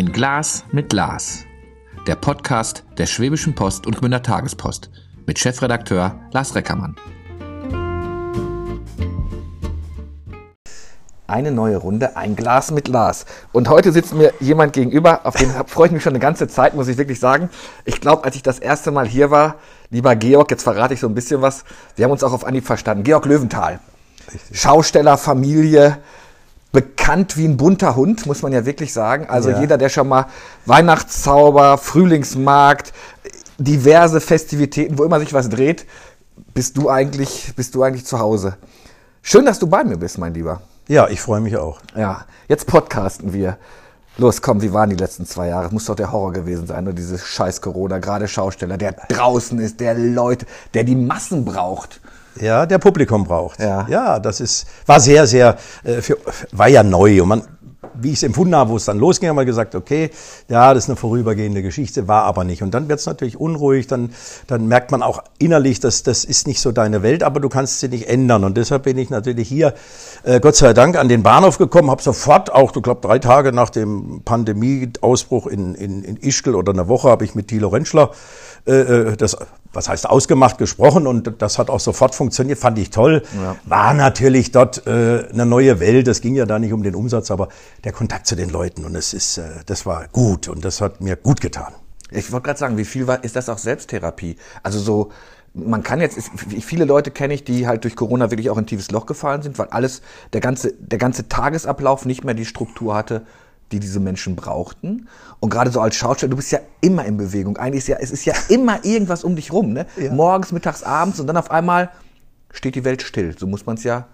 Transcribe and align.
Ein 0.00 0.12
Glas 0.12 0.64
mit 0.72 0.88
Glas. 0.88 1.44
Der 2.06 2.14
Podcast 2.14 2.84
der 2.96 3.04
Schwäbischen 3.04 3.54
Post 3.54 3.86
und 3.86 3.98
Gmünder 3.98 4.22
Tagespost 4.22 4.88
mit 5.26 5.38
Chefredakteur 5.38 6.18
Lars 6.32 6.54
Reckermann. 6.54 6.96
Eine 11.26 11.52
neue 11.52 11.76
Runde, 11.76 12.16
ein 12.16 12.34
Glas 12.34 12.70
mit 12.70 12.86
Glas. 12.86 13.26
Und 13.52 13.68
heute 13.68 13.92
sitzt 13.92 14.14
mir 14.14 14.32
jemand 14.40 14.72
gegenüber, 14.72 15.26
auf 15.26 15.36
den 15.36 15.50
freue 15.66 15.88
ich 15.88 15.92
mich 15.92 16.02
schon 16.02 16.14
eine 16.14 16.18
ganze 16.18 16.48
Zeit, 16.48 16.72
muss 16.72 16.88
ich 16.88 16.96
wirklich 16.96 17.20
sagen. 17.20 17.50
Ich 17.84 18.00
glaube, 18.00 18.24
als 18.24 18.36
ich 18.36 18.42
das 18.42 18.58
erste 18.58 18.92
Mal 18.92 19.06
hier 19.06 19.30
war, 19.30 19.56
lieber 19.90 20.16
Georg, 20.16 20.50
jetzt 20.50 20.62
verrate 20.62 20.94
ich 20.94 21.00
so 21.00 21.08
ein 21.08 21.14
bisschen 21.14 21.42
was, 21.42 21.64
wir 21.96 22.06
haben 22.06 22.12
uns 22.12 22.24
auch 22.24 22.32
auf 22.32 22.46
Anhieb 22.46 22.64
verstanden. 22.64 23.04
Georg 23.04 23.26
Löwenthal, 23.26 23.80
Schausteller, 24.50 25.18
Familie, 25.18 25.98
bekannt 26.72 27.36
wie 27.36 27.46
ein 27.46 27.56
bunter 27.56 27.96
Hund, 27.96 28.26
muss 28.26 28.42
man 28.42 28.52
ja 28.52 28.64
wirklich 28.64 28.92
sagen. 28.92 29.26
Also 29.28 29.50
Ja. 29.50 29.60
jeder, 29.60 29.76
der 29.78 29.88
schon 29.88 30.08
mal 30.08 30.26
Weihnachtszauber, 30.66 31.78
Frühlingsmarkt, 31.78 32.92
diverse 33.58 34.20
Festivitäten, 34.20 34.98
wo 34.98 35.04
immer 35.04 35.20
sich 35.20 35.32
was 35.34 35.48
dreht, 35.48 35.86
bist 36.54 36.76
du 36.76 36.88
eigentlich, 36.88 37.52
bist 37.56 37.74
du 37.74 37.82
eigentlich 37.82 38.06
zu 38.06 38.18
Hause. 38.18 38.56
Schön, 39.22 39.44
dass 39.44 39.58
du 39.58 39.66
bei 39.66 39.84
mir 39.84 39.96
bist, 39.98 40.18
mein 40.18 40.32
Lieber. 40.34 40.62
Ja, 40.88 41.08
ich 41.08 41.20
freue 41.20 41.40
mich 41.40 41.56
auch. 41.56 41.80
Ja, 41.94 42.24
jetzt 42.48 42.66
podcasten 42.66 43.32
wir. 43.32 43.58
Los, 44.16 44.42
komm, 44.42 44.60
wie 44.60 44.72
waren 44.72 44.90
die 44.90 44.96
letzten 44.96 45.24
zwei 45.26 45.48
Jahre? 45.48 45.68
Muss 45.72 45.84
doch 45.86 45.94
der 45.94 46.10
Horror 46.12 46.32
gewesen 46.32 46.66
sein, 46.66 46.84
nur 46.84 46.92
dieses 46.92 47.24
scheiß 47.26 47.60
Corona, 47.60 47.98
gerade 47.98 48.28
Schausteller, 48.28 48.76
der 48.76 48.92
draußen 49.08 49.58
ist, 49.60 49.80
der 49.80 49.94
Leute, 49.94 50.46
der 50.74 50.84
die 50.84 50.96
Massen 50.96 51.44
braucht. 51.44 52.00
Ja, 52.38 52.66
der 52.66 52.78
Publikum 52.78 53.24
braucht. 53.24 53.60
Ja. 53.60 53.86
ja 53.88 54.18
das 54.18 54.40
ist, 54.40 54.66
war 54.86 55.00
sehr, 55.00 55.26
sehr, 55.26 55.56
äh, 55.84 56.00
für, 56.00 56.16
war 56.52 56.68
ja 56.68 56.82
neu. 56.82 57.22
Und 57.22 57.28
man, 57.28 57.42
wie 57.94 58.08
ich 58.08 58.16
es 58.16 58.22
empfunden 58.22 58.54
habe, 58.54 58.70
wo 58.70 58.76
es 58.76 58.84
dann 58.84 58.98
losging, 58.98 59.28
haben 59.28 59.36
wir 59.36 59.44
gesagt, 59.44 59.74
okay, 59.74 60.10
ja, 60.48 60.72
das 60.74 60.84
ist 60.84 60.90
eine 60.90 60.96
vorübergehende 60.96 61.62
Geschichte, 61.62 62.08
war 62.08 62.24
aber 62.24 62.44
nicht. 62.44 62.62
Und 62.62 62.72
dann 62.72 62.88
wird 62.88 63.00
es 63.00 63.06
natürlich 63.06 63.38
unruhig, 63.38 63.86
dann, 63.86 64.12
dann 64.46 64.66
merkt 64.66 64.90
man 64.90 65.02
auch 65.02 65.22
innerlich, 65.38 65.80
dass 65.80 66.02
das 66.02 66.24
ist 66.24 66.46
nicht 66.46 66.60
so 66.60 66.72
deine 66.72 67.02
Welt, 67.02 67.22
aber 67.22 67.40
du 67.40 67.48
kannst 67.48 67.80
sie 67.80 67.88
nicht 67.88 68.08
ändern. 68.08 68.44
Und 68.44 68.56
deshalb 68.56 68.84
bin 68.84 68.98
ich 68.98 69.10
natürlich 69.10 69.48
hier, 69.48 69.74
äh, 70.22 70.40
Gott 70.40 70.56
sei 70.56 70.72
Dank, 70.72 70.96
an 70.96 71.08
den 71.08 71.22
Bahnhof 71.22 71.58
gekommen, 71.58 71.90
habe 71.90 72.02
sofort, 72.02 72.52
auch, 72.52 72.72
du 72.72 72.80
glaub, 72.80 73.02
drei 73.02 73.18
Tage 73.18 73.52
nach 73.52 73.70
dem 73.70 74.22
Pandemieausbruch 74.24 75.46
in, 75.46 75.74
in, 75.74 76.04
in 76.04 76.16
Ischgl 76.16 76.54
oder 76.54 76.72
eine 76.72 76.88
Woche, 76.88 77.08
habe 77.08 77.24
ich 77.24 77.34
mit 77.34 77.48
Thilo 77.48 77.68
Rentschler 77.68 78.10
äh, 78.66 78.72
äh, 78.72 79.16
das, 79.16 79.36
was 79.72 79.88
heißt 79.88 80.08
ausgemacht, 80.08 80.58
gesprochen 80.58 81.06
und 81.06 81.34
das 81.38 81.58
hat 81.58 81.70
auch 81.70 81.80
sofort 81.80 82.14
funktioniert, 82.14 82.58
fand 82.58 82.78
ich 82.78 82.90
toll. 82.90 83.22
Ja. 83.34 83.56
War 83.64 83.94
natürlich 83.94 84.52
dort 84.52 84.86
äh, 84.86 85.28
eine 85.32 85.46
neue 85.46 85.80
Welt, 85.80 86.08
es 86.08 86.20
ging 86.20 86.34
ja 86.34 86.46
da 86.46 86.58
nicht 86.58 86.72
um 86.72 86.82
den 86.82 86.94
Umsatz, 86.94 87.30
aber 87.30 87.48
der 87.84 87.92
Kontakt 87.92 88.26
zu 88.26 88.36
den 88.36 88.50
Leuten 88.50 88.84
und 88.84 88.94
es 88.94 89.14
ist, 89.14 89.38
äh, 89.38 89.42
das 89.66 89.86
war 89.86 90.08
gut 90.08 90.48
und 90.48 90.64
das 90.64 90.80
hat 90.80 91.00
mir 91.00 91.16
gut 91.16 91.40
getan. 91.40 91.72
Ich 92.10 92.32
wollte 92.32 92.46
gerade 92.46 92.58
sagen, 92.58 92.76
wie 92.76 92.84
viel 92.84 93.06
war, 93.06 93.22
ist 93.22 93.36
das 93.36 93.48
auch 93.48 93.58
Selbsttherapie? 93.58 94.36
Also 94.62 94.80
so, 94.80 95.10
man 95.54 95.82
kann 95.82 96.00
jetzt, 96.00 96.18
viele 96.60 96.84
Leute 96.84 97.10
kenne 97.10 97.34
ich, 97.34 97.44
die 97.44 97.66
halt 97.66 97.84
durch 97.84 97.96
Corona 97.96 98.30
wirklich 98.30 98.50
auch 98.50 98.56
in 98.56 98.64
ein 98.64 98.66
tiefes 98.66 98.90
Loch 98.90 99.06
gefallen 99.06 99.42
sind, 99.42 99.58
weil 99.58 99.68
alles, 99.68 100.02
der 100.32 100.40
ganze, 100.40 100.72
der 100.72 100.98
ganze 100.98 101.28
Tagesablauf 101.28 102.06
nicht 102.06 102.24
mehr 102.24 102.34
die 102.34 102.44
Struktur 102.44 102.94
hatte, 102.94 103.22
die 103.72 103.80
diese 103.80 104.00
Menschen 104.00 104.36
brauchten. 104.36 105.08
Und 105.40 105.50
gerade 105.50 105.70
so 105.70 105.80
als 105.80 105.96
Schauspieler, 105.96 106.30
du 106.30 106.36
bist 106.36 106.52
ja 106.52 106.60
immer 106.80 107.04
in 107.04 107.16
Bewegung. 107.16 107.56
Eigentlich 107.56 107.80
ist 107.80 107.88
ja, 107.88 107.96
es 108.00 108.10
ist 108.10 108.24
ja 108.24 108.34
immer 108.48 108.84
irgendwas 108.84 109.24
um 109.24 109.36
dich 109.36 109.52
rum, 109.52 109.72
ne? 109.72 109.86
Ja. 109.96 110.12
Morgens, 110.12 110.52
mittags, 110.52 110.82
abends 110.82 111.20
und 111.20 111.26
dann 111.26 111.36
auf 111.36 111.50
einmal 111.50 111.90
steht 112.50 112.74
die 112.74 112.84
Welt 112.84 113.02
still. 113.02 113.36
So 113.38 113.46
muss 113.46 113.66
man 113.66 113.76
es 113.76 113.84
ja 113.84 114.06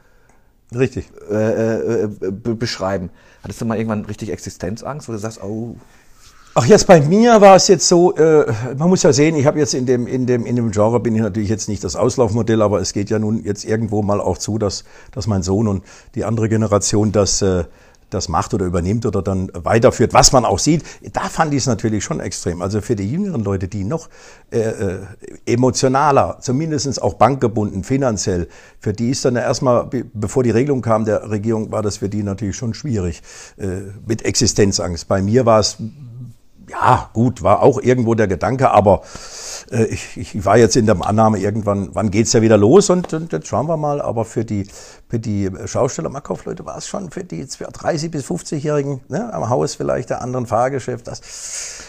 Richtig. 0.74 1.10
äh, 1.30 2.04
äh, 2.04 2.08
be 2.08 2.54
beschreiben. 2.54 3.10
Hattest 3.42 3.60
du 3.60 3.64
mal 3.64 3.76
irgendwann 3.76 4.04
richtig 4.04 4.30
Existenzangst, 4.30 5.08
wo 5.08 5.12
du 5.12 5.18
sagst, 5.18 5.42
oh, 5.42 5.76
Ach, 6.58 6.64
jetzt 6.64 6.86
bei 6.86 7.02
mir 7.02 7.42
war 7.42 7.54
es 7.56 7.68
jetzt 7.68 7.86
so, 7.86 8.14
äh, 8.14 8.50
man 8.78 8.88
muss 8.88 9.02
ja 9.02 9.12
sehen, 9.12 9.36
ich 9.36 9.44
habe 9.44 9.58
jetzt 9.58 9.74
in 9.74 9.84
dem, 9.84 10.06
in, 10.06 10.24
dem, 10.24 10.46
in 10.46 10.56
dem 10.56 10.70
Genre 10.70 11.00
bin 11.00 11.14
ich 11.14 11.20
natürlich 11.20 11.50
jetzt 11.50 11.68
nicht 11.68 11.84
das 11.84 11.96
Auslaufmodell, 11.96 12.62
aber 12.62 12.80
es 12.80 12.94
geht 12.94 13.10
ja 13.10 13.18
nun 13.18 13.44
jetzt 13.44 13.66
irgendwo 13.66 14.02
mal 14.02 14.22
auch 14.22 14.38
zu, 14.38 14.56
dass, 14.56 14.84
dass 15.12 15.26
mein 15.26 15.42
Sohn 15.42 15.68
und 15.68 15.84
die 16.14 16.24
andere 16.24 16.48
Generation 16.48 17.12
das, 17.12 17.42
äh, 17.42 17.64
das 18.10 18.28
macht 18.28 18.54
oder 18.54 18.66
übernimmt 18.66 19.04
oder 19.06 19.22
dann 19.22 19.50
weiterführt, 19.54 20.14
was 20.14 20.32
man 20.32 20.44
auch 20.44 20.58
sieht. 20.58 20.84
Da 21.12 21.22
fand 21.22 21.52
ich 21.52 21.60
es 21.60 21.66
natürlich 21.66 22.04
schon 22.04 22.20
extrem. 22.20 22.62
Also 22.62 22.80
für 22.80 22.96
die 22.96 23.10
jüngeren 23.10 23.42
Leute, 23.42 23.68
die 23.68 23.84
noch 23.84 24.08
äh, 24.50 24.58
äh, 24.58 24.98
emotionaler, 25.46 26.38
zumindest 26.40 27.02
auch 27.02 27.14
bankgebunden, 27.14 27.84
finanziell, 27.84 28.48
für 28.78 28.92
die 28.92 29.10
ist 29.10 29.24
dann 29.24 29.36
erstmal, 29.36 29.86
be- 29.86 30.04
bevor 30.12 30.42
die 30.42 30.50
Regelung 30.50 30.82
kam 30.82 31.04
der 31.04 31.30
Regierung, 31.30 31.72
war 31.72 31.82
das 31.82 31.96
für 31.96 32.08
die 32.08 32.22
natürlich 32.22 32.56
schon 32.56 32.74
schwierig 32.74 33.22
äh, 33.56 33.66
mit 34.06 34.24
Existenzangst. 34.24 35.08
Bei 35.08 35.20
mir 35.22 35.46
war 35.46 35.60
es 35.60 35.76
ja, 36.68 37.10
gut, 37.12 37.42
war 37.42 37.62
auch 37.62 37.80
irgendwo 37.80 38.14
der 38.14 38.26
Gedanke, 38.26 38.70
aber 38.70 39.02
äh, 39.70 39.84
ich, 39.84 40.16
ich 40.16 40.44
war 40.44 40.56
jetzt 40.56 40.76
in 40.76 40.86
der 40.86 40.96
Annahme, 41.06 41.38
irgendwann, 41.38 41.90
wann 41.92 42.10
geht's 42.10 42.32
ja 42.32 42.42
wieder 42.42 42.58
los 42.58 42.90
und, 42.90 43.12
und 43.12 43.32
jetzt 43.32 43.46
schauen 43.46 43.66
wir 43.66 43.76
mal. 43.76 44.00
Aber 44.00 44.24
für 44.24 44.44
die, 44.44 44.66
für 45.08 45.18
die 45.18 45.50
Schausteller, 45.66 46.08
Markaufleute 46.08 46.66
war 46.66 46.76
es 46.78 46.86
schon 46.86 47.10
für 47.10 47.24
die 47.24 47.44
30- 47.44 48.10
bis 48.10 48.24
50-Jährigen 48.26 49.00
ne, 49.08 49.32
am 49.32 49.48
Haus 49.48 49.74
vielleicht 49.76 50.10
der 50.10 50.22
anderen 50.22 50.46
Fahrgeschäft. 50.46 51.06
Das, 51.06 51.20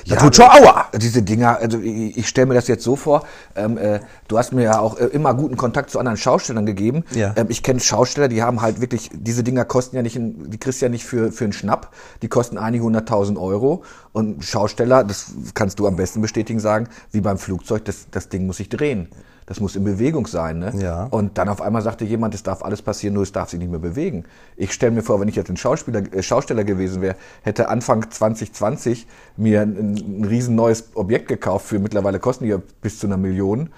das 0.07 0.19
tut 0.19 0.35
schon 0.35 0.45
aua. 0.45 0.85
Diese 0.95 1.23
Dinger, 1.23 1.57
also 1.57 1.79
ich, 1.79 2.17
ich 2.17 2.27
stelle 2.27 2.47
mir 2.47 2.53
das 2.53 2.67
jetzt 2.67 2.83
so 2.83 2.95
vor, 2.95 3.23
ähm, 3.55 3.77
äh, 3.77 3.99
du 4.27 4.37
hast 4.37 4.53
mir 4.53 4.63
ja 4.63 4.79
auch 4.79 4.97
äh, 4.99 5.05
immer 5.05 5.33
guten 5.33 5.57
Kontakt 5.57 5.89
zu 5.89 5.99
anderen 5.99 6.17
Schaustellern 6.17 6.65
gegeben. 6.65 7.03
Ja. 7.15 7.33
Ähm, 7.35 7.47
ich 7.49 7.63
kenne 7.63 7.79
Schausteller, 7.79 8.27
die 8.27 8.43
haben 8.43 8.61
halt 8.61 8.81
wirklich, 8.81 9.09
diese 9.13 9.43
Dinger 9.43 9.65
kosten 9.65 9.95
ja 9.95 10.01
nicht, 10.01 10.17
die 10.19 10.57
kriegst 10.57 10.81
du 10.81 10.85
ja 10.85 10.89
nicht 10.89 11.05
für, 11.05 11.31
für 11.31 11.45
einen 11.45 11.53
Schnapp, 11.53 11.93
die 12.21 12.27
kosten 12.27 12.57
einige 12.57 12.83
hunderttausend 12.83 13.37
Euro. 13.39 13.83
Und 14.17 14.43
Schausteller, 14.43 15.03
das 15.03 15.31
kannst 15.53 15.77
du 15.77 15.85
am 15.85 15.95
besten 15.95 16.21
bestätigen, 16.21 16.59
sagen, 16.59 16.87
wie 17.11 17.21
beim 17.21 17.37
Flugzeug, 17.37 17.85
das, 17.85 18.07
das 18.09 18.29
Ding 18.29 18.47
muss 18.47 18.57
sich 18.57 18.67
drehen. 18.67 19.09
Das 19.45 19.59
muss 19.59 19.75
in 19.75 19.83
Bewegung 19.83 20.25
sein. 20.25 20.57
Ne? 20.57 20.73
Ja. 20.79 21.03
Und 21.03 21.37
dann 21.37 21.47
auf 21.49 21.61
einmal 21.61 21.83
sagte 21.83 22.03
jemand, 22.03 22.33
es 22.33 22.41
darf 22.41 22.63
alles 22.63 22.81
passieren, 22.81 23.13
nur 23.13 23.21
es 23.21 23.31
darf 23.31 23.51
sich 23.51 23.59
nicht 23.59 23.69
mehr 23.69 23.79
bewegen. 23.79 24.23
Ich 24.55 24.73
stelle 24.73 24.91
mir 24.91 25.03
vor, 25.03 25.21
wenn 25.21 25.27
ich 25.27 25.35
jetzt 25.35 25.51
ein 25.51 25.55
Schauspieler, 25.55 26.01
äh, 26.11 26.23
Schausteller 26.23 26.63
gewesen 26.63 26.99
wäre, 27.03 27.15
hätte 27.43 27.69
Anfang 27.69 28.09
2020 28.09 29.05
mir 29.35 29.61
ein, 29.61 29.93
ein 29.93 30.25
riesen 30.25 30.55
neues 30.55 30.85
Objekt 30.95 31.27
gekauft, 31.27 31.67
für 31.67 31.77
mittlerweile 31.77 32.17
kosten 32.17 32.45
die 32.45 32.49
ja 32.49 32.61
bis 32.81 32.97
zu 32.97 33.05
einer 33.05 33.17
Million. 33.17 33.69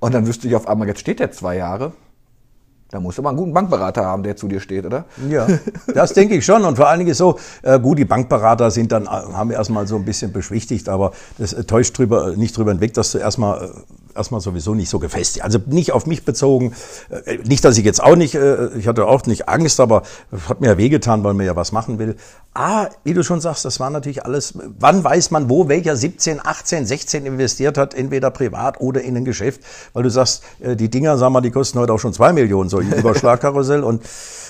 Und 0.00 0.12
dann 0.12 0.26
wüsste 0.26 0.48
ich 0.48 0.54
auf 0.54 0.68
einmal, 0.68 0.86
jetzt 0.86 1.00
steht 1.00 1.18
der 1.18 1.32
zwei 1.32 1.56
Jahre. 1.56 1.94
Da 2.90 3.00
musst 3.00 3.18
du 3.18 3.22
mal 3.22 3.30
einen 3.30 3.38
guten 3.38 3.52
Bankberater 3.52 4.02
haben, 4.02 4.22
der 4.22 4.34
zu 4.34 4.48
dir 4.48 4.60
steht, 4.60 4.86
oder? 4.86 5.04
Ja, 5.28 5.46
das 5.94 6.14
denke 6.14 6.36
ich 6.36 6.44
schon. 6.44 6.64
Und 6.64 6.76
vor 6.76 6.88
allen 6.88 7.00
Dingen 7.00 7.10
ist 7.10 7.18
so, 7.18 7.38
äh, 7.62 7.78
gut, 7.78 7.98
die 7.98 8.06
Bankberater 8.06 8.70
sind 8.70 8.92
dann, 8.92 9.04
äh, 9.04 9.08
haben 9.08 9.50
erstmal 9.50 9.86
so 9.86 9.96
ein 9.96 10.06
bisschen 10.06 10.32
beschwichtigt, 10.32 10.88
aber 10.88 11.12
das 11.36 11.52
äh, 11.52 11.64
täuscht 11.64 11.98
drüber, 11.98 12.34
nicht 12.36 12.56
drüber 12.56 12.70
hinweg, 12.70 12.94
dass 12.94 13.12
du 13.12 13.18
erstmal, 13.18 13.62
äh, 13.62 13.68
erstmal 14.16 14.40
sowieso 14.40 14.74
nicht 14.74 14.88
so 14.88 14.98
gefestigt. 14.98 15.44
Also 15.44 15.58
nicht 15.66 15.92
auf 15.92 16.06
mich 16.06 16.24
bezogen. 16.24 16.72
Äh, 17.26 17.36
nicht, 17.44 17.62
dass 17.62 17.76
ich 17.76 17.84
jetzt 17.84 18.02
auch 18.02 18.16
nicht, 18.16 18.34
äh, 18.34 18.68
ich 18.78 18.88
hatte 18.88 19.06
auch 19.06 19.26
nicht 19.26 19.50
Angst, 19.50 19.80
aber 19.80 20.02
es 20.32 20.48
hat 20.48 20.62
mir 20.62 20.68
ja 20.68 20.78
wehgetan, 20.78 21.22
weil 21.24 21.34
man 21.34 21.44
ja 21.44 21.56
was 21.56 21.72
machen 21.72 21.98
will. 21.98 22.16
Ah, 22.60 22.88
wie 23.04 23.14
du 23.14 23.22
schon 23.22 23.40
sagst, 23.40 23.64
das 23.64 23.78
war 23.78 23.88
natürlich 23.88 24.24
alles, 24.24 24.54
wann 24.80 25.04
weiß 25.04 25.30
man, 25.30 25.48
wo 25.48 25.68
welcher 25.68 25.94
17, 25.94 26.40
18, 26.44 26.86
16 26.86 27.24
investiert 27.24 27.78
hat, 27.78 27.94
entweder 27.94 28.32
privat 28.32 28.80
oder 28.80 29.00
in 29.00 29.16
ein 29.16 29.24
Geschäft, 29.24 29.60
weil 29.92 30.02
du 30.02 30.10
sagst, 30.10 30.42
äh, 30.58 30.74
die 30.74 30.90
Dinger, 30.90 31.16
sag 31.18 31.30
mal, 31.30 31.40
die 31.40 31.52
kosten 31.52 31.78
heute 31.78 31.92
auch 31.92 32.00
schon 32.00 32.12
zwei 32.12 32.32
Millionen, 32.32 32.68
so 32.68 32.78
ein 32.78 32.92
Überschlagkarussell 32.98 33.84
und, 33.84 34.02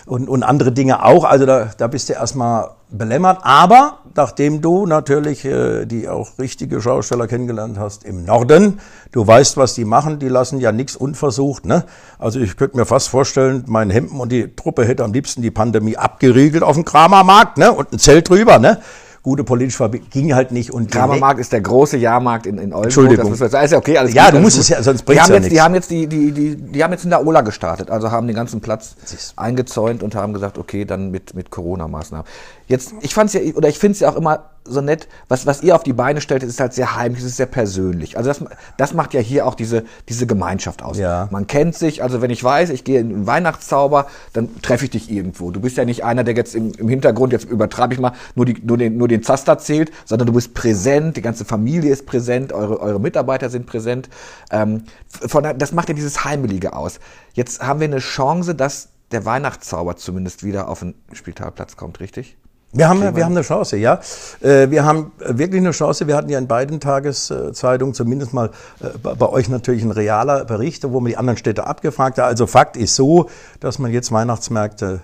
und, 0.06 0.26
und 0.30 0.42
andere 0.42 0.72
Dinge 0.72 1.04
auch. 1.04 1.24
Also 1.24 1.44
da, 1.44 1.66
da 1.76 1.86
bist 1.86 2.08
du 2.08 2.14
erstmal 2.14 2.70
belämmert. 2.90 3.40
Aber 3.42 3.98
nachdem 4.14 4.60
du 4.60 4.86
natürlich 4.86 5.44
äh, 5.44 5.84
die 5.84 6.08
auch 6.08 6.38
richtige 6.38 6.80
Schausteller 6.80 7.26
kennengelernt 7.26 7.78
hast 7.78 8.04
im 8.04 8.24
Norden, 8.24 8.80
du 9.12 9.26
weißt, 9.26 9.56
was 9.56 9.74
die 9.74 9.84
machen, 9.84 10.18
die 10.18 10.28
lassen 10.28 10.58
ja 10.60 10.72
nichts 10.72 10.96
unversucht. 10.96 11.66
Ne? 11.66 11.84
Also 12.18 12.40
ich 12.40 12.56
könnte 12.56 12.76
mir 12.76 12.86
fast 12.86 13.08
vorstellen, 13.08 13.64
mein 13.66 13.90
Hemden 13.90 14.18
und 14.18 14.32
die 14.32 14.54
Truppe 14.54 14.84
hätte 14.84 15.04
am 15.04 15.12
liebsten 15.12 15.42
die 15.42 15.50
Pandemie 15.50 15.96
abgeriegelt 15.96 16.62
auf 16.62 16.74
dem 16.74 16.84
Kramermarkt 16.84 17.58
ne? 17.58 17.72
und 17.72 17.97
ein 17.98 18.00
Zelt 18.00 18.28
drüber. 18.28 18.58
Ne? 18.58 18.78
Gute 19.22 19.42
politische 19.44 19.76
Verbindung 19.78 20.08
ging 20.10 20.34
halt 20.34 20.52
nicht. 20.52 20.70
Und 20.70 20.90
Kramermarkt 20.90 21.40
ist 21.40 21.52
der 21.52 21.60
große 21.60 21.96
Jahrmarkt 21.98 22.46
in, 22.46 22.54
in 22.54 22.72
Oldenburg. 22.72 22.84
Entschuldigung. 22.84 23.36
Das 23.38 23.52
ist 23.64 23.70
ja 23.72 23.78
okay, 23.78 23.98
alles 23.98 24.14
Ja, 24.14 24.26
gut, 24.26 24.34
du 24.34 24.38
musst 24.40 24.56
gut. 24.56 24.62
es 24.62 24.68
ja, 24.68 24.82
sonst 24.82 25.00
die 25.00 25.04
bringt's 25.04 25.24
haben 25.24 25.30
ja 25.30 25.36
jetzt, 25.36 25.44
Die 25.46 25.50
nichts. 25.50 25.64
haben 25.64 25.74
jetzt 25.74 25.90
die, 25.90 26.06
die, 26.06 26.32
die, 26.32 26.56
die 26.56 26.84
haben 26.84 26.92
jetzt 26.92 27.04
in 27.04 27.10
der 27.10 27.26
Ola 27.26 27.40
gestartet, 27.42 27.90
also 27.90 28.10
haben 28.10 28.26
den 28.28 28.36
ganzen 28.36 28.60
Platz 28.60 28.94
Siehst. 29.04 29.34
eingezäunt 29.36 30.02
und 30.02 30.14
haben 30.14 30.32
gesagt, 30.32 30.56
okay, 30.56 30.84
dann 30.84 31.10
mit, 31.10 31.34
mit 31.34 31.50
Corona-Maßnahmen. 31.50 32.24
Jetzt, 32.68 32.92
ich 33.00 33.14
fand's 33.14 33.32
ja, 33.32 33.40
oder 33.54 33.68
ich 33.68 33.78
finde 33.78 33.94
es 33.94 34.00
ja 34.00 34.10
auch 34.10 34.16
immer 34.16 34.50
so 34.64 34.82
nett, 34.82 35.08
was, 35.28 35.46
was 35.46 35.62
ihr 35.62 35.74
auf 35.74 35.82
die 35.82 35.94
Beine 35.94 36.20
stellt, 36.20 36.42
ist 36.42 36.60
halt 36.60 36.74
sehr 36.74 36.96
heimlich, 36.96 37.22
es 37.22 37.30
ist 37.30 37.36
sehr 37.38 37.46
persönlich. 37.46 38.18
Also 38.18 38.28
das, 38.28 38.44
das 38.76 38.92
macht 38.92 39.14
ja 39.14 39.20
hier 39.20 39.46
auch 39.46 39.54
diese, 39.54 39.84
diese 40.08 40.26
Gemeinschaft 40.26 40.82
aus. 40.82 40.98
Ja. 40.98 41.28
Man 41.30 41.46
kennt 41.46 41.74
sich, 41.74 42.02
also 42.02 42.20
wenn 42.20 42.30
ich 42.30 42.44
weiß, 42.44 42.70
ich 42.70 42.84
gehe 42.84 43.00
in 43.00 43.12
einen 43.12 43.26
Weihnachtszauber, 43.26 44.06
dann 44.34 44.60
treffe 44.60 44.84
ich 44.84 44.90
dich 44.90 45.10
irgendwo. 45.10 45.50
Du 45.50 45.60
bist 45.60 45.76
ja 45.76 45.86
nicht 45.86 46.04
einer, 46.04 46.24
der 46.24 46.34
jetzt 46.34 46.54
im, 46.54 46.72
im 46.72 46.88
Hintergrund, 46.88 47.32
jetzt 47.32 47.44
übertreibe 47.44 47.94
ich 47.94 48.00
mal, 48.00 48.12
nur, 48.34 48.44
die, 48.44 48.60
nur, 48.62 48.76
den, 48.76 48.96
nur 48.98 49.08
den 49.08 49.22
Zaster 49.22 49.58
zählt, 49.58 49.90
sondern 50.04 50.26
du 50.26 50.34
bist 50.34 50.54
präsent, 50.54 51.16
die 51.16 51.22
ganze 51.22 51.44
Familie 51.44 51.90
ist 51.90 52.06
präsent, 52.06 52.52
eure, 52.52 52.80
eure 52.80 53.00
Mitarbeiter 53.00 53.48
sind 53.48 53.66
präsent. 53.66 54.08
Ähm, 54.50 54.84
von, 55.08 55.46
das 55.56 55.72
macht 55.72 55.88
ja 55.88 55.94
dieses 55.94 56.24
Heimelige 56.24 56.74
aus. 56.74 57.00
Jetzt 57.32 57.62
haben 57.62 57.80
wir 57.80 57.86
eine 57.86 57.98
Chance, 57.98 58.54
dass 58.54 58.88
der 59.10 59.24
Weihnachtszauber 59.24 59.96
zumindest 59.96 60.44
wieder 60.44 60.68
auf 60.68 60.80
den 60.80 60.94
Spieltalplatz 61.12 61.76
kommt, 61.76 62.00
richtig? 62.00 62.36
Wir 62.72 62.86
haben, 62.86 63.00
wir 63.16 63.24
haben 63.24 63.32
eine 63.32 63.42
Chance, 63.42 63.78
ja. 63.78 63.98
Äh, 64.40 64.70
wir 64.70 64.84
haben 64.84 65.12
wirklich 65.20 65.60
eine 65.60 65.70
Chance. 65.70 66.06
Wir 66.06 66.16
hatten 66.16 66.28
ja 66.28 66.38
in 66.38 66.46
beiden 66.46 66.80
Tageszeitungen 66.80 67.94
zumindest 67.94 68.34
mal 68.34 68.50
äh, 68.80 68.88
bei 68.98 69.26
euch 69.26 69.48
natürlich 69.48 69.82
ein 69.82 69.90
realer 69.90 70.44
Bericht, 70.44 70.84
wo 70.84 71.00
man 71.00 71.08
die 71.08 71.16
anderen 71.16 71.38
Städte 71.38 71.66
abgefragt 71.66 72.18
hat. 72.18 72.26
Also 72.26 72.46
Fakt 72.46 72.76
ist 72.76 72.94
so, 72.94 73.30
dass 73.60 73.78
man 73.78 73.90
jetzt 73.90 74.12
Weihnachtsmärkte 74.12 75.00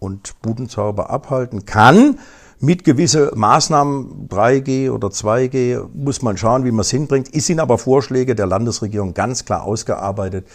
und 0.00 0.40
Budenzauber 0.42 1.10
abhalten 1.10 1.64
kann. 1.64 2.18
Mit 2.58 2.82
gewisse 2.82 3.30
Maßnahmen, 3.36 4.28
3G 4.28 4.90
oder 4.90 5.08
2G, 5.08 5.86
muss 5.94 6.22
man 6.22 6.36
schauen, 6.36 6.64
wie 6.64 6.72
man 6.72 6.80
es 6.80 6.90
hinbringt. 6.90 7.28
Es 7.32 7.46
sind 7.46 7.60
aber 7.60 7.78
Vorschläge 7.78 8.34
der 8.34 8.46
Landesregierung 8.46 9.14
ganz 9.14 9.44
klar 9.44 9.62
ausgearbeitet 9.62 10.46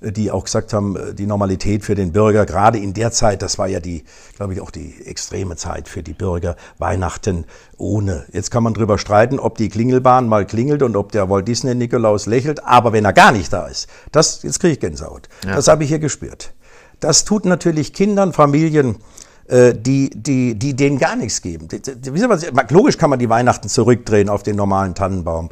die 0.00 0.30
auch 0.30 0.44
gesagt 0.44 0.72
haben, 0.72 0.96
die 1.14 1.26
Normalität 1.26 1.84
für 1.84 1.94
den 1.94 2.12
Bürger, 2.12 2.46
gerade 2.46 2.78
in 2.78 2.94
der 2.94 3.10
Zeit, 3.12 3.42
das 3.42 3.58
war 3.58 3.68
ja 3.68 3.80
die, 3.80 4.04
glaube 4.36 4.54
ich, 4.54 4.60
auch 4.60 4.70
die 4.70 4.94
extreme 5.04 5.56
Zeit 5.56 5.88
für 5.88 6.02
die 6.02 6.14
Bürger, 6.14 6.56
Weihnachten 6.78 7.44
ohne. 7.76 8.24
Jetzt 8.32 8.50
kann 8.50 8.62
man 8.62 8.74
drüber 8.74 8.98
streiten, 8.98 9.38
ob 9.38 9.58
die 9.58 9.68
Klingelbahn 9.68 10.28
mal 10.28 10.46
klingelt 10.46 10.82
und 10.82 10.96
ob 10.96 11.12
der 11.12 11.28
Walt 11.28 11.48
Disney 11.48 11.74
Nikolaus 11.74 12.26
lächelt, 12.26 12.64
aber 12.64 12.92
wenn 12.92 13.04
er 13.04 13.12
gar 13.12 13.32
nicht 13.32 13.52
da 13.52 13.66
ist, 13.66 13.88
das, 14.12 14.42
jetzt 14.42 14.60
kriege 14.60 14.74
ich 14.74 14.80
Gänsehaut. 14.80 15.28
Ja. 15.44 15.56
Das 15.56 15.68
habe 15.68 15.84
ich 15.84 15.90
hier 15.90 15.98
gespürt. 15.98 16.52
Das 17.00 17.24
tut 17.24 17.44
natürlich 17.44 17.92
Kindern, 17.92 18.32
Familien, 18.32 18.96
äh, 19.48 19.74
die, 19.74 20.10
die, 20.10 20.54
die 20.54 20.76
denen 20.76 20.98
gar 20.98 21.16
nichts 21.16 21.42
geben. 21.42 21.66
Logisch 22.70 22.98
kann 22.98 23.10
man 23.10 23.18
die 23.18 23.28
Weihnachten 23.28 23.68
zurückdrehen 23.68 24.28
auf 24.28 24.42
den 24.42 24.56
normalen 24.56 24.94
Tannenbaum. 24.94 25.50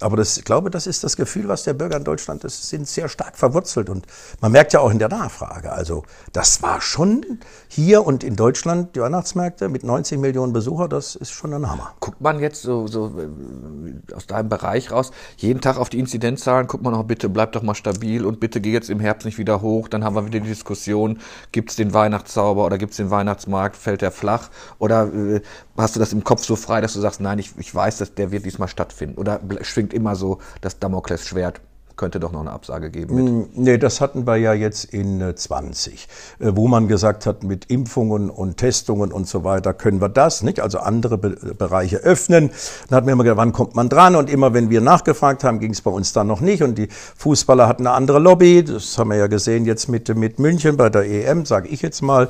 Aber 0.00 0.16
das, 0.18 0.36
ich 0.36 0.44
glaube, 0.44 0.70
das 0.70 0.86
ist 0.86 1.04
das 1.04 1.16
Gefühl, 1.16 1.48
was 1.48 1.64
der 1.64 1.72
Bürger 1.72 1.96
in 1.96 2.04
Deutschland 2.04 2.44
ist, 2.44 2.68
sind 2.68 2.86
sehr 2.86 3.08
stark 3.08 3.36
verwurzelt. 3.36 3.88
Und 3.88 4.06
man 4.42 4.52
merkt 4.52 4.74
ja 4.74 4.80
auch 4.80 4.90
in 4.90 4.98
der 4.98 5.08
Nachfrage. 5.08 5.72
Also, 5.72 6.04
das 6.34 6.62
war 6.62 6.82
schon 6.82 7.40
hier 7.68 8.06
und 8.06 8.22
in 8.22 8.36
Deutschland 8.36 8.94
die 8.94 9.00
Weihnachtsmärkte 9.00 9.70
mit 9.70 9.84
90 9.84 10.18
Millionen 10.18 10.52
Besucher, 10.52 10.88
das 10.88 11.16
ist 11.16 11.30
schon 11.30 11.54
ein 11.54 11.70
Hammer. 11.70 11.94
Guckt 12.00 12.20
man 12.20 12.40
jetzt 12.40 12.60
so, 12.60 12.86
so 12.86 13.18
äh, 13.18 14.14
aus 14.14 14.26
deinem 14.26 14.50
Bereich 14.50 14.90
raus, 14.90 15.12
jeden 15.38 15.62
Tag 15.62 15.78
auf 15.78 15.88
die 15.88 15.98
Inzidenzzahlen, 15.98 16.66
guckt 16.66 16.84
man 16.84 16.94
auch 16.94 17.04
bitte, 17.04 17.30
bleib 17.30 17.52
doch 17.52 17.62
mal 17.62 17.74
stabil 17.74 18.26
und 18.26 18.38
bitte 18.38 18.60
geh 18.60 18.72
jetzt 18.72 18.90
im 18.90 19.00
Herbst 19.00 19.24
nicht 19.24 19.38
wieder 19.38 19.62
hoch. 19.62 19.88
Dann 19.88 20.04
haben 20.04 20.14
wir 20.14 20.26
wieder 20.26 20.40
die 20.40 20.48
Diskussion, 20.48 21.20
gibt 21.52 21.70
es 21.70 21.76
den 21.76 21.94
Weihnachtszauber 21.94 22.66
oder 22.66 22.76
gibt 22.76 22.90
es 22.90 22.98
den 22.98 23.10
Weihnachtsmarkt, 23.10 23.76
fällt 23.76 24.02
der 24.02 24.10
flach? 24.10 24.50
Oder 24.78 25.12
äh, 25.14 25.40
hast 25.78 25.96
du 25.96 26.00
das 26.00 26.12
im 26.12 26.22
Kopf 26.22 26.44
so 26.44 26.54
frei, 26.54 26.82
dass 26.82 26.92
du 26.92 27.00
sagst, 27.00 27.20
nein, 27.22 27.38
ich, 27.38 27.52
ich 27.56 27.74
weiß, 27.74 27.96
dass 27.96 28.14
der 28.14 28.30
wird 28.30 28.44
diesmal 28.44 28.68
stattfinden? 28.68 29.18
Oder 29.18 29.40
schwingt 29.62 29.85
immer 29.92 30.16
so 30.16 30.38
das 30.60 30.78
Damoklesschwert 30.78 31.60
könnte 31.96 32.20
doch 32.20 32.32
noch 32.32 32.40
eine 32.40 32.52
Absage 32.52 32.90
geben. 32.90 33.14
Mit. 33.14 33.56
Mm, 33.56 33.62
nee, 33.62 33.78
das 33.78 34.00
hatten 34.00 34.26
wir 34.26 34.36
ja 34.36 34.52
jetzt 34.52 34.84
in 34.84 35.32
20, 35.34 36.08
äh, 36.38 36.48
äh, 36.48 36.56
wo 36.56 36.68
man 36.68 36.88
gesagt 36.88 37.26
hat, 37.26 37.42
mit 37.42 37.66
Impfungen 37.66 38.30
und 38.30 38.58
Testungen 38.58 39.12
und 39.12 39.26
so 39.26 39.44
weiter 39.44 39.74
können 39.74 40.00
wir 40.00 40.08
das, 40.08 40.42
nicht? 40.42 40.60
Also 40.60 40.78
andere 40.78 41.18
Be 41.18 41.36
Bereiche 41.56 41.98
öffnen. 41.98 42.50
Dann 42.88 42.96
hat 42.96 43.04
man 43.04 43.12
immer 43.14 43.24
gedacht, 43.24 43.38
wann 43.38 43.52
kommt 43.52 43.74
man 43.74 43.88
dran? 43.88 44.14
Und 44.14 44.30
immer 44.30 44.52
wenn 44.54 44.70
wir 44.70 44.80
nachgefragt 44.80 45.44
haben, 45.44 45.58
ging 45.58 45.72
es 45.72 45.80
bei 45.80 45.90
uns 45.90 46.12
dann 46.12 46.26
noch 46.26 46.40
nicht. 46.40 46.62
Und 46.62 46.76
die 46.76 46.88
Fußballer 47.16 47.66
hatten 47.66 47.86
eine 47.86 47.96
andere 47.96 48.18
Lobby. 48.18 48.64
Das 48.64 48.98
haben 48.98 49.10
wir 49.10 49.16
ja 49.16 49.26
gesehen 49.26 49.64
jetzt 49.64 49.88
mit, 49.88 50.14
mit 50.14 50.38
München 50.38 50.76
bei 50.76 50.90
der 50.90 51.04
EM, 51.04 51.46
sage 51.46 51.68
ich 51.68 51.82
jetzt 51.82 52.02
mal, 52.02 52.28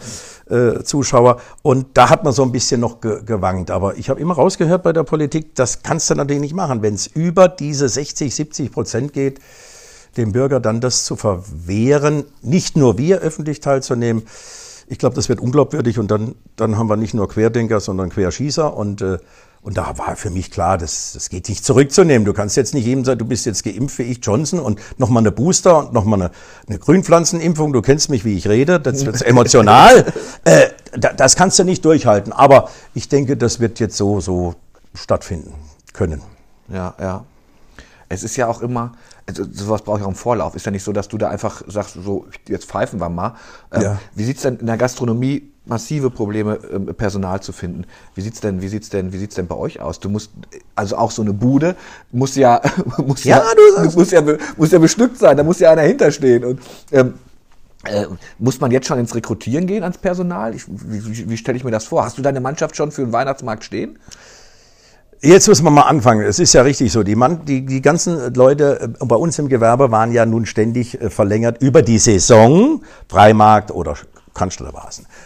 äh, 0.50 0.82
Zuschauer. 0.82 1.40
Und 1.62 1.86
da 1.94 2.10
hat 2.10 2.24
man 2.24 2.32
so 2.32 2.42
ein 2.42 2.52
bisschen 2.52 2.80
noch 2.80 3.00
ge 3.00 3.22
gewankt. 3.24 3.70
Aber 3.70 3.96
ich 3.96 4.08
habe 4.08 4.20
immer 4.20 4.34
rausgehört 4.34 4.82
bei 4.82 4.92
der 4.92 5.02
Politik, 5.02 5.54
das 5.54 5.82
kannst 5.82 6.10
du 6.10 6.14
natürlich 6.14 6.40
nicht 6.40 6.54
machen. 6.54 6.82
Wenn 6.82 6.94
es 6.94 7.06
über 7.06 7.48
diese 7.48 7.88
60, 7.88 8.34
70 8.34 8.72
Prozent 8.72 9.12
geht, 9.12 9.40
dem 10.16 10.32
Bürger 10.32 10.60
dann 10.60 10.80
das 10.80 11.04
zu 11.04 11.16
verwehren, 11.16 12.24
nicht 12.42 12.76
nur 12.76 12.98
wir 12.98 13.18
öffentlich 13.18 13.60
teilzunehmen. 13.60 14.22
Ich 14.88 14.98
glaube, 14.98 15.16
das 15.16 15.28
wird 15.28 15.40
unglaubwürdig 15.40 15.98
und 15.98 16.10
dann, 16.10 16.36
dann 16.54 16.78
haben 16.78 16.88
wir 16.88 16.96
nicht 16.96 17.12
nur 17.12 17.28
Querdenker, 17.28 17.80
sondern 17.80 18.08
Querschießer 18.08 18.76
und 18.76 19.02
äh, 19.02 19.18
und 19.66 19.76
da 19.76 19.98
war 19.98 20.14
für 20.14 20.30
mich 20.30 20.52
klar, 20.52 20.78
das, 20.78 21.10
das 21.14 21.28
geht 21.28 21.48
nicht 21.48 21.64
zurückzunehmen. 21.64 22.24
Du 22.24 22.32
kannst 22.32 22.56
jetzt 22.56 22.72
nicht 22.72 22.84
jedem 22.84 23.04
sagen, 23.04 23.18
du 23.18 23.24
bist 23.24 23.46
jetzt 23.46 23.64
geimpft 23.64 23.98
wie 23.98 24.04
ich 24.04 24.20
Johnson 24.22 24.60
und 24.60 24.78
nochmal 24.96 25.24
eine 25.24 25.32
Booster 25.32 25.78
und 25.78 25.92
nochmal 25.92 26.22
eine, 26.22 26.30
eine 26.68 26.78
Grünpflanzenimpfung. 26.78 27.72
Du 27.72 27.82
kennst 27.82 28.08
mich, 28.08 28.24
wie 28.24 28.36
ich 28.36 28.48
rede. 28.48 28.78
Das 28.78 29.04
wird 29.04 29.20
emotional. 29.26 30.12
äh, 30.44 30.68
das 30.92 31.34
kannst 31.34 31.58
du 31.58 31.64
nicht 31.64 31.84
durchhalten. 31.84 32.32
Aber 32.32 32.70
ich 32.94 33.08
denke, 33.08 33.36
das 33.36 33.58
wird 33.58 33.80
jetzt 33.80 33.96
so, 33.96 34.20
so 34.20 34.54
stattfinden 34.94 35.52
können. 35.92 36.22
Ja, 36.68 36.94
ja. 37.00 37.24
Es 38.08 38.22
ist 38.22 38.36
ja 38.36 38.46
auch 38.46 38.62
immer, 38.62 38.92
also 39.26 39.44
sowas 39.50 39.82
brauche 39.82 39.98
ich 39.98 40.04
auch 40.04 40.10
im 40.10 40.14
Vorlauf. 40.14 40.54
Ist 40.54 40.64
ja 40.64 40.70
nicht 40.70 40.84
so, 40.84 40.92
dass 40.92 41.08
du 41.08 41.18
da 41.18 41.28
einfach 41.28 41.64
sagst, 41.66 41.98
so, 42.04 42.26
jetzt 42.46 42.66
pfeifen 42.66 43.00
wir 43.00 43.08
mal. 43.08 43.34
Ähm, 43.72 43.82
ja. 43.82 43.98
Wie 44.14 44.22
sieht's 44.22 44.42
denn 44.42 44.58
in 44.58 44.66
der 44.66 44.76
Gastronomie 44.76 45.50
massive 45.66 46.10
Probleme, 46.10 46.58
ähm, 46.72 46.86
Personal 46.94 47.40
zu 47.40 47.52
finden. 47.52 47.84
Wie 48.14 48.20
sieht's 48.20 48.40
denn, 48.40 48.62
wie 48.62 48.68
sieht's 48.68 48.88
denn, 48.88 49.12
wie 49.12 49.18
sieht's 49.18 49.34
denn 49.34 49.46
bei 49.46 49.56
euch 49.56 49.80
aus? 49.80 50.00
Du 50.00 50.08
musst, 50.08 50.30
also 50.74 50.96
auch 50.96 51.10
so 51.10 51.22
eine 51.22 51.32
Bude 51.32 51.76
muss 52.12 52.36
ja, 52.36 52.60
muss 52.98 53.24
ja, 53.24 53.38
ja 53.38 53.44
du 53.84 53.90
muss 53.98 54.10
ja, 54.10 54.22
muss 54.56 54.70
ja 54.70 54.78
bestückt 54.78 55.18
sein. 55.18 55.36
Da 55.36 55.42
muss 55.42 55.58
ja 55.58 55.70
einer 55.70 55.82
hinterstehen 55.82 56.44
und 56.44 56.60
ähm, 56.92 57.14
äh, 57.84 58.06
muss 58.38 58.60
man 58.60 58.70
jetzt 58.70 58.86
schon 58.86 58.98
ins 58.98 59.14
Rekrutieren 59.14 59.66
gehen 59.66 59.82
ans 59.82 59.98
Personal? 59.98 60.54
Ich, 60.54 60.64
wie, 60.68 61.28
wie, 61.28 61.36
stelle 61.36 61.56
ich 61.56 61.64
mir 61.64 61.70
das 61.70 61.84
vor? 61.84 62.04
Hast 62.04 62.18
du 62.18 62.22
deine 62.22 62.40
Mannschaft 62.40 62.76
schon 62.76 62.90
für 62.90 63.02
den 63.02 63.12
Weihnachtsmarkt 63.12 63.64
stehen? 63.64 63.98
Jetzt 65.20 65.48
müssen 65.48 65.64
wir 65.64 65.70
mal 65.70 65.82
anfangen. 65.82 66.22
Es 66.26 66.38
ist 66.38 66.52
ja 66.52 66.62
richtig 66.62 66.92
so. 66.92 67.02
Die, 67.02 67.16
Mann, 67.16 67.44
die, 67.46 67.64
die 67.64 67.80
ganzen 67.80 68.34
Leute 68.34 68.80
äh, 69.00 69.04
bei 69.04 69.16
uns 69.16 69.38
im 69.38 69.48
Gewerbe 69.48 69.90
waren 69.90 70.12
ja 70.12 70.26
nun 70.26 70.46
ständig 70.46 71.00
äh, 71.00 71.10
verlängert 71.10 71.62
über 71.62 71.82
die 71.82 71.98
Saison, 71.98 72.82
Freimarkt 73.08 73.70
oder 73.70 73.96
Cannstatter 74.36 74.72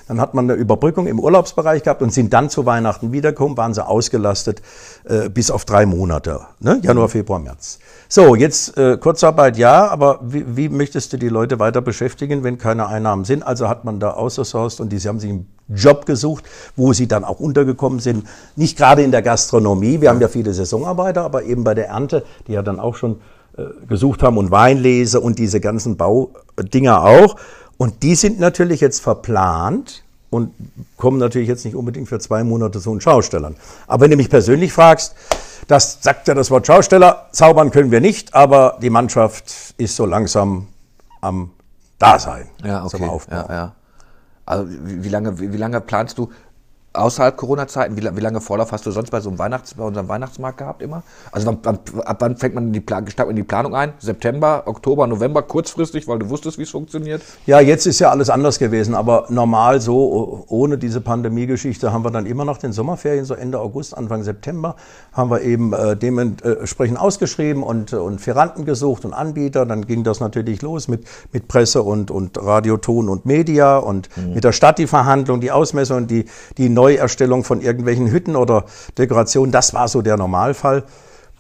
Dann 0.09 0.21
hat 0.21 0.35
man 0.35 0.51
eine 0.51 0.59
Überbrückung 0.59 1.07
im 1.07 1.19
Urlaubsbereich 1.19 1.83
gehabt 1.83 2.01
und 2.01 2.13
sind 2.13 2.33
dann 2.33 2.49
zu 2.49 2.65
Weihnachten 2.65 3.13
wiedergekommen, 3.13 3.57
waren 3.57 3.75
sie 3.75 3.87
ausgelastet 3.87 4.63
äh, 5.05 5.29
bis 5.29 5.51
auf 5.51 5.65
drei 5.65 5.85
Monate, 5.85 6.41
ne? 6.61 6.79
Januar, 6.83 7.09
Februar, 7.09 7.39
März. 7.41 7.79
So, 8.09 8.35
jetzt 8.35 8.77
äh, 8.79 8.97
Kurzarbeit 8.97 9.57
ja, 9.57 9.89
aber 9.89 10.21
wie, 10.23 10.57
wie 10.57 10.69
möchtest 10.69 11.13
du 11.13 11.17
die 11.17 11.29
Leute 11.29 11.59
weiter 11.59 11.81
beschäftigen, 11.81 12.43
wenn 12.45 12.59
keine 12.59 12.87
Einnahmen 12.87 13.25
sind? 13.25 13.43
Also 13.43 13.69
hat 13.69 13.85
man 13.85 14.01
da 14.01 14.13
ausgesourced 14.13 14.81
und 14.81 14.91
die, 14.91 14.99
sie 14.99 15.09
haben 15.09 15.21
sich 15.21 15.31
einen 15.31 15.47
Job 15.69 16.07
gesucht, 16.07 16.45
wo 16.77 16.93
sie 16.93 17.07
dann 17.07 17.25
auch 17.25 17.41
untergekommen 17.41 18.01
sind. 18.01 18.27
Nicht 18.57 18.77
gerade 18.77 19.03
in 19.03 19.11
der 19.11 19.23
Gastronomie, 19.23 20.01
wir 20.01 20.11
haben 20.11 20.21
ja 20.21 20.29
viele 20.29 20.53
Saisonarbeiter, 20.53 21.23
aber 21.23 21.45
eben 21.45 21.65
bei 21.65 21.75
der 21.75 21.89
Ernte, 21.89 22.25
die 22.47 22.53
ja 22.53 22.63
dann 22.63 22.81
auch 22.81 22.97
schon 22.97 23.21
äh, 23.57 23.65
gesucht 23.89 24.23
haben 24.23 24.39
und 24.39 24.51
Weinlese 24.51 25.21
und 25.21 25.39
diese 25.39 25.61
ganzen 25.61 25.97
Baudinger 25.97 27.05
auch. 27.05 27.37
Und 27.81 28.03
die 28.03 28.15
sind 28.15 28.39
natürlich 28.39 28.83
jetzt 28.83 29.01
verplant 29.01 30.05
und 30.29 30.53
kommen 30.99 31.17
natürlich 31.17 31.49
jetzt 31.49 31.65
nicht 31.65 31.75
unbedingt 31.75 32.11
für 32.11 32.19
zwei 32.19 32.45
Monate 32.45 32.79
zu 32.79 32.91
den 32.91 33.01
Schaustellern. 33.01 33.57
Aber 33.87 34.03
wenn 34.03 34.11
du 34.11 34.19
mich 34.19 34.29
persönlich 34.29 34.71
fragst, 34.71 35.15
das 35.67 35.97
sagt 36.03 36.29
ja 36.29 36.35
das 36.35 36.51
Wort 36.51 36.67
Schausteller, 36.67 37.29
zaubern 37.33 37.71
können 37.71 37.91
wir 37.91 38.03
nicht, 38.03 38.35
aber 38.35 38.77
die 38.83 38.91
Mannschaft 38.91 39.75
ist 39.79 39.97
so 39.97 40.05
langsam 40.05 40.67
am 41.23 41.53
Dasein. 41.99 42.49
Ja, 42.63 42.85
okay. 42.85 43.11
Ja, 43.31 43.47
ja. 43.49 43.75
Also 44.45 44.67
wie, 44.69 45.03
wie, 45.03 45.09
lange, 45.09 45.41
wie, 45.41 45.51
wie 45.51 45.57
lange 45.57 45.81
planst 45.81 46.19
du 46.19 46.29
außerhalb 46.93 47.37
Corona-Zeiten, 47.37 47.97
wie, 47.97 48.17
wie, 48.17 48.21
lange 48.21 48.41
Vorlauf 48.41 48.73
hast 48.73 48.85
du 48.85 48.91
sonst 48.91 49.11
bei 49.11 49.21
so 49.21 49.29
einem 49.29 49.39
Weihnachts, 49.39 49.75
bei 49.75 49.85
unserem 49.85 50.09
Weihnachtsmarkt 50.09 50.59
gehabt 50.59 50.83
immer? 50.83 51.05
Also 51.31 51.47
wann, 51.47 51.59
wann, 51.63 51.79
ab 52.05 52.17
wann 52.21 52.37
fängt 52.37 52.55
man 52.55 52.67
in 52.69 52.73
die, 52.73 52.81
Plan, 52.81 53.07
in 53.07 53.37
die 53.37 53.45
Planung 53.45 53.77
ein? 53.77 53.93
September, 53.99 54.65
Oktober, 54.67 55.07
November, 55.07 55.43
kurzfristig, 55.43 56.09
weil 56.09 56.19
du 56.19 56.29
wusstest, 56.29 56.59
wie 56.59 56.63
es 56.63 56.71
funktioniert? 56.71 57.23
Ja, 57.47 57.61
jetzt 57.61 57.87
ist 57.87 58.01
ja 58.01 58.11
alles 58.11 58.29
anders 58.29 58.59
gewesen, 58.59 58.97
aber 58.97 59.27
normal 59.29 59.81
so, 59.81 60.45
ohne 60.49 60.79
diese 60.79 61.01
Pandemie-Geschichte, 61.01 61.93
haben 61.93 62.05
wir 62.05 62.11
dann 62.11 62.27
immer 62.27 62.45
nach 62.45 62.59
den 62.59 62.73
Sommerferien, 62.73 63.25
so 63.25 63.35
Ende 63.35 63.61
August, 63.61 63.97
Anfang 63.97 64.25
September, 64.25 64.75
haben 65.13 65.31
wir 65.31 65.43
eben 65.43 65.73
äh, 65.73 65.97
dementsprechend 65.97 66.99
ausgeschrieben 66.99 67.63
und, 67.63 67.93
und 67.93 68.21
Ferranten 68.21 68.65
gesucht 68.65 69.05
und 69.05 69.15
Anbieter. 69.15 69.65
Dann 69.65 69.87
ging 69.87 70.03
das 70.03 70.19
natürlich 70.19 70.61
los 70.63 70.89
mit, 70.89 71.05
mit 71.33 71.47
Presse 71.47 71.83
und, 71.83 72.11
und 72.11 72.37
Radio, 72.43 72.79
Ton 72.79 73.09
und 73.09 73.27
Media 73.27 73.79
und 73.79 74.09
mhm. 74.17 74.35
mit 74.35 74.43
der 74.43 74.53
Stadt 74.53 74.79
die 74.79 74.89
Verhandlung, 74.89 75.41
die 75.41 75.53
Ausmessung, 75.53 76.09
die, 76.09 76.25
die 76.59 76.69
Neuerstellung 76.81 77.45
von 77.45 77.61
irgendwelchen 77.61 78.11
Hütten 78.11 78.37
oder 78.37 78.65
Dekorationen. 78.97 79.53
Das 79.53 79.75
war 79.75 79.87
so 79.89 80.01
der 80.01 80.17
Normalfall. 80.17 80.85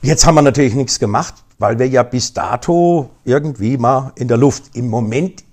Jetzt 0.03 0.27
haben 0.27 0.35
wir 0.35 0.43
natürlich 0.43 0.75
nichts 0.75 0.99
gemacht, 0.99 1.35
weil 1.59 1.79
wir 1.79 1.89
ja 1.89 2.03
bis 2.03 2.35
dato 2.35 3.11
irgendwie 3.25 3.79
mal 3.79 4.13
in 4.17 4.29
der 4.29 4.37
Luft. 4.37 4.65
Im 4.75 4.89
Moment 4.89 5.45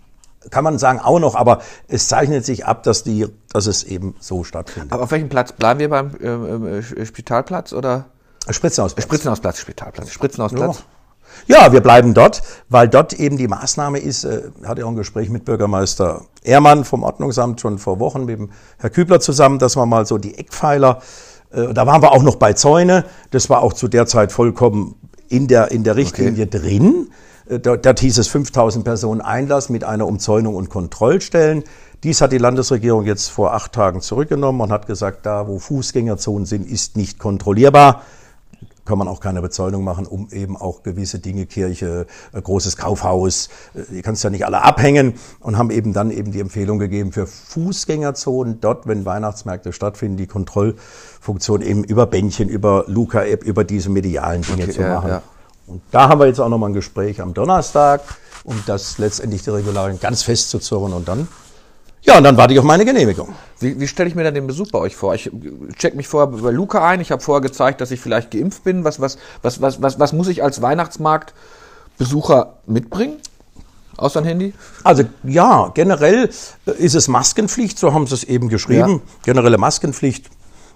kann 0.50 0.64
man 0.64 0.78
sagen 0.78 1.00
auch 1.00 1.20
noch, 1.20 1.36
aber 1.36 1.62
es 1.88 2.08
zeichnet 2.08 2.46
sich 2.46 2.66
ab, 2.66 2.84
dass 2.84 3.04
die, 3.04 3.28
dass 3.52 3.66
es 3.68 3.84
eben 3.84 4.16
so 4.20 4.44
stattfindet. 4.44 4.92
Aber 4.92 5.04
auf 5.04 5.12
welchem 5.12 5.30
Platz 5.30 5.54
bleiben 5.54 5.80
wir 5.80 5.90
beim 5.90 6.16
äh, 6.16 7.06
Spitalplatz 7.06 7.74
oder? 7.74 8.06
Spritzenhausplatz. 8.50 9.04
Spritzenhausplatz, 9.04 9.60
Spitalplatz, 9.60 10.12
Spritzenhausplatz. 10.12 10.78
Ja. 10.80 10.84
Ja, 11.46 11.72
wir 11.72 11.82
bleiben 11.82 12.14
dort, 12.14 12.42
weil 12.70 12.90
dort 12.90 13.14
eben 13.14 13.38
die 13.38 13.48
Maßnahme 13.48 14.00
ist, 14.00 14.24
äh, 14.24 14.44
hatte 14.66 14.86
auch 14.86 14.90
ein 14.90 14.96
Gespräch 14.96 15.30
mit 15.30 15.46
Bürgermeister 15.46 16.24
Ehrmann 16.44 16.84
vom 16.84 17.04
Ordnungsamt 17.04 17.62
schon 17.62 17.78
vor 17.78 18.00
Wochen 18.00 18.26
mit 18.26 18.40
dem 18.40 18.50
Herr 18.78 18.90
Kübler 18.90 19.20
zusammen, 19.20 19.60
dass 19.60 19.76
wir 19.76 19.86
mal 19.86 20.06
so 20.06 20.18
die 20.18 20.38
Eckpfeiler, 20.38 21.02
äh, 21.52 21.74
da 21.74 21.86
waren 21.86 22.02
wir 22.02 22.12
auch 22.12 22.24
noch 22.24 22.36
bei 22.36 22.54
Zäune, 22.54 23.06
das 23.32 23.50
war 23.50 23.62
auch 23.62 23.74
zu 23.74 23.88
der 23.88 24.08
Zeit 24.08 24.32
vollkommen 24.32 24.96
in 25.30 25.48
der, 25.48 25.72
in 25.72 25.84
der 25.84 25.96
Richtlinie 25.96 26.46
okay. 26.46 26.60
drin. 26.60 27.10
Äh, 27.50 27.60
dort, 27.60 27.86
dort 27.86 28.00
hieß 28.00 28.18
es 28.18 28.28
5000 28.28 28.84
Personen 28.84 29.22
Einlass 29.22 29.70
mit 29.70 29.84
einer 29.84 30.08
Umzäunung 30.08 30.56
und 30.56 30.70
Kontrollstellen. 30.70 31.64
Dies 32.04 32.22
hat 32.22 32.32
die 32.32 32.38
Landesregierung 32.38 33.06
jetzt 33.06 33.30
vor 33.30 33.54
acht 33.54 33.74
Tagen 33.74 34.02
zurückgenommen 34.02 34.62
und 34.62 34.72
hat 34.72 34.86
gesagt, 34.86 35.26
da 35.26 35.48
wo 35.48 35.58
Fußgängerzonen 35.60 36.46
sind, 36.46 36.70
ist 36.70 36.96
nicht 36.96 37.18
kontrollierbar 37.18 38.04
kann 38.88 38.98
man 38.98 39.08
auch 39.08 39.20
keine 39.20 39.42
Bezahlung 39.42 39.84
machen, 39.84 40.08
um 40.08 40.30
eben 40.32 40.58
auch 40.58 40.82
gewisse 40.82 41.20
Dinge, 41.20 41.46
Kirche, 41.46 42.08
äh, 42.34 42.42
großes 42.42 42.78
Kaufhaus, 42.78 43.50
äh, 43.76 43.82
die 43.92 44.02
kannst 44.02 44.24
ja 44.24 44.30
nicht 44.30 44.46
alle 44.46 44.64
abhängen 44.64 45.16
und 45.40 45.58
haben 45.58 45.70
eben 45.70 45.94
dann 45.94 46.10
eben 46.10 46.32
die 46.32 46.40
Empfehlung 46.40 46.80
gegeben 46.80 47.12
für 47.12 47.28
Fußgängerzonen 47.28 48.62
dort, 48.62 48.88
wenn 48.88 49.06
Weihnachtsmärkte 49.06 49.74
stattfinden, 49.74 50.18
die 50.18 50.28
Kontrollfunktion 50.28 51.62
eben 51.62 51.84
über 51.84 52.08
Bändchen, 52.08 52.50
über 52.50 52.86
Luca-App, 52.88 53.44
über 53.44 53.64
diese 53.64 53.90
medialen 53.90 54.42
Dinge 54.42 54.64
okay, 54.64 54.72
zu 54.72 54.82
machen. 54.82 55.10
Ja. 55.10 55.22
Und 55.68 55.82
da 55.92 56.08
haben 56.08 56.20
wir 56.20 56.28
jetzt 56.28 56.40
auch 56.40 56.50
nochmal 56.50 56.70
ein 56.70 56.74
Gespräch 56.74 57.22
am 57.22 57.34
Donnerstag, 57.34 58.02
um 58.46 58.56
das 58.66 58.98
letztendlich 59.00 59.44
die 59.44 59.50
Regularien 59.50 60.00
ganz 60.00 60.24
festzuzurren 60.24 60.94
und 60.94 61.10
dann 61.10 61.28
ja, 62.08 62.18
und 62.18 62.24
dann 62.24 62.38
warte 62.38 62.54
ich 62.54 62.60
auf 62.60 62.66
meine 62.66 62.86
Genehmigung. 62.86 63.36
Wie, 63.60 63.80
wie 63.80 63.88
stelle 63.88 64.08
ich 64.08 64.16
mir 64.16 64.24
dann 64.24 64.34
den 64.34 64.48
Besuch 64.48 64.72
bei 64.72 64.80
euch 64.80 64.96
vor? 64.96 65.14
Ich 65.14 65.30
check 65.78 65.96
mich 65.96 66.08
vorher 66.08 66.28
bei 66.28 66.52
Luca 66.52 66.88
ein. 66.88 67.02
Ich 67.02 67.12
habe 67.12 67.22
vorher 67.22 67.42
gezeigt, 67.42 67.82
dass 67.82 67.92
ich 67.92 68.00
vielleicht 68.00 68.32
geimpft 68.32 68.64
bin. 68.64 68.86
Was, 68.86 69.02
was, 69.02 69.18
was, 69.42 69.62
was, 69.62 69.82
was, 69.82 70.00
was 70.00 70.14
muss 70.14 70.30
ich 70.30 70.42
als 70.42 70.62
Weihnachtsmarktbesucher 70.62 72.54
mitbringen? 72.66 73.18
Außer 73.98 74.22
ein 74.22 74.26
Handy? 74.26 74.54
Also 74.84 75.04
ja, 75.24 75.72
generell 75.74 76.30
ist 76.66 76.96
es 76.96 77.08
Maskenpflicht, 77.08 77.78
so 77.78 77.94
haben 77.94 78.08
sie 78.08 78.14
es 78.14 78.24
eben 78.24 78.48
geschrieben. 78.48 79.02
Ja. 79.04 79.14
Generelle 79.24 79.58
Maskenpflicht. 79.58 80.30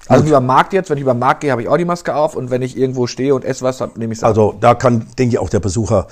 Also 0.07 0.25
wie 0.25 0.31
beim 0.31 0.45
Markt 0.45 0.73
jetzt, 0.73 0.89
wenn 0.89 0.97
ich 0.97 1.05
beim 1.05 1.19
Markt 1.19 1.41
gehe, 1.41 1.51
habe 1.51 1.61
ich 1.61 1.69
auch 1.69 1.77
die 1.77 1.85
Maske 1.85 2.13
auf 2.13 2.35
und 2.35 2.49
wenn 2.49 2.61
ich 2.61 2.75
irgendwo 2.75 3.07
stehe 3.07 3.33
und 3.33 3.45
esse 3.45 3.63
was, 3.63 3.77
dann 3.77 3.91
nehme 3.95 4.11
ich 4.11 4.19
es 4.19 4.23
Also 4.23 4.55
da 4.59 4.73
kann, 4.73 5.07
denke 5.17 5.35
ich, 5.35 5.39
auch 5.39 5.49
der 5.49 5.59
Besucher, 5.59 6.07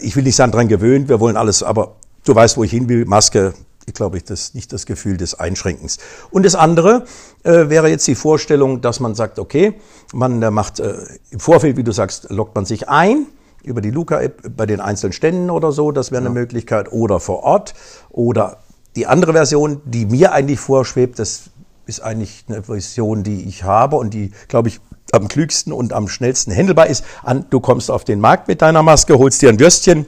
ich 0.00 0.16
will 0.16 0.24
nicht 0.24 0.36
sagen 0.36 0.52
dran 0.52 0.68
gewöhnt, 0.68 1.08
wir 1.08 1.20
wollen 1.20 1.36
alles, 1.36 1.62
aber 1.62 1.94
du 2.24 2.34
weißt, 2.34 2.56
wo 2.56 2.64
ich 2.64 2.72
hin 2.72 2.88
will, 2.88 3.06
Maske, 3.06 3.54
glaube 3.86 4.16
ich, 4.16 4.24
das 4.24 4.54
nicht 4.54 4.72
das 4.72 4.86
Gefühl 4.86 5.16
des 5.16 5.34
Einschränkens. 5.34 5.98
Und 6.30 6.46
das 6.46 6.54
andere 6.54 7.04
äh, 7.42 7.68
wäre 7.68 7.88
jetzt 7.88 8.06
die 8.06 8.14
Vorstellung, 8.14 8.80
dass 8.80 9.00
man 9.00 9.14
sagt, 9.14 9.38
okay, 9.38 9.74
man 10.12 10.42
äh, 10.42 10.50
macht 10.50 10.80
äh, 10.80 10.94
im 11.30 11.40
Vorfeld, 11.40 11.76
wie 11.76 11.84
du 11.84 11.92
sagst, 11.92 12.30
lockt 12.30 12.54
man 12.54 12.64
sich 12.64 12.88
ein 12.88 13.26
über 13.64 13.80
die 13.80 13.90
Luca-App 13.90 14.56
bei 14.56 14.66
den 14.66 14.80
einzelnen 14.80 15.12
Ständen 15.12 15.50
oder 15.50 15.72
so, 15.72 15.92
das 15.92 16.10
wäre 16.10 16.22
ja. 16.22 16.28
eine 16.28 16.34
Möglichkeit, 16.34 16.92
oder 16.92 17.20
vor 17.20 17.44
Ort. 17.44 17.74
Oder 18.10 18.58
die 18.96 19.06
andere 19.06 19.32
Version, 19.32 19.80
die 19.84 20.06
mir 20.06 20.32
eigentlich 20.32 20.60
vorschwebt, 20.60 21.18
das 21.18 21.50
ist 21.86 22.02
eigentlich 22.02 22.44
eine 22.48 22.64
Version, 22.64 23.22
die 23.22 23.44
ich 23.48 23.64
habe 23.64 23.96
und 23.96 24.14
die, 24.14 24.32
glaube 24.48 24.68
ich, 24.68 24.80
am 25.12 25.28
klügsten 25.28 25.72
und 25.72 25.92
am 25.92 26.08
schnellsten 26.08 26.52
handelbar 26.52 26.86
ist. 26.86 27.04
An, 27.22 27.46
du 27.50 27.60
kommst 27.60 27.90
auf 27.90 28.04
den 28.04 28.20
Markt 28.20 28.48
mit 28.48 28.62
deiner 28.62 28.82
Maske, 28.82 29.18
holst 29.18 29.42
dir 29.42 29.50
ein 29.50 29.60
Würstchen, 29.60 30.06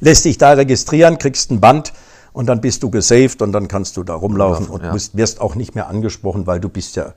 lässt 0.00 0.24
dich 0.24 0.38
da 0.38 0.52
registrieren, 0.52 1.18
kriegst 1.18 1.50
ein 1.50 1.60
Band, 1.60 1.92
und 2.32 2.46
dann 2.46 2.60
bist 2.60 2.82
du 2.82 2.90
gesaved 2.90 3.42
und 3.42 3.52
dann 3.52 3.68
kannst 3.68 3.96
du 3.96 4.02
da 4.02 4.14
rumlaufen 4.14 4.66
und 4.68 4.82
ja. 4.82 4.92
musst, 4.92 5.16
wirst 5.16 5.40
auch 5.40 5.54
nicht 5.54 5.74
mehr 5.74 5.88
angesprochen, 5.88 6.46
weil 6.46 6.60
du 6.60 6.68
bist 6.68 6.96
ja 6.96 7.12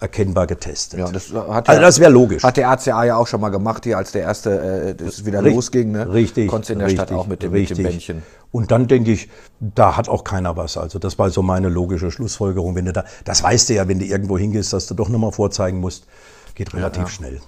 erkennbar 0.00 0.46
getestet. 0.46 1.00
Ja, 1.00 1.10
das 1.10 1.32
hat 1.32 1.68
also 1.68 1.80
ja, 1.80 1.86
das 1.86 1.98
wäre 1.98 2.10
logisch. 2.10 2.42
Hat 2.44 2.56
der 2.56 2.70
ACA 2.70 3.04
ja 3.04 3.16
auch 3.16 3.26
schon 3.26 3.40
mal 3.40 3.48
gemacht 3.48 3.84
hier, 3.84 3.98
als 3.98 4.12
der 4.12 4.22
erste 4.22 4.90
äh, 4.90 4.94
das 4.94 5.24
wieder 5.24 5.40
richtig, 5.40 5.54
losging. 5.54 5.92
Ne? 5.92 6.12
Richtig. 6.12 6.48
Konntest 6.48 6.70
in 6.70 6.78
der 6.78 6.86
richtig, 6.86 7.04
Stadt 7.04 7.18
auch 7.18 7.26
mit 7.26 7.42
dem, 7.42 7.52
richtig. 7.52 7.78
mit 7.78 7.86
dem 7.86 7.90
Bändchen. 7.90 8.22
Und 8.52 8.70
dann 8.70 8.86
denke 8.86 9.10
ich, 9.10 9.28
da 9.60 9.96
hat 9.96 10.08
auch 10.08 10.24
keiner 10.24 10.56
was. 10.56 10.76
Also 10.76 10.98
das 10.98 11.18
war 11.18 11.30
so 11.30 11.42
meine 11.42 11.68
logische 11.68 12.10
Schlussfolgerung. 12.10 12.76
Wenn 12.76 12.84
du 12.84 12.92
da, 12.92 13.04
das 13.24 13.42
weißt 13.42 13.70
du 13.70 13.74
ja, 13.74 13.88
wenn 13.88 13.98
du 13.98 14.04
irgendwo 14.04 14.38
hingehst, 14.38 14.72
dass 14.72 14.86
du 14.86 14.94
doch 14.94 15.08
nochmal 15.08 15.32
vorzeigen 15.32 15.80
musst, 15.80 16.06
geht 16.54 16.72
relativ 16.74 17.02
ja, 17.02 17.08
ja. 17.08 17.10
schnell. 17.10 17.40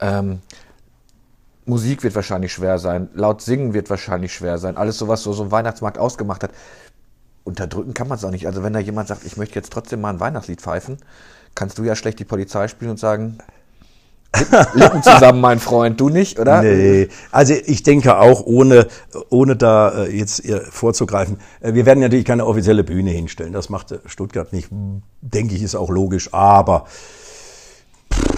Ähm, 0.00 0.40
Musik 1.64 2.02
wird 2.02 2.14
wahrscheinlich 2.14 2.52
schwer 2.52 2.78
sein, 2.78 3.08
laut 3.14 3.40
singen 3.40 3.72
wird 3.72 3.88
wahrscheinlich 3.88 4.34
schwer 4.34 4.58
sein, 4.58 4.76
alles 4.76 4.98
so, 4.98 5.08
was 5.08 5.22
so, 5.22 5.32
so 5.32 5.44
ein 5.44 5.50
Weihnachtsmarkt 5.50 5.98
ausgemacht 5.98 6.42
hat. 6.42 6.50
Unterdrücken 7.44 7.94
kann 7.94 8.08
man 8.08 8.18
es 8.18 8.24
auch 8.24 8.30
nicht. 8.30 8.46
Also 8.46 8.62
wenn 8.62 8.72
da 8.72 8.78
jemand 8.78 9.08
sagt, 9.08 9.24
ich 9.24 9.36
möchte 9.36 9.56
jetzt 9.56 9.72
trotzdem 9.72 10.00
mal 10.00 10.10
ein 10.10 10.20
Weihnachtslied 10.20 10.60
pfeifen, 10.60 10.98
kannst 11.54 11.78
du 11.78 11.84
ja 11.84 11.96
schlecht 11.96 12.18
die 12.18 12.24
Polizei 12.24 12.68
spielen 12.68 12.92
und 12.92 13.00
sagen, 13.00 13.38
Lippen 14.74 15.02
zusammen, 15.02 15.40
mein 15.40 15.58
Freund, 15.58 16.00
du 16.00 16.08
nicht, 16.08 16.38
oder? 16.38 16.62
Nee, 16.62 17.08
also 17.30 17.52
ich 17.52 17.82
denke 17.82 18.18
auch, 18.18 18.44
ohne, 18.46 18.86
ohne 19.28 19.56
da 19.56 20.04
äh, 20.04 20.16
jetzt 20.16 20.42
vorzugreifen, 20.70 21.38
äh, 21.60 21.74
wir 21.74 21.84
werden 21.84 22.00
natürlich 22.00 22.24
keine 22.24 22.46
offizielle 22.46 22.82
Bühne 22.84 23.10
hinstellen. 23.10 23.52
Das 23.52 23.68
macht 23.68 23.94
Stuttgart 24.06 24.52
nicht, 24.52 24.68
denke 25.20 25.54
ich, 25.54 25.62
ist 25.62 25.74
auch 25.74 25.90
logisch. 25.90 26.32
Aber 26.32 26.86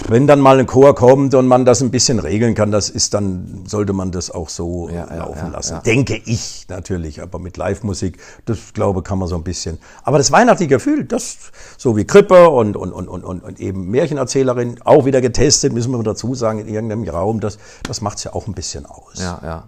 wenn 0.07 0.27
dann 0.27 0.39
mal 0.39 0.59
ein 0.59 0.67
Chor 0.67 0.93
kommt 0.95 1.33
und 1.33 1.47
man 1.47 1.65
das 1.65 1.81
ein 1.81 1.91
bisschen 1.91 2.19
regeln 2.19 2.53
kann, 2.53 2.71
das 2.71 2.89
ist 2.89 3.13
dann, 3.13 3.63
sollte 3.65 3.93
man 3.93 4.11
das 4.11 4.29
auch 4.29 4.49
so 4.49 4.89
ja, 4.89 5.11
laufen 5.13 5.47
ja, 5.47 5.51
lassen. 5.51 5.79
Denke 5.85 6.21
ich 6.25 6.65
natürlich, 6.69 7.21
aber 7.21 7.39
mit 7.39 7.57
Live-Musik, 7.57 8.17
das 8.45 8.73
glaube 8.73 9.01
kann 9.01 9.17
man 9.19 9.27
so 9.27 9.35
ein 9.35 9.43
bisschen. 9.43 9.79
Aber 10.03 10.17
das 10.17 10.31
weihnachtliche 10.31 10.69
Gefühl, 10.69 11.05
das, 11.05 11.37
so 11.77 11.97
wie 11.97 12.05
Krippe 12.05 12.49
und, 12.49 12.77
und, 12.77 12.91
und, 12.91 13.07
und, 13.07 13.23
und 13.23 13.59
eben 13.59 13.89
Märchenerzählerin, 13.89 14.79
auch 14.83 15.05
wieder 15.05 15.21
getestet, 15.21 15.73
müssen 15.73 15.91
wir 15.91 16.03
dazu 16.03 16.35
sagen, 16.35 16.59
in 16.59 16.67
irgendeinem 16.67 17.07
Raum, 17.09 17.39
das, 17.39 17.57
das 17.83 18.01
macht 18.01 18.17
es 18.17 18.25
ja 18.25 18.33
auch 18.33 18.47
ein 18.47 18.53
bisschen 18.53 18.85
aus. 18.85 19.15
Ja, 19.17 19.39
ja. 19.43 19.63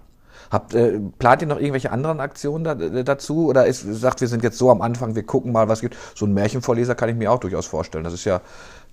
Habt, 0.50 0.74
äh, 0.74 1.00
plant 1.20 1.42
ihr 1.42 1.48
noch 1.48 1.58
irgendwelche 1.58 1.92
anderen 1.92 2.20
Aktionen 2.20 2.64
da, 2.64 2.72
äh, 2.74 3.04
dazu? 3.04 3.48
Oder 3.48 3.66
ist, 3.66 3.82
sagt, 3.82 4.22
wir 4.22 4.28
sind 4.28 4.44
jetzt 4.44 4.58
so 4.58 4.72
am 4.72 4.82
Anfang, 4.82 5.16
wir 5.16 5.24
gucken 5.24 5.52
mal, 5.52 5.68
was 5.68 5.82
gibt? 5.82 5.98
So 6.16 6.26
ein 6.26 6.34
Märchenvorleser 6.34 6.96
kann 6.96 7.10
ich 7.10 7.16
mir 7.16 7.32
auch 7.32 7.40
durchaus 7.40 7.66
vorstellen. 7.66 8.04
Das 8.04 8.14
ist 8.14 8.24
ja 8.24 8.42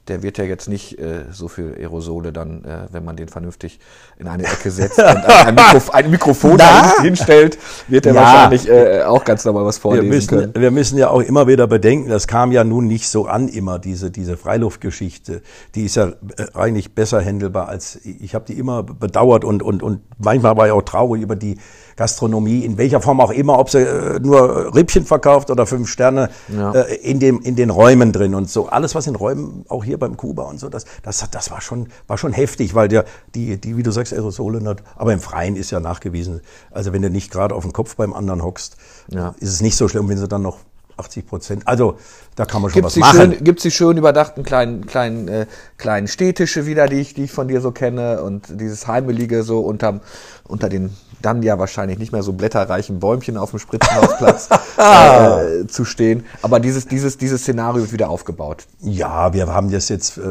der 0.09 0.23
wird 0.23 0.39
ja 0.39 0.45
jetzt 0.45 0.69
nicht 0.69 0.99
äh, 0.99 1.25
so 1.31 1.49
viel 1.49 1.75
Aerosole 1.79 2.33
dann, 2.33 2.65
äh, 2.65 2.87
wenn 2.93 3.05
man 3.05 3.17
den 3.17 3.29
vernünftig 3.29 3.79
in 4.19 4.27
eine 4.27 4.45
Ecke 4.45 4.71
setzt 4.71 4.99
und 4.99 5.07
ein, 5.07 5.55
Mikrof 5.55 5.95
ein 5.95 6.11
Mikrofon 6.11 6.59
hinstellt, 7.03 7.59
wird 7.89 8.07
er 8.07 8.15
ja. 8.15 8.21
wahrscheinlich 8.21 8.69
äh, 8.69 9.03
auch 9.03 9.25
ganz 9.25 9.45
normal 9.45 9.65
was 9.65 9.79
vorlesen 9.79 10.11
wir 10.11 10.15
müssen, 10.15 10.29
können. 10.29 10.53
Wir 10.55 10.71
müssen 10.71 10.99
ja 10.99 11.09
auch 11.09 11.21
immer 11.21 11.47
wieder 11.47 11.67
bedenken, 11.67 12.11
das 12.11 12.27
kam 12.27 12.53
ja 12.53 12.65
nun 12.65 12.87
nicht 12.87 13.09
so 13.09 13.27
an 13.27 13.49
immer, 13.49 13.79
diese, 13.79 14.11
diese 14.11 14.37
Freiluftgeschichte. 14.37 15.43
Die 15.75 15.85
ist 15.85 15.97
ja 15.97 16.09
äh, 16.09 16.47
eigentlich 16.55 16.95
besser 16.95 17.21
händelbar 17.21 17.69
als, 17.69 17.99
ich 18.05 18.35
habe 18.35 18.45
die 18.45 18.59
immer 18.59 18.83
bedauert 18.83 19.45
und, 19.45 19.63
und, 19.63 19.83
und 19.83 20.01
manchmal 20.19 20.57
war 20.57 20.67
ich 20.67 20.73
auch 20.73 20.83
traurig 20.83 21.23
über 21.23 21.37
die 21.37 21.57
Gastronomie, 21.97 22.65
in 22.65 22.79
welcher 22.79 23.01
Form 23.01 23.21
auch 23.21 23.31
immer, 23.31 23.59
ob 23.59 23.71
sie 23.71 23.79
äh, 23.79 24.19
nur 24.21 24.75
Rippchen 24.75 25.05
verkauft 25.05 25.51
oder 25.51 25.67
fünf 25.67 25.89
Sterne, 25.89 26.31
ja. 26.49 26.73
äh, 26.73 26.95
in, 26.97 27.21
dem, 27.21 27.41
in 27.41 27.57
den 27.57 27.71
Räumen 27.71 28.13
drin 28.13 28.35
und 28.35 28.51
so. 28.51 28.69
Alles, 28.69 28.95
was 28.95 29.07
in 29.07 29.15
Räumen, 29.15 29.65
auch 29.69 29.85
hier 29.85 29.99
beim 29.99 30.17
Kuba 30.17 30.45
und 30.45 30.59
so, 30.59 30.69
das, 30.69 30.85
das, 31.03 31.29
das 31.31 31.51
war, 31.51 31.61
schon, 31.61 31.89
war 32.07 32.19
schon 32.19 32.33
heftig, 32.33 32.75
weil 32.75 32.89
der, 32.89 33.05
die, 33.35 33.61
die, 33.61 33.77
wie 33.77 33.83
du 33.83 33.91
sagst, 33.91 34.13
Aerosole 34.13 34.65
hat, 34.65 34.83
aber 34.97 35.13
im 35.13 35.21
Freien 35.21 35.57
ist 35.57 35.71
ja 35.71 35.81
nachgewiesen. 35.81 36.41
Also 36.71 36.93
wenn 36.93 37.03
du 37.03 37.11
nicht 37.11 37.31
gerade 37.31 37.55
auf 37.55 37.63
dem 37.63 37.73
Kopf 37.73 37.97
beim 37.97 38.13
anderen 38.13 38.43
hockst, 38.43 38.77
ja. 39.09 39.35
ist 39.39 39.51
es 39.51 39.61
nicht 39.61 39.77
so 39.77 39.89
schlimm, 39.89 40.09
wenn 40.09 40.19
sie 40.19 40.29
dann 40.29 40.43
noch 40.43 40.59
80 40.97 41.27
Prozent. 41.27 41.63
Also 41.67 41.97
da 42.37 42.45
kann 42.45 42.63
man 42.63 42.71
schon 42.71 42.83
gibt's 42.83 42.97
was 42.97 43.01
machen. 43.01 43.33
Schön, 43.33 43.45
Gibt 43.45 43.59
es 43.59 43.63
die 43.65 43.71
schön 43.71 43.97
überdachten 43.97 44.43
kleinen, 44.43 44.87
kleinen, 44.87 45.29
äh, 45.29 45.47
kleinen 45.77 46.09
Städtische 46.09 46.67
wieder, 46.67 46.87
die 46.87 47.01
ich, 47.01 47.15
die 47.15 47.25
ich 47.25 47.33
von 47.33 47.49
dir 47.49 47.61
so 47.61 47.73
kenne 47.73 48.23
und 48.23 48.61
dieses 48.61 48.87
Heimelige 48.87 49.43
so 49.43 49.61
unterm, 49.61 50.01
unter 50.47 50.69
den 50.69 50.95
dann 51.25 51.43
ja 51.43 51.59
wahrscheinlich 51.59 51.99
nicht 51.99 52.13
mehr 52.13 52.23
so 52.23 52.33
blätterreichen 52.33 53.01
Bäumchen 53.01 53.37
auf 53.37 53.51
dem 53.51 53.59
Spritzenhausplatz 53.59 54.49
äh, 54.77 55.67
zu 55.67 55.85
stehen. 55.85 56.25
Aber 56.43 56.61
dieses, 56.61 56.87
dieses, 56.87 57.19
dieses 57.19 57.43
Szenario 57.43 57.83
wird 57.83 57.93
wieder 57.93 58.11
aufgebaut. 58.11 58.67
Ja, 58.81 59.33
wir 59.33 59.47
haben 59.47 59.71
das 59.71 59.89
jetzt 59.89 60.19
äh, 60.19 60.23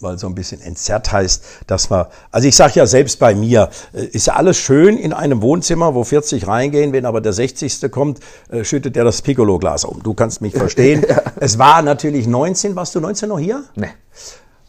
mal 0.00 0.18
so 0.18 0.26
ein 0.26 0.34
bisschen 0.34 0.60
entzerrt 0.60 1.12
heißt, 1.12 1.44
dass 1.66 1.90
man, 1.90 2.06
also 2.30 2.46
ich 2.48 2.56
sage 2.56 2.74
ja 2.76 2.86
selbst 2.86 3.18
bei 3.18 3.34
mir, 3.34 3.70
äh, 3.92 4.04
ist 4.04 4.26
ja 4.26 4.34
alles 4.34 4.56
schön 4.56 4.96
in 4.96 5.12
einem 5.12 5.42
Wohnzimmer, 5.42 5.94
wo 5.94 6.04
40 6.04 6.46
reingehen, 6.46 6.92
wenn 6.92 7.06
aber 7.06 7.20
der 7.20 7.32
60. 7.32 7.90
kommt, 7.90 8.20
äh, 8.50 8.64
schüttet 8.64 8.96
der 8.96 9.04
das 9.04 9.22
Piccolo-Glas 9.22 9.84
um. 9.84 10.02
Du 10.02 10.14
kannst 10.14 10.40
mich 10.40 10.52
verstehen. 10.56 11.04
ja. 11.08 11.22
Es 11.36 11.58
war 11.58 11.82
natürlich 11.82 12.26
19, 12.26 12.76
warst 12.76 12.94
du 12.94 13.00
19 13.00 13.28
noch 13.28 13.38
hier? 13.38 13.64
Nee. 13.74 13.88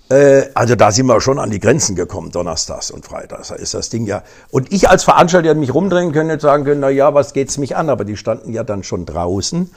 Äh, 0.10 0.50
also 0.54 0.76
da 0.76 0.92
sind 0.92 1.06
wir 1.08 1.20
schon 1.22 1.40
an 1.40 1.50
die 1.50 1.60
Grenzen 1.60 1.96
gekommen, 1.96 2.32
donnerstags 2.32 2.92
und 2.92 3.06
freitags. 3.06 3.50
Da 3.50 3.56
ist 3.56 3.74
das 3.74 3.90
Ding 3.90 4.06
ja. 4.06 4.24
Und 4.52 4.72
ich 4.72 4.90
als 4.90 5.04
Veranstalter 5.04 5.50
hätte 5.50 5.60
mich 5.60 5.74
rumdrehen 5.74 6.12
können 6.12 6.32
und 6.32 6.42
sagen 6.42 6.66
können, 6.66 6.82
na 6.82 6.90
ja, 6.90 7.14
was 7.14 7.34
geht's 7.34 7.58
mich 7.58 7.76
an? 7.76 7.90
Aber 7.90 8.06
die 8.06 8.18
standen 8.18 8.54
ja 8.54 8.64
dann 8.64 8.84
schon 8.84 9.06
draußen, 9.06 9.72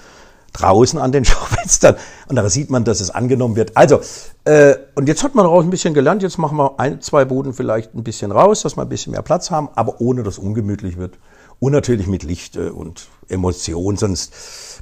draußen 0.53 0.99
an 0.99 1.13
den 1.13 1.25
Schaufenstern. 1.25 1.97
Und 2.29 2.37
da 2.37 2.49
sieht 2.49 2.71
man, 2.71 2.85
dass 2.85 3.01
es 3.01 3.11
angenommen 3.11 3.57
wird. 3.57 3.77
Also, 3.77 4.01
äh, 4.45 4.75
und 4.95 5.09
jetzt 5.09 5.23
hat 5.23 5.35
man 5.35 5.45
daraus 5.45 5.65
ein 5.65 5.71
bisschen 5.71 5.95
gelernt. 5.95 6.23
Jetzt 6.23 6.39
machen 6.39 6.59
wir 6.59 6.79
ein, 6.81 7.01
zwei 7.01 7.25
Buden 7.25 7.53
vielleicht 7.53 7.95
ein 7.95 8.03
bisschen 8.03 8.33
raus, 8.33 8.63
dass 8.63 8.77
wir 8.77 8.83
ein 8.83 8.89
bisschen 8.89 9.13
mehr 9.13 9.23
Platz 9.23 9.51
haben, 9.51 9.69
aber 9.75 10.01
ohne 10.01 10.23
dass 10.23 10.39
ungemütlich 10.39 10.97
wird. 10.97 11.19
Und 11.59 11.73
natürlich 11.73 12.07
mit 12.07 12.23
Licht 12.25 12.57
äh, 12.57 12.69
und 12.69 13.09
Emotion. 13.29 13.97
Sonst, 13.97 14.35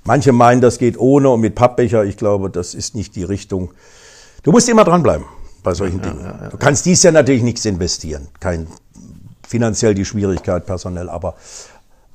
manche 0.05 0.33
meinen, 0.33 0.63
das 0.63 0.79
geht 0.79 0.99
ohne 0.99 1.29
und 1.29 1.41
mit 1.41 1.55
Pappbecher. 1.55 2.05
Ich 2.05 2.17
glaube, 2.17 2.51
das 2.51 2.75
ist 2.75 2.95
nicht 2.95 3.15
die 3.15 3.25
Richtung. 3.25 3.73
Du 4.43 4.51
musst 4.51 4.69
immer 4.69 4.85
dranbleiben 4.85 5.25
bei 5.64 5.75
solchen 5.75 5.99
ja, 5.99 6.11
Dingen. 6.11 6.25
Ja, 6.25 6.38
ja, 6.42 6.49
du 6.50 6.56
kannst 6.56 6.87
dies 6.87 7.02
ja 7.02 7.11
natürlich 7.11 7.42
nichts 7.42 7.64
investieren. 7.64 8.28
Kein 8.38 8.68
finanziell 9.47 9.94
die 9.94 10.04
Schwierigkeit, 10.04 10.64
personell, 10.66 11.09
aber 11.09 11.35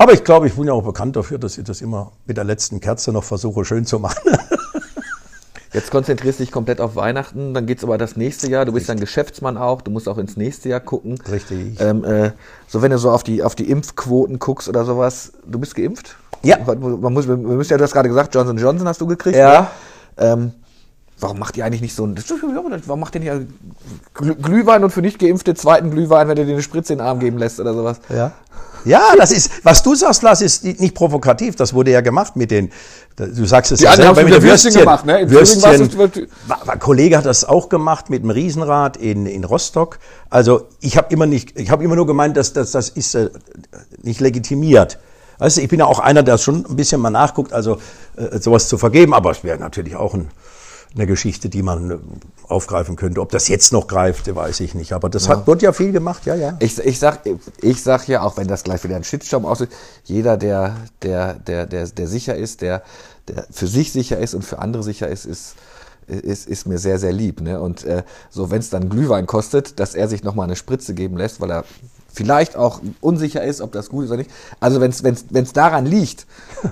aber 0.02 0.14
ich 0.14 0.24
glaube, 0.24 0.48
ich 0.48 0.54
bin 0.54 0.64
ja 0.64 0.72
auch 0.72 0.84
bekannt 0.84 1.18
dafür, 1.18 1.38
dass 1.40 1.58
ich 1.58 1.66
das 1.66 1.82
immer 1.82 2.14
mit 2.26 2.38
der 2.38 2.46
letzten 2.46 2.80
Kerze 2.80 3.12
noch 3.12 3.26
versuche 3.26 3.66
schön 3.66 3.86
zu 3.86 4.00
machen. 4.00 4.32
Jetzt 5.74 5.92
konzentrierst 5.92 6.40
du 6.40 6.44
dich 6.44 6.54
komplett 6.54 6.80
auf 6.80 6.96
Weihnachten, 6.96 7.54
dann 7.54 7.66
geht's 7.66 7.84
aber 7.84 7.98
das 7.98 8.16
nächste 8.16 8.50
Jahr. 8.50 8.66
Du 8.66 8.72
bist 8.72 8.88
dann 8.88 9.00
Geschäftsmann 9.00 9.58
auch, 9.58 9.82
du 9.82 9.92
musst 9.92 10.08
auch 10.08 10.18
ins 10.18 10.38
nächste 10.38 10.70
Jahr 10.70 10.80
gucken. 10.80 11.20
Richtig. 11.30 11.80
Ähm, 11.82 12.06
äh, 12.06 12.32
so 12.68 12.82
wenn 12.82 12.92
du 12.92 12.98
so 12.98 13.12
auf 13.12 13.24
die, 13.24 13.44
auf 13.44 13.56
die 13.56 13.70
Impfquoten 13.70 14.40
guckst 14.40 14.70
oder 14.70 14.86
sowas, 14.86 15.34
du 15.46 15.60
bist 15.60 15.76
geimpft? 15.76 16.16
Ja. 16.44 16.58
Man 16.66 17.14
muss, 17.14 17.28
wir 17.28 17.36
müssen 17.36 17.72
ja, 17.72 17.78
du 17.78 17.84
hast 17.84 17.92
gerade 17.92 18.08
gesagt, 18.08 18.34
Johnson 18.34 18.58
Johnson 18.58 18.88
hast 18.88 19.02
du 19.02 19.06
gekriegt. 19.06 19.36
Ja. 19.36 19.62
Ne? 19.62 19.68
Ähm, 20.18 20.52
warum 21.20 21.40
macht 21.40 21.58
ihr 21.58 21.66
eigentlich 21.66 21.82
nicht 21.82 21.96
so 21.96 22.06
ein, 22.06 22.16
warum 22.86 23.00
macht 23.00 23.16
ihr 23.16 23.22
nicht 23.22 23.48
Glüh- 24.16 24.36
Glühwein 24.42 24.84
und 24.84 24.92
für 24.92 25.02
nicht 25.02 25.20
Geimpfte 25.20 25.54
zweiten 25.56 25.92
Glühwein, 25.92 26.28
wenn 26.28 26.38
ihr 26.38 26.46
dir 26.46 26.54
eine 26.54 26.62
Spritze 26.62 26.94
in 26.94 27.00
den 27.00 27.06
Arm 27.08 27.20
geben 27.20 27.38
lässt 27.38 27.60
oder 27.60 27.74
sowas? 27.74 28.00
Ja. 28.10 28.32
Ja, 28.86 29.02
das 29.18 29.34
ist, 29.34 29.52
was 29.64 29.84
du 29.84 29.94
sagst, 29.94 30.22
Lars, 30.24 30.40
ist 30.42 30.64
nicht 30.64 30.96
provokativ. 30.96 31.58
Das 31.58 31.74
wurde 31.74 31.92
ja 31.92 32.00
gemacht 32.00 32.38
mit 32.38 32.50
den, 32.50 32.72
du 33.18 33.44
sagst 33.46 33.74
es 33.74 33.80
Die 33.80 33.84
ja 33.86 33.94
selber 33.94 34.24
mit 34.24 34.34
der 34.34 34.42
Würstchen 34.42 34.74
gemacht, 34.74 35.06
ne? 35.06 35.20
In 35.20 35.30
Würstchen. 35.30 35.62
Wa- 36.48 36.60
wa- 36.64 36.76
Kollege 36.78 37.18
hat 37.18 37.26
das 37.26 37.44
auch 37.44 37.68
gemacht 37.68 38.10
mit 38.10 38.24
dem 38.24 38.30
Riesenrad 38.30 38.96
in, 38.96 39.26
in 39.26 39.44
Rostock. 39.44 40.00
Also 40.30 40.68
ich 40.80 40.96
habe 40.96 41.14
immer 41.14 41.26
nicht, 41.26 41.60
ich 41.60 41.70
habe 41.72 41.84
immer 41.84 41.98
nur 41.98 42.08
gemeint, 42.08 42.38
dass 42.38 42.54
das, 42.54 42.72
das 42.72 42.88
ist 42.88 43.16
äh, 43.16 43.30
nicht 44.02 44.22
legitimiert. 44.22 44.98
Weißt 45.40 45.58
du, 45.58 45.62
ich 45.62 45.68
bin 45.68 45.80
ja 45.80 45.86
auch 45.86 46.00
einer, 46.00 46.24
der 46.24 46.38
schon 46.38 46.66
ein 46.66 46.76
bisschen 46.78 47.02
mal 47.02 47.10
nachguckt, 47.10 47.52
also 47.52 47.80
äh, 48.16 48.40
sowas 48.40 48.70
zu 48.70 48.78
vergeben, 48.78 49.14
aber 49.14 49.32
es 49.32 49.44
wäre 49.44 49.58
natürlich 49.60 49.98
auch 49.98 50.14
ein, 50.14 50.30
eine 50.96 51.06
Geschichte, 51.06 51.50
die 51.50 51.62
man 51.62 51.92
äh, 51.92 51.98
aufgreifen 52.48 52.96
könnte. 52.96 53.22
Ob 53.22 53.32
das 53.32 53.48
jetzt 53.48 53.72
noch 53.72 53.88
greift, 53.88 54.34
weiß 54.34 54.60
ich 54.62 54.74
nicht. 54.74 54.94
Aber 54.94 55.10
das 55.10 55.30
hat, 55.30 55.46
wird 55.46 55.62
ja 55.62 55.72
viel 55.72 55.92
gemacht, 55.92 56.26
ja, 56.26 56.36
ja. 56.36 56.58
Ich, 56.60 56.80
ich, 56.80 57.00
sag, 57.00 57.22
ich 57.62 57.84
sag 57.84 58.08
ja, 58.08 58.22
auch 58.22 58.38
wenn 58.38 58.48
das 58.48 58.64
gleich 58.64 58.84
wieder 58.84 58.96
ein 58.96 59.04
Shitstorm 59.04 59.46
aussieht, 59.46 59.70
jeder, 60.04 60.38
der, 60.38 60.76
der, 61.02 61.36
der, 61.36 61.66
der, 61.68 61.88
der 61.88 62.08
sicher 62.08 62.36
ist, 62.36 62.62
der, 62.62 62.82
der 63.28 63.46
für 63.52 63.68
sich 63.68 63.92
sicher 63.92 64.18
ist 64.18 64.34
und 64.34 64.44
für 64.44 64.60
andere 64.60 64.82
sicher 64.82 65.08
ist, 65.08 65.26
ist, 65.26 65.56
ist, 66.08 66.48
ist 66.48 66.66
mir 66.66 66.80
sehr, 66.80 66.98
sehr 66.98 67.14
lieb. 67.14 67.42
Ne? 67.42 67.62
Und 67.62 67.84
äh, 67.84 68.04
so, 68.32 68.50
wenn 68.50 68.60
es 68.60 68.72
dann 68.72 68.90
Glühwein 68.90 69.28
kostet, 69.28 69.80
dass 69.80 69.94
er 69.94 70.08
sich 70.08 70.24
nochmal 70.24 70.46
eine 70.46 70.56
Spritze 70.56 70.96
geben 70.96 71.18
lässt, 71.18 71.40
weil 71.40 71.52
er 71.52 71.66
vielleicht 72.12 72.56
auch 72.56 72.82
unsicher 73.02 73.44
ist, 73.44 73.62
ob 73.62 73.72
das 73.72 73.90
gut 73.90 74.06
ist 74.06 74.10
oder 74.12 74.18
nicht. 74.20 74.32
Also 74.60 74.82
wenn 74.82 74.92
es 74.92 75.54
daran 75.54 75.86
liegt, 75.86 76.26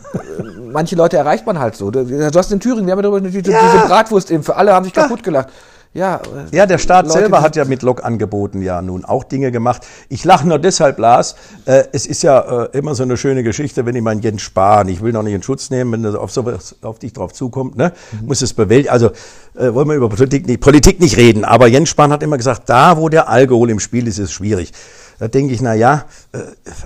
manche 0.72 0.96
Leute 0.96 1.18
erreicht 1.18 1.46
man 1.46 1.60
halt 1.60 1.76
so. 1.76 1.92
Du 1.92 2.32
hast 2.34 2.52
in 2.52 2.60
Thüringen, 2.60 2.86
wir 2.86 2.92
haben 2.92 3.00
ja 3.00 3.04
darüber 3.04 3.22
die, 3.22 3.38
Ja. 3.38 3.42
diese 3.42 3.86
Bratwurstimpfe, 3.88 4.56
alle 4.56 4.74
haben 4.74 4.84
sich 4.86 4.94
kaputt 4.94 5.24
gelacht. 5.24 5.50
Ja, 5.94 6.18
äh, 6.52 6.56
Ja, 6.56 6.66
der 6.66 6.78
Staat 6.78 7.08
Leute, 7.08 7.20
selber 7.20 7.42
hat 7.42 7.56
ja 7.56 7.66
mit 7.66 7.82
Log-Angeboten 7.82 8.62
ja 8.62 8.82
nun 8.82 9.04
auch 9.04 9.24
Dinge 9.24 9.52
gemacht. 9.52 9.86
Ich 10.10 10.24
lache 10.26 10.48
nur 10.48 10.60
deshalb, 10.60 11.00
Lars. 11.00 11.36
Äh, 11.66 11.86
es 11.92 12.06
ist 12.06 12.22
ja 12.24 12.66
äh, 12.66 12.78
immer 12.78 12.94
so 12.94 13.04
eine 13.04 13.18
schöne 13.18 13.42
Geschichte, 13.42 13.86
wenn 13.86 13.96
ich 13.96 14.04
meinen 14.04 14.22
Jens 14.22 14.44
Spahn, 14.44 14.90
ich 14.90 15.02
will 15.02 15.12
noch 15.12 15.24
nicht 15.24 15.34
in 15.34 15.42
Schutz 15.42 15.70
nehmen, 15.70 15.92
wenn 15.94 16.04
das 16.04 16.14
auf, 16.14 16.32
sowas, 16.32 16.76
auf 16.82 17.00
dich 17.00 17.14
drauf 17.14 17.34
zukommt, 17.34 17.78
ne, 17.78 17.94
muss 18.24 18.42
es 18.42 18.54
bewältigen. 18.54 18.92
Also 18.92 19.08
äh, 19.56 19.74
wollen 19.74 19.88
wir 19.88 19.96
über 19.96 20.10
Politik 20.10 20.46
nicht, 20.46 20.60
Politik 20.60 21.00
nicht 21.00 21.18
reden, 21.18 21.46
aber 21.46 21.68
Jens 21.68 21.90
Spahn 21.90 22.12
hat 22.12 22.22
immer 22.22 22.38
gesagt, 22.38 22.70
da 22.70 22.98
wo 22.98 23.10
der 23.10 23.28
Alkohol 23.30 23.70
im 23.72 23.80
Spiel 23.80 24.08
ist, 24.08 24.20
ist 24.20 24.26
es 24.26 24.32
schwierig. 24.34 24.74
Da 25.20 25.28
denke 25.28 25.54
ich, 25.54 25.62
na 25.62 25.74
ja, 25.74 26.06
äh, 26.32 26.38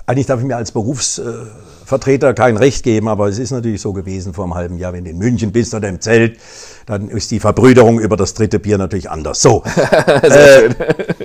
eigentlich 0.06 0.26
darf 0.26 0.40
ich 0.40 0.46
mir 0.46 0.56
als 0.56 0.72
Berufsvertreter 0.72 2.32
kein 2.32 2.56
Recht 2.56 2.82
geben, 2.82 3.08
aber 3.08 3.28
es 3.28 3.38
ist 3.38 3.50
natürlich 3.50 3.80
so 3.82 3.92
gewesen 3.92 4.32
vor 4.32 4.44
einem 4.44 4.54
halben 4.54 4.78
Jahr, 4.78 4.94
wenn 4.94 5.04
du 5.04 5.10
in 5.10 5.18
München 5.18 5.52
bist 5.52 5.74
oder 5.74 5.88
im 5.88 6.00
Zelt, 6.00 6.38
dann 6.86 7.08
ist 7.10 7.30
die 7.30 7.40
Verbrüderung 7.40 8.00
über 8.00 8.16
das 8.16 8.32
dritte 8.34 8.58
Bier 8.58 8.78
natürlich 8.78 9.10
anders. 9.10 9.42
So. 9.42 9.62
äh, 10.22 10.70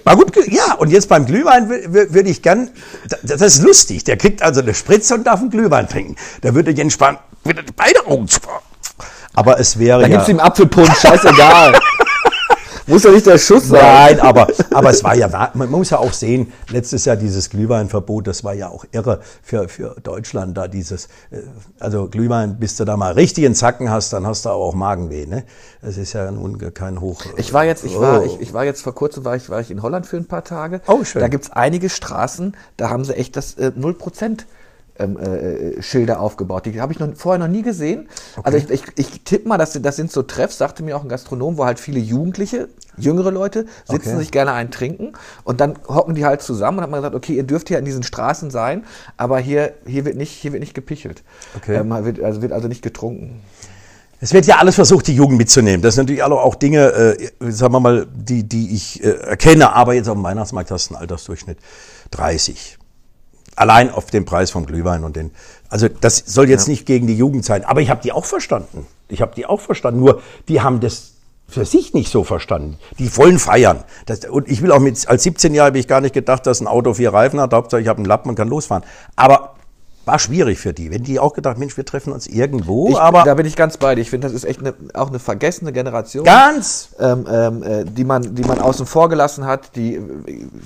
war 0.04 0.18
gut, 0.18 0.36
ja, 0.52 0.74
und 0.78 0.90
jetzt 0.92 1.08
beim 1.08 1.26
Glühwein 1.26 1.70
wür- 1.70 1.88
wür- 1.88 2.14
würde 2.14 2.30
ich 2.30 2.42
gern, 2.42 2.70
da- 3.08 3.18
das 3.24 3.42
ist 3.42 3.64
lustig, 3.64 4.04
der 4.04 4.18
kriegt 4.18 4.42
also 4.42 4.60
eine 4.62 4.74
Spritze 4.74 5.16
und 5.16 5.26
darf 5.26 5.40
einen 5.40 5.50
Glühwein 5.50 5.88
trinken. 5.88 6.16
Da 6.42 6.54
würde 6.54 6.72
Jens 6.72 6.94
Spahn 6.94 7.18
wieder 7.46 7.64
beide 7.76 8.06
Augen 8.06 8.28
zu. 8.28 8.40
Aber 9.34 9.60
es 9.60 9.80
wäre 9.80 10.02
Dann 10.02 10.12
ja... 10.12 10.18
gibt's 10.18 10.30
ihm 10.30 10.40
Apfelpunsch, 10.40 10.98
scheißegal. 11.00 11.80
Muss 12.88 13.04
ja 13.04 13.12
nicht 13.12 13.26
der 13.26 13.38
Schuss 13.38 13.68
sein. 13.68 13.82
Nein, 13.82 14.20
aber, 14.22 14.48
aber 14.74 14.90
es 14.90 15.04
war 15.04 15.16
ja, 15.16 15.32
wahr- 15.32 15.52
man 15.56 15.70
muss 15.70 15.90
ja 15.90 15.98
auch 16.00 16.14
sehen, 16.14 16.52
letztes 16.70 17.06
Jahr 17.06 17.16
dieses 17.18 17.50
Glühweinverbot, 17.50 18.28
das 18.28 18.44
war 18.44 18.54
ja 18.54 18.70
auch 18.70 18.86
irre 18.92 19.20
für, 19.44 19.68
für 19.68 19.96
Deutschland 20.02 20.58
da 20.58 20.68
dieses, 20.68 21.06
äh, 21.32 21.42
also 21.80 22.08
Glühwein, 22.08 22.58
bis 22.60 22.78
du 22.78 22.86
da 22.86 22.96
mal 22.98 23.12
richtig 23.14 23.44
in 23.44 23.56
Zacken 23.56 23.90
hast, 23.92 24.14
dann 24.14 24.26
hast 24.26 24.46
du 24.46 24.50
auch 24.50 24.74
Magenweh, 24.74 25.26
ne? 25.26 25.44
Das 25.82 25.98
ist 25.98 26.14
ja 26.14 26.32
nun 26.32 26.58
kein 26.74 27.02
Hoch. 27.02 27.22
Ich 27.36 27.54
war 27.54 27.66
jetzt, 27.66 27.84
ich 27.84 28.00
war, 28.00 28.22
Oh. 28.22 28.26
ich, 28.26 28.40
ich 28.42 28.54
war 28.54 28.64
jetzt 28.66 28.82
vor 28.82 28.96
kurzem 28.96 29.26
war 29.26 29.36
ich, 29.36 29.50
war 29.50 29.60
ich 29.60 29.70
in 29.70 29.82
Holland 29.82 30.06
für 30.06 30.18
ein 30.18 30.26
paar 30.26 30.44
Tage. 30.44 30.82
Oh, 30.88 31.04
schön. 31.04 31.22
Da 31.22 31.28
gibt's 31.28 31.50
einige 31.52 31.90
Straßen, 31.90 32.56
da 32.78 32.90
haben 32.90 33.04
sie 33.04 33.14
echt 33.16 33.36
das 33.36 33.56
äh, 33.58 33.72
0% 33.78 34.46
ähm, 35.00 35.18
äh, 35.18 35.82
Schilder 35.82 36.20
aufgebaut. 36.20 36.66
Die 36.66 36.80
habe 36.82 36.94
ich 36.94 37.00
noch, 37.00 37.16
vorher 37.16 37.40
noch 37.40 37.52
nie 37.52 37.62
gesehen. 37.62 38.08
Also 38.44 38.58
ich, 38.58 38.70
ich, 38.70 38.84
ich 38.96 39.22
tippe 39.24 39.48
mal, 39.48 39.58
das 39.58 39.74
sind, 39.74 39.86
das 39.86 39.96
sind 39.96 40.12
so 40.12 40.24
Treffs, 40.24 40.58
sagte 40.58 40.84
mir 40.84 40.98
auch 40.98 41.04
ein 41.04 41.10
Gastronom, 41.10 41.58
wo 41.58 41.66
halt 41.66 41.80
viele 41.80 42.00
Jugendliche, 42.00 42.70
jüngere 42.98 43.32
Leute 43.32 43.66
sitzen 43.86 44.10
Okay. 44.10 44.20
sich 44.20 44.32
gerne 44.32 44.54
einen 44.54 44.72
trinken 44.72 45.14
und 45.44 45.62
dann 45.62 45.78
hocken 45.88 46.16
die 46.16 46.26
halt 46.26 46.42
zusammen 46.42 46.80
und 46.80 46.84
hat 46.84 46.90
man 46.90 47.00
gesagt, 47.02 47.16
okay, 47.16 47.34
ihr 47.36 47.44
dürft 47.44 47.68
hier 47.68 47.78
an 47.78 47.86
diesen 47.86 48.04
Straßen 48.04 48.50
sein, 48.50 48.84
aber 49.18 49.40
hier, 49.40 49.74
hier 49.86 50.06
wird 50.06 50.16
nicht, 50.16 50.32
hier 50.32 50.52
wird 50.52 50.62
nicht 50.62 50.74
gepichelt. 50.74 51.24
Okay. 51.56 51.76
Ähm, 51.76 51.90
wird, 52.06 52.22
also 52.22 52.42
wird 52.42 52.52
also 52.52 52.68
nicht 52.68 52.82
getrunken. 52.82 53.42
Es 54.20 54.34
wird 54.34 54.48
ja 54.48 54.58
alles 54.58 54.76
versucht, 54.76 55.06
die 55.08 55.16
Jugend 55.16 55.38
mitzunehmen. 55.38 55.82
Das 55.84 55.94
sind 55.94 56.06
natürlich 56.06 56.24
alle 56.24 56.36
auch 56.36 56.56
Dinge, 56.56 56.88
äh, 56.88 57.30
sagen 57.52 57.74
wir 57.74 57.80
mal, 57.80 58.08
die, 58.12 58.44
die 58.44 58.74
ich 58.74 59.04
äh, 59.04 59.10
erkenne. 59.10 59.74
Aber 59.74 59.94
jetzt 59.94 60.10
auf 60.10 60.16
dem 60.16 60.24
Weihnachtsmarkt 60.24 60.72
hast 60.72 60.90
du 60.90 60.96
einen 60.96 61.02
Altersdurchschnitt 61.04 61.60
30. 62.12 62.77
Allein 63.58 63.90
auf 63.90 64.06
den 64.06 64.24
Preis 64.24 64.52
vom 64.52 64.66
Glühwein 64.66 65.04
und 65.04 65.16
den. 65.16 65.32
Also 65.68 65.88
das 65.90 66.24
soll 66.26 66.48
jetzt 66.48 66.68
nicht 66.68 66.86
gegen 66.86 67.08
die 67.08 67.18
Jugend 67.18 67.44
sein. 67.44 67.66
Aber 67.66 67.82
ich 67.82 67.90
habe 67.90 68.02
die 68.02 68.12
auch 68.12 68.24
verstanden. 68.24 68.86
Ich 69.10 69.22
habe 69.22 69.34
die 69.36 69.48
auch 69.48 69.60
verstanden. 69.60 70.00
Nur 70.00 70.22
die 70.48 70.62
haben 70.62 70.80
das 70.80 71.14
für 71.48 71.66
sich 71.66 71.94
nicht 71.94 72.12
so 72.12 72.24
verstanden. 72.24 72.78
Die 73.00 73.18
wollen 73.18 73.40
feiern. 73.40 73.84
Das, 74.06 74.26
und 74.26 74.48
ich 74.48 74.62
will 74.62 74.72
auch 74.72 74.80
mit, 74.80 75.08
als 75.08 75.26
17-Jähriger 75.26 75.66
habe 75.66 75.80
ich 75.80 75.88
gar 75.88 76.02
nicht 76.02 76.14
gedacht, 76.14 76.46
dass 76.46 76.62
ein 76.62 76.68
Auto 76.68 76.94
vier 76.94 77.12
Reifen 77.12 77.40
hat. 77.42 77.52
Hauptsache 77.52 77.82
ich 77.82 77.88
habe 77.88 77.98
einen 77.98 78.06
Lappen 78.06 78.30
und 78.30 78.36
kann 78.36 78.48
losfahren. 78.48 78.84
Aber 79.16 79.56
war 80.08 80.20
schwierig 80.20 80.60
für 80.60 80.74
die. 80.74 80.90
Wenn 80.90 81.04
die 81.04 81.20
auch 81.20 81.34
gedacht, 81.34 81.58
Mensch, 81.58 81.76
wir 81.76 81.86
treffen 81.86 82.14
uns 82.14 82.28
irgendwo, 82.28 82.90
Ich, 82.90 82.98
aber 82.98 83.24
da 83.24 83.34
bin 83.36 83.46
ich 83.46 83.56
ganz 83.56 83.78
bei 83.78 83.94
dir. 83.94 84.02
Ich 84.02 84.10
finde, 84.10 84.28
das 84.28 84.34
ist 84.34 84.46
echt 84.46 84.60
eine, 84.62 84.74
auch 84.94 85.10
eine 85.10 85.20
vergessene 85.20 85.74
Generation. 85.74 86.24
ganz 86.24 86.90
ähm, 87.00 87.28
ähm, 87.30 87.64
äh, 87.64 87.86
die 87.86 88.06
man, 88.06 88.34
die 88.34 88.44
man 88.44 88.60
außen 88.60 88.86
vor 88.86 89.10
gelassen 89.10 89.46
hat, 89.46 89.76
die, 89.76 89.96
äh, 89.96 90.02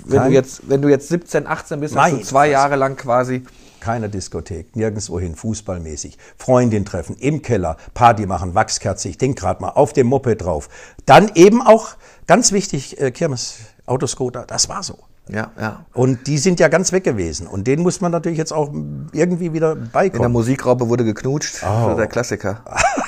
wenn 0.06 0.20
Nein. 0.20 0.30
du 0.30 0.34
jetzt, 0.34 0.70
wenn 0.70 0.82
du 0.82 0.90
jetzt 0.90 1.10
17, 1.10 1.48
18 1.48 1.80
bist, 1.80 1.96
hast 1.96 2.12
du 2.12 2.16
Nein, 2.18 2.26
zwei 2.26 2.50
Jahre 2.50 2.76
lang 2.76 2.96
quasi. 2.96 3.44
keine 3.80 4.10
Diskothek, 4.10 4.76
nirgendwohin, 4.76 5.36
fußballmäßig, 5.36 6.18
Freundin 6.38 6.86
treffen, 6.86 7.16
im 7.18 7.42
Keller, 7.42 7.78
Party 7.96 8.28
machen, 8.28 8.54
Wachskerze, 8.54 9.10
ich 9.10 9.18
denk 9.18 9.40
gerade 9.40 9.62
mal, 9.62 9.70
auf 9.70 9.92
dem 9.92 10.08
Moped 10.08 10.44
drauf. 10.44 10.70
Dann 11.06 11.32
eben 11.34 11.62
auch, 11.62 11.90
ganz 12.28 12.52
wichtig, 12.52 13.02
äh, 13.02 13.10
Kirmes, 13.12 13.56
Autoscooter, 13.88 14.46
das 14.46 14.70
war 14.70 14.84
so. 14.84 15.00
Ja, 15.30 15.52
ja. 15.60 15.86
Und 15.94 16.28
die 16.28 16.38
sind 16.38 16.60
ja 16.60 16.68
ganz 16.68 16.92
weg 16.92 17.04
gewesen. 17.04 17.48
Und 17.48 17.68
denen 17.68 17.84
muss 17.84 18.02
man 18.02 18.12
natürlich 18.12 18.38
jetzt 18.38 18.52
auch 18.52 18.72
irgendwie 19.14 19.54
wieder 19.54 19.74
In 19.74 19.80
der 19.84 19.86
beikommen. 19.90 20.32
Musikraube 20.32 20.90
wurde 20.90 21.06
geknutscht. 21.06 21.64
Oh. 21.64 21.94
Der 21.96 22.08
Klassiker. 22.08 22.64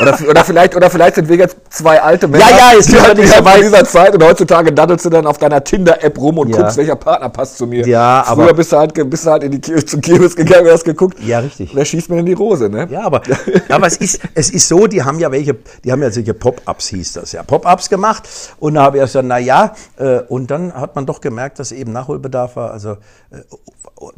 Oder, 0.00 0.18
oder, 0.28 0.44
vielleicht, 0.44 0.74
oder 0.76 0.88
vielleicht 0.90 1.14
sind 1.16 1.28
wir 1.28 1.36
jetzt 1.36 1.56
zwei 1.70 2.00
alte 2.00 2.26
Männer, 2.28 2.44
Ja, 2.50 2.72
ja, 2.72 2.78
ist 2.78 2.88
die 2.90 2.96
halt 2.96 3.08
natürlich 3.08 3.30
nicht 3.30 3.38
dabei. 3.38 3.52
von 3.52 3.60
dieser 3.62 3.84
Zeit 3.84 4.14
und 4.14 4.22
heutzutage 4.24 4.72
daddelst 4.72 5.04
du 5.04 5.10
dann 5.10 5.26
auf 5.26 5.38
deiner 5.38 5.62
Tinder-App 5.62 6.18
rum 6.18 6.38
und 6.38 6.48
Ja. 6.48 6.58
guckst, 6.62 6.76
welcher 6.76 6.96
Partner 6.96 7.28
passt 7.28 7.58
zu 7.58 7.66
mir. 7.66 7.86
Ja, 7.86 8.22
Früher 8.26 8.44
aber- 8.44 8.54
bist 8.54 8.72
du 8.72 8.76
halt, 8.78 9.10
bist 9.10 9.26
du 9.26 9.30
halt 9.30 9.42
in 9.44 9.52
die 9.52 9.60
Kirche, 9.60 9.84
zum 9.84 10.00
Kirmes 10.00 10.34
gegangen 10.36 10.66
und 10.66 10.72
hast 10.72 10.84
geguckt. 10.84 11.18
Ja, 11.20 11.40
richtig. 11.40 11.74
Wer 11.74 11.84
schießt 11.84 12.08
mir 12.10 12.18
in 12.20 12.26
die 12.26 12.32
Rose, 12.32 12.68
ne? 12.68 12.88
Ja, 12.90 13.02
aber, 13.02 13.22
aber 13.68 13.86
es, 13.86 13.96
ist, 13.98 14.20
es 14.34 14.50
ist 14.50 14.68
so, 14.68 14.86
die 14.86 15.02
haben 15.02 15.18
ja 15.18 15.30
welche, 15.30 15.56
die 15.84 15.92
haben 15.92 16.02
ja 16.02 16.10
solche 16.10 16.34
Pop-Ups, 16.34 16.88
hieß 16.88 17.12
das 17.14 17.32
ja, 17.32 17.42
Pop-Ups 17.42 17.88
gemacht. 17.88 18.28
Und 18.58 18.74
da 18.74 18.82
habe 18.82 18.96
ich 18.96 19.00
erst 19.02 19.12
gesagt, 19.12 19.28
na 19.28 19.38
ja, 19.38 19.74
äh, 19.98 20.20
und 20.28 20.50
dann 20.50 20.72
hat 20.74 20.94
man 20.96 21.06
doch 21.06 21.20
gemerkt, 21.20 21.58
dass 21.58 21.72
eben 21.72 21.92
Nachholbedarf 21.92 22.56
war. 22.56 22.70
Also 22.70 22.92
äh, 23.30 23.42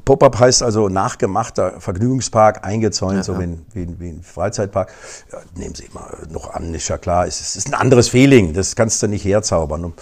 Pop-Up 0.04 0.38
heißt 0.38 0.62
also 0.62 0.88
nachgemachter 0.88 1.74
Vergnügungspark, 1.80 2.64
eingezäunt, 2.64 3.24
so 3.24 3.38
wie, 3.38 3.44
ein- 3.44 3.66
wie, 3.72 3.82
ein- 3.82 3.96
wie 3.98 4.08
ein 4.10 4.22
Freizeitpark. 4.22 4.92
Ja, 5.32 5.38
nehmen 5.72 5.74
Sie 5.74 5.94
mal 5.94 6.26
noch 6.30 6.52
an, 6.52 6.74
ist 6.74 6.88
ja 6.88 6.98
klar, 6.98 7.26
es 7.26 7.56
ist, 7.56 7.68
ein 7.68 7.74
anderes 7.74 8.08
Feeling, 8.08 8.52
das 8.52 8.76
kannst 8.76 9.02
du 9.02 9.06
nicht 9.06 9.24
herzaubern. 9.24 9.84
Und 9.84 9.94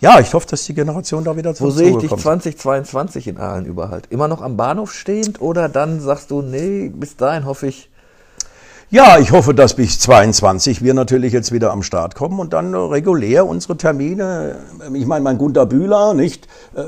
ja, 0.00 0.20
ich 0.20 0.32
hoffe, 0.34 0.46
dass 0.48 0.64
die 0.64 0.74
Generation 0.74 1.24
da 1.24 1.36
wieder 1.36 1.50
Wo 1.50 1.54
zum 1.54 1.70
sehe 1.70 1.90
ich 1.90 1.96
dich 1.98 2.08
kommt. 2.10 2.22
2022 2.22 3.28
in 3.28 3.38
Aalen 3.38 3.66
überhaupt? 3.66 4.06
Immer 4.10 4.28
noch 4.28 4.42
am 4.42 4.56
Bahnhof 4.56 4.92
stehend 4.92 5.40
oder 5.40 5.68
dann 5.68 6.00
sagst 6.00 6.30
du, 6.30 6.42
nee, 6.42 6.88
bis 6.88 7.16
dahin 7.16 7.44
hoffe 7.44 7.66
ich. 7.66 7.88
Ja, 8.92 9.18
ich 9.20 9.30
hoffe, 9.30 9.54
dass 9.54 9.74
bis 9.74 10.00
22 10.00 10.82
wir 10.82 10.94
natürlich 10.94 11.32
jetzt 11.32 11.52
wieder 11.52 11.70
am 11.70 11.84
Start 11.84 12.16
kommen 12.16 12.40
und 12.40 12.52
dann 12.52 12.74
regulär 12.74 13.46
unsere 13.46 13.76
Termine. 13.76 14.56
Ich 14.94 15.06
meine, 15.06 15.22
mein 15.22 15.38
Gunter 15.38 15.64
Bühler, 15.66 16.12
nicht? 16.12 16.48
Äh, 16.74 16.82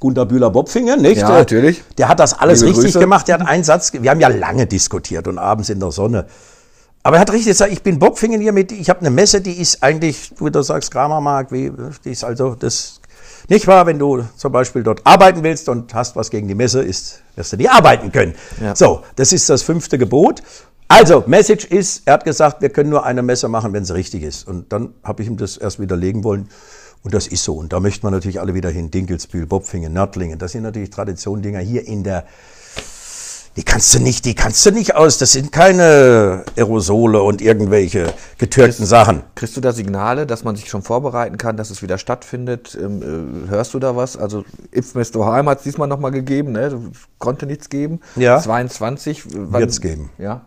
Gunter 0.00 0.24
Bühler 0.24 0.48
Bopfinger, 0.48 0.96
nicht? 0.96 1.18
Ja, 1.20 1.28
Äh, 1.28 1.40
natürlich. 1.40 1.82
Der 1.98 2.08
hat 2.08 2.20
das 2.20 2.38
alles 2.38 2.60
Liebe 2.60 2.70
richtig 2.70 2.92
Grüße. 2.92 3.00
gemacht. 3.00 3.28
Der 3.28 3.38
hat 3.38 3.46
einen 3.46 3.64
Satz, 3.64 3.92
wir 3.92 4.10
haben 4.10 4.20
ja 4.20 4.28
lange 4.28 4.66
diskutiert 4.66 5.28
und 5.28 5.36
abends 5.36 5.68
in 5.68 5.78
der 5.78 5.90
Sonne. 5.90 6.24
Aber 7.02 7.16
er 7.16 7.20
hat 7.20 7.32
richtig 7.32 7.48
gesagt, 7.48 7.72
ich 7.72 7.82
bin 7.82 7.98
Bopfingen 7.98 8.40
hier 8.40 8.52
mit, 8.52 8.70
ich 8.70 8.88
habe 8.88 9.00
eine 9.00 9.10
Messe, 9.10 9.40
die 9.40 9.60
ist 9.60 9.82
eigentlich, 9.82 10.32
wie 10.38 10.50
du 10.50 10.62
sagst, 10.62 10.90
Kramermarkt, 10.92 11.50
wie, 11.50 11.72
die 12.04 12.10
ist 12.10 12.22
also 12.22 12.54
das, 12.54 13.00
nicht 13.48 13.66
wahr, 13.66 13.86
wenn 13.86 13.98
du 13.98 14.24
zum 14.36 14.52
Beispiel 14.52 14.82
dort 14.82 15.00
arbeiten 15.04 15.42
willst 15.42 15.68
und 15.68 15.92
hast 15.94 16.14
was 16.14 16.30
gegen 16.30 16.46
die 16.46 16.54
Messe, 16.54 16.82
ist, 16.82 17.20
wirst 17.34 17.52
du 17.52 17.56
die 17.56 17.68
arbeiten 17.68 18.12
können. 18.12 18.34
Ja. 18.60 18.76
So, 18.76 19.02
das 19.16 19.32
ist 19.32 19.50
das 19.50 19.62
fünfte 19.62 19.98
Gebot. 19.98 20.42
Also, 20.86 21.24
Message 21.26 21.64
ist, 21.64 22.02
er 22.04 22.14
hat 22.14 22.24
gesagt, 22.24 22.60
wir 22.60 22.68
können 22.68 22.90
nur 22.90 23.04
eine 23.04 23.22
Messe 23.22 23.48
machen, 23.48 23.72
wenn 23.72 23.84
sie 23.84 23.94
richtig 23.94 24.22
ist. 24.22 24.46
Und 24.46 24.72
dann 24.72 24.92
habe 25.02 25.22
ich 25.22 25.28
ihm 25.28 25.38
das 25.38 25.56
erst 25.56 25.80
widerlegen 25.80 26.22
wollen. 26.22 26.48
Und 27.02 27.14
das 27.14 27.26
ist 27.26 27.42
so. 27.42 27.54
Und 27.54 27.72
da 27.72 27.80
möchten 27.80 28.06
wir 28.06 28.10
natürlich 28.10 28.40
alle 28.40 28.54
wieder 28.54 28.68
hin. 28.68 28.90
Dinkelsbühl, 28.90 29.46
Bopfingen, 29.46 29.92
Nördlingen. 29.92 30.38
Das 30.38 30.52
sind 30.52 30.62
natürlich 30.62 30.90
Traditiondinger 30.90 31.60
hier 31.60 31.86
in 31.86 32.04
der, 32.04 32.26
die 33.56 33.64
kannst 33.64 33.94
du 33.94 34.00
nicht, 34.00 34.24
die 34.24 34.34
kannst 34.34 34.64
du 34.64 34.70
nicht 34.70 34.94
aus. 34.94 35.18
Das 35.18 35.32
sind 35.32 35.52
keine 35.52 36.44
Aerosole 36.56 37.22
und 37.22 37.42
irgendwelche 37.42 38.12
getürkten 38.38 38.86
Sachen. 38.86 39.22
Kriegst 39.34 39.56
du 39.56 39.60
da 39.60 39.72
Signale, 39.72 40.26
dass 40.26 40.42
man 40.42 40.56
sich 40.56 40.68
schon 40.68 40.82
vorbereiten 40.82 41.36
kann, 41.36 41.56
dass 41.56 41.70
es 41.70 41.82
wieder 41.82 41.98
stattfindet? 41.98 42.78
Ähm, 42.80 43.46
äh, 43.46 43.50
hörst 43.50 43.74
du 43.74 43.78
da 43.78 43.94
was? 43.94 44.16
Also 44.16 44.44
Impfmist 44.70 45.14
Heim 45.16 45.48
hat 45.48 45.58
es 45.58 45.64
diesmal 45.64 45.88
nochmal 45.88 46.12
gegeben, 46.12 46.52
ne? 46.52 46.92
Konnte 47.18 47.46
nichts 47.46 47.68
geben. 47.68 48.00
Ja. 48.16 48.40
22. 48.40 49.24
Wird's 49.52 49.80
geben. 49.80 50.10
Ja. 50.18 50.42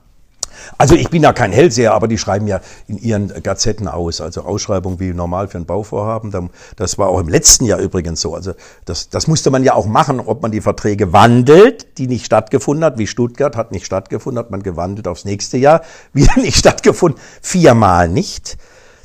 Also 0.78 0.96
ich 0.96 1.10
bin 1.10 1.24
ja 1.24 1.34
kein 1.34 1.52
Hellseher, 1.52 1.94
aber 1.94 2.08
die 2.08 2.18
schreiben 2.18 2.48
ja 2.48 2.62
in 2.88 2.98
ihren 2.98 3.44
Gazetten 3.44 3.88
aus, 3.88 4.22
also 4.22 4.42
Ausschreibung 4.42 5.00
wie 5.00 5.14
normal 5.14 5.48
für 5.48 5.58
ein 5.58 5.66
Bauvorhaben. 5.66 6.50
Das 6.76 6.98
war 6.98 7.10
auch 7.10 7.20
im 7.20 7.30
letzten 7.30 7.66
Jahr 7.66 7.80
übrigens 7.80 8.22
so. 8.22 8.36
Also 8.36 8.54
das, 8.86 9.10
das 9.10 9.28
musste 9.28 9.52
man 9.52 9.64
ja 9.64 9.74
auch 9.74 9.86
machen, 9.86 10.20
ob 10.20 10.42
man 10.42 10.52
die 10.52 10.62
Verträge 10.62 11.14
wandelt, 11.14 11.98
die 11.98 12.08
nicht 12.08 12.26
stattgefunden 12.26 12.84
hat, 12.84 12.98
wie 12.98 13.08
Stuttgart 13.08 13.56
hat 13.56 13.72
nicht 13.72 13.86
stattgefunden, 13.86 14.40
hat 14.40 14.52
man 14.52 14.64
gewandelt 14.64 15.08
aufs 15.08 15.26
nächste 15.26 15.58
Jahr, 15.58 15.82
wieder 16.14 16.40
nicht 16.40 16.58
stattgefunden, 16.58 17.20
viermal 17.42 18.10
nicht. 18.10 18.58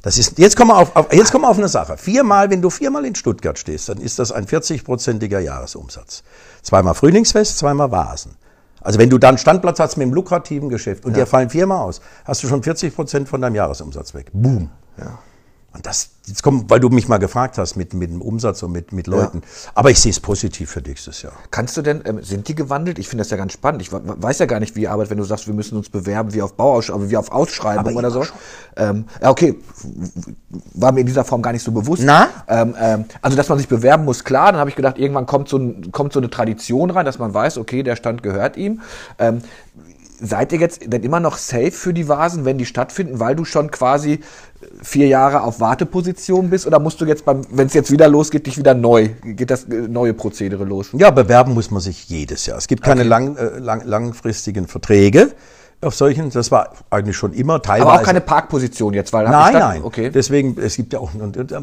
Das 0.03 0.17
ist, 0.17 0.39
jetzt 0.39 0.57
kommen 0.57 0.71
wir 0.71 0.79
auf, 0.79 0.97
auf, 0.97 1.13
jetzt 1.13 1.31
kommen 1.31 1.45
wir 1.45 1.51
auf 1.51 1.59
eine 1.59 1.69
Sache. 1.69 1.99
Viermal, 1.99 2.51
wenn 2.51 2.63
du 2.63 2.71
viermal 2.71 3.05
in 3.05 3.15
Stuttgart 3.15 3.59
stehst, 3.59 3.89
dann 3.91 3.99
ist 3.99 4.19
das 4.19 4.33
ein 4.33 4.47
40-prozentiger 4.47 5.41
Jahresumsatz. 5.41 6.23
Zweimal 6.63 6.95
Frühlingsfest, 6.95 7.59
zweimal 7.59 7.91
Vasen. 7.91 8.35
Also 8.81 8.99
wenn 8.99 9.11
du 9.11 9.19
dann 9.19 9.39
Standplatz 9.39 9.79
hast 9.81 9.97
mit 9.97 10.05
einem 10.05 10.15
lukrativen 10.15 10.69
Geschäft 10.69 11.05
und 11.05 11.13
ja. 11.13 11.25
dir 11.25 11.27
fallen 11.27 11.51
viermal 11.51 11.79
aus, 11.79 12.01
hast 12.25 12.43
du 12.43 12.49
schon 12.49 12.63
40 12.63 12.95
Prozent 12.95 13.29
von 13.29 13.41
deinem 13.41 13.55
Jahresumsatz 13.55 14.15
weg. 14.15 14.31
Boom. 14.33 14.71
Ja. 14.99 15.19
Und 15.73 15.87
das, 15.87 16.11
jetzt 16.27 16.43
kommt, 16.43 16.69
weil 16.69 16.81
du 16.81 16.89
mich 16.89 17.07
mal 17.07 17.19
gefragt 17.19 17.57
hast 17.57 17.77
mit, 17.77 17.95
mit 17.95 18.11
dem 18.11 18.21
Umsatz 18.21 18.61
und 18.65 18.73
mit, 18.73 18.93
mit 18.93 19.07
Leuten. 19.07 19.39
Ja. 19.39 19.71
Aber 19.77 19.91
ich 19.93 20.01
sehe 20.01 20.11
es 20.11 20.19
positiv 20.19 20.71
für 20.71 20.81
nächstes 20.81 21.23
Jahr. 21.23 21.33
Kannst 21.53 21.77
du 21.77 21.83
denn, 21.83 22.03
ähm, 22.07 22.21
sind 22.25 22.49
die 22.49 22.57
gewandelt? 22.57 22.99
Ich 22.99 23.09
finde 23.09 23.21
das 23.21 23.31
ja 23.31 23.37
ganz 23.37 23.53
spannend. 23.53 23.81
Ich 23.81 23.93
weiß 23.93 24.41
ja 24.41 24.47
gar 24.47 24.59
nicht, 24.59 24.75
wie 24.75 24.83
ihr 24.83 24.91
arbeitet, 24.91 25.11
wenn 25.11 25.19
du 25.19 25.25
sagst, 25.25 25.47
wir 25.47 25.55
müssen 25.55 25.77
uns 25.77 25.89
bewerben 25.89 26.35
wie 26.35 26.43
auf 26.43 26.55
Bauausschreibung, 26.55 27.09
wie 27.09 27.17
auf 27.17 27.31
Ausschreibung 27.31 27.95
oder 27.95 28.11
so. 28.11 28.27
Ähm, 28.77 29.05
ja, 29.23 29.31
okay. 29.31 29.61
War 30.75 30.91
mir 30.91 31.01
in 31.01 31.07
dieser 31.07 31.25
Form 31.25 31.41
gar 31.41 31.53
nicht 31.53 31.63
so 31.63 31.71
bewusst. 31.71 32.03
Na? 32.05 32.29
Ähm, 32.49 32.75
ähm, 32.77 33.05
also, 33.23 33.37
dass 33.37 33.49
man 33.49 33.59
sich 33.59 33.69
bewerben 33.69 34.05
muss, 34.05 34.25
klar. 34.25 34.51
Dann 34.51 34.61
habe 34.61 34.71
ich 34.71 34.77
gedacht, 34.77 34.99
irgendwann 34.99 35.27
kommt 35.27 35.49
so, 35.49 35.57
ein, 35.57 35.93
kommt 35.93 36.13
so 36.13 36.19
eine 36.19 36.31
Tradition 36.31 36.91
rein, 36.91 37.07
dass 37.07 37.21
man 37.21 37.33
weiß, 37.33 37.59
okay, 37.59 37.85
der 37.85 37.95
Stand 37.95 38.25
gehört 38.25 38.57
ihm. 38.57 38.81
Seid 40.21 40.53
ihr 40.53 40.59
jetzt 40.59 40.81
denn 40.93 41.03
immer 41.03 41.21
noch 41.21 41.39
safe 41.39 41.71
für 41.71 41.95
die 41.95 42.09
Vasen, 42.09 42.45
wenn 42.45 42.59
die 42.59 42.67
stattfinden, 42.67 43.21
weil 43.21 43.35
du 43.35 43.45
schon 43.45 43.71
quasi 43.71 44.21
vier 44.83 45.07
Jahre 45.07 45.43
auf 45.43 45.61
Warteposition 45.61 46.51
bist 46.51 46.67
oder 46.67 46.79
musst 46.79 47.01
du 47.01 47.07
jetzt 47.07 47.25
beim, 47.25 47.43
wenn 47.51 47.67
es 47.67 47.75
jetzt 47.75 47.91
wieder 47.91 48.09
losgeht, 48.09 48.47
dich 48.47 48.59
wieder 48.59 48.75
neu, 48.75 49.09
geht 49.23 49.51
das 49.51 49.65
äh, 49.65 49.89
neue 49.89 50.13
Prozedere 50.13 50.65
los? 50.65 50.91
Ja, 50.93 51.11
bewerben 51.11 51.55
muss 51.55 51.71
man 51.71 51.81
sich 51.81 52.09
jedes 52.09 52.47
Jahr. 52.47 52.59
Es 52.59 52.69
gibt 52.69 52.83
keine 52.83 53.01
okay. 53.01 53.09
lang, 53.09 53.37
äh, 53.37 53.59
lang, 53.59 53.87
langfristigen 53.87 54.67
Verträge 54.67 55.33
auf 55.83 55.95
solchen, 55.95 56.31
das 56.31 56.51
war 56.51 56.73
eigentlich 56.91 57.17
schon 57.17 57.33
immer 57.33 57.63
teilweise. 57.63 57.91
Aber 57.91 58.01
auch 58.01 58.05
keine 58.05 58.21
Parkposition 58.21 58.93
jetzt, 58.93 59.13
weil 59.13 59.25
nein, 59.25 59.55
nein. 59.55 59.83
Okay. 59.83 60.11
Deswegen, 60.11 60.59
es 60.61 60.77
gibt 60.77 60.93
ja 60.93 60.99
auch, 60.99 61.11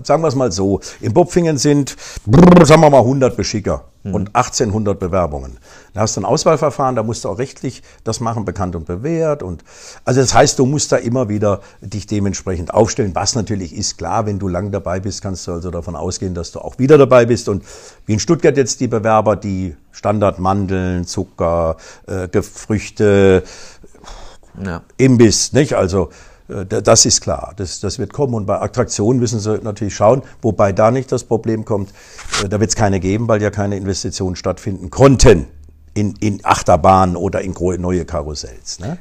sagen 0.03 0.23
wir 0.23 0.27
es 0.27 0.35
mal 0.35 0.51
so, 0.51 0.79
in 1.01 1.13
Bopfingen 1.13 1.57
sind, 1.57 1.95
sagen 2.63 2.81
wir 2.81 2.89
mal 2.89 2.99
100 2.99 3.37
Beschicker 3.37 3.85
mhm. 4.03 4.15
und 4.15 4.35
1800 4.35 4.99
Bewerbungen. 4.99 5.59
Da 5.93 6.01
hast 6.01 6.17
du 6.17 6.21
ein 6.21 6.25
Auswahlverfahren, 6.25 6.95
da 6.95 7.03
musst 7.03 7.25
du 7.25 7.29
auch 7.29 7.37
rechtlich 7.37 7.83
das 8.03 8.19
machen, 8.19 8.43
bekannt 8.43 8.75
und 8.75 8.85
bewährt 8.85 9.43
und, 9.43 9.63
also 10.03 10.19
das 10.19 10.33
heißt, 10.33 10.57
du 10.57 10.65
musst 10.65 10.91
da 10.91 10.97
immer 10.97 11.29
wieder 11.29 11.61
dich 11.81 12.07
dementsprechend 12.07 12.73
aufstellen, 12.73 13.13
was 13.13 13.35
natürlich 13.35 13.75
ist 13.75 13.99
klar, 13.99 14.25
wenn 14.25 14.39
du 14.39 14.47
lang 14.47 14.71
dabei 14.71 14.99
bist, 14.99 15.21
kannst 15.21 15.45
du 15.47 15.51
also 15.51 15.69
davon 15.69 15.95
ausgehen, 15.95 16.33
dass 16.33 16.51
du 16.51 16.59
auch 16.59 16.79
wieder 16.79 16.97
dabei 16.97 17.27
bist 17.27 17.49
und 17.49 17.63
wie 18.07 18.13
in 18.13 18.19
Stuttgart 18.19 18.57
jetzt 18.57 18.79
die 18.79 18.87
Bewerber, 18.87 19.35
die 19.35 19.75
Standardmandeln, 19.91 21.05
Zucker, 21.05 21.77
äh, 22.05 22.41
Früchte, 22.41 23.43
ja. 24.63 24.81
Imbiss, 24.97 25.53
nicht? 25.53 25.73
Also 25.73 26.09
äh, 26.47 26.65
das 26.65 27.05
ist 27.05 27.21
klar, 27.21 27.53
das, 27.57 27.79
das 27.79 27.99
wird 27.99 28.13
kommen. 28.13 28.33
Und 28.33 28.45
bei 28.45 28.59
Attraktionen 28.59 29.19
müssen 29.19 29.39
Sie 29.39 29.59
natürlich 29.59 29.95
schauen, 29.95 30.21
wobei 30.41 30.71
da 30.71 30.91
nicht 30.91 31.11
das 31.11 31.23
Problem 31.23 31.65
kommt, 31.65 31.91
äh, 32.43 32.49
da 32.49 32.59
wird 32.59 32.69
es 32.69 32.75
keine 32.75 32.99
geben, 32.99 33.27
weil 33.27 33.41
ja 33.41 33.49
keine 33.49 33.77
Investitionen 33.77 34.35
stattfinden 34.35 34.89
konnten 34.89 35.47
in, 35.93 36.15
in 36.19 36.39
Achterbahnen 36.43 37.15
oder 37.15 37.41
in 37.41 37.53
neue 37.79 38.05
Karussells. 38.05 38.79
Ne? 38.79 38.97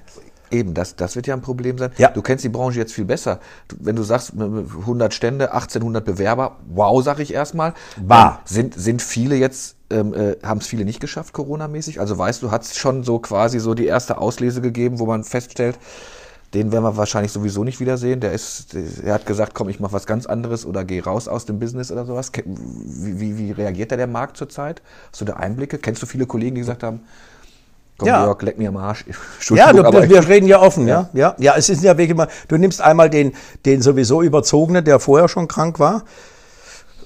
Eben, 0.50 0.74
das, 0.74 0.96
das 0.96 1.16
wird 1.16 1.26
ja 1.26 1.34
ein 1.34 1.42
Problem 1.42 1.78
sein. 1.78 1.90
Ja. 1.98 2.10
Du 2.10 2.22
kennst 2.22 2.44
die 2.44 2.48
Branche 2.48 2.78
jetzt 2.78 2.92
viel 2.92 3.04
besser. 3.04 3.40
Wenn 3.78 3.96
du 3.96 4.02
sagst, 4.02 4.32
100 4.32 5.12
Stände, 5.12 5.52
1800 5.52 6.04
Bewerber, 6.04 6.56
wow, 6.68 7.02
sag 7.02 7.18
ich 7.18 7.34
erstmal. 7.34 7.74
War. 7.96 8.42
Sind, 8.44 8.74
sind 8.74 9.02
viele 9.02 9.36
jetzt, 9.36 9.76
ähm, 9.90 10.14
äh, 10.14 10.36
haben 10.42 10.58
es 10.60 10.66
viele 10.66 10.84
nicht 10.84 11.00
geschafft, 11.00 11.32
Corona-mäßig? 11.32 12.00
Also 12.00 12.16
weißt 12.16 12.42
du, 12.42 12.50
hat 12.50 12.62
es 12.62 12.76
schon 12.76 13.02
so 13.02 13.18
quasi 13.18 13.58
so 13.58 13.74
die 13.74 13.86
erste 13.86 14.18
Auslese 14.18 14.60
gegeben, 14.60 14.98
wo 14.98 15.06
man 15.06 15.24
feststellt, 15.24 15.78
den 16.54 16.70
werden 16.70 16.84
wir 16.84 16.96
wahrscheinlich 16.96 17.32
sowieso 17.32 17.64
nicht 17.64 17.80
wiedersehen. 17.80 18.20
Der 18.20 18.32
ist, 18.32 18.74
er 18.74 19.14
hat 19.14 19.26
gesagt, 19.26 19.52
komm, 19.54 19.68
ich 19.68 19.80
mache 19.80 19.92
was 19.92 20.06
ganz 20.06 20.26
anderes 20.26 20.64
oder 20.64 20.84
geh 20.84 21.00
raus 21.00 21.26
aus 21.28 21.44
dem 21.44 21.58
Business 21.58 21.90
oder 21.90 22.06
sowas. 22.06 22.30
Wie, 22.44 23.20
wie, 23.20 23.36
wie 23.38 23.50
reagiert 23.50 23.90
da 23.90 23.96
der 23.96 24.06
Markt 24.06 24.36
zurzeit? 24.36 24.80
Hast 25.10 25.20
du 25.20 25.24
da 25.24 25.34
Einblicke? 25.34 25.78
Kennst 25.78 26.02
du 26.02 26.06
viele 26.06 26.26
Kollegen, 26.26 26.54
die 26.54 26.60
gesagt 26.60 26.84
haben, 26.84 27.00
Komm, 27.98 28.08
ja. 28.08 28.24
Jörg, 28.24 28.42
leck 28.42 28.58
mir 28.58 28.68
am 28.68 28.76
Arsch. 28.76 29.04
Ja, 29.50 29.72
du, 29.72 29.82
wir 29.82 30.28
reden 30.28 30.46
ja 30.46 30.60
offen, 30.60 30.86
ja. 30.86 31.08
ja. 31.14 31.34
Ja, 31.38 31.54
es 31.56 31.68
ist 31.68 31.82
ja 31.82 31.96
wirklich 31.96 32.16
mal, 32.16 32.28
du 32.48 32.56
nimmst 32.56 32.80
einmal 32.80 33.08
den, 33.08 33.32
den 33.64 33.80
sowieso 33.80 34.22
überzogenen, 34.22 34.84
der 34.84 34.98
vorher 35.00 35.28
schon 35.28 35.48
krank 35.48 35.78
war. 35.78 36.04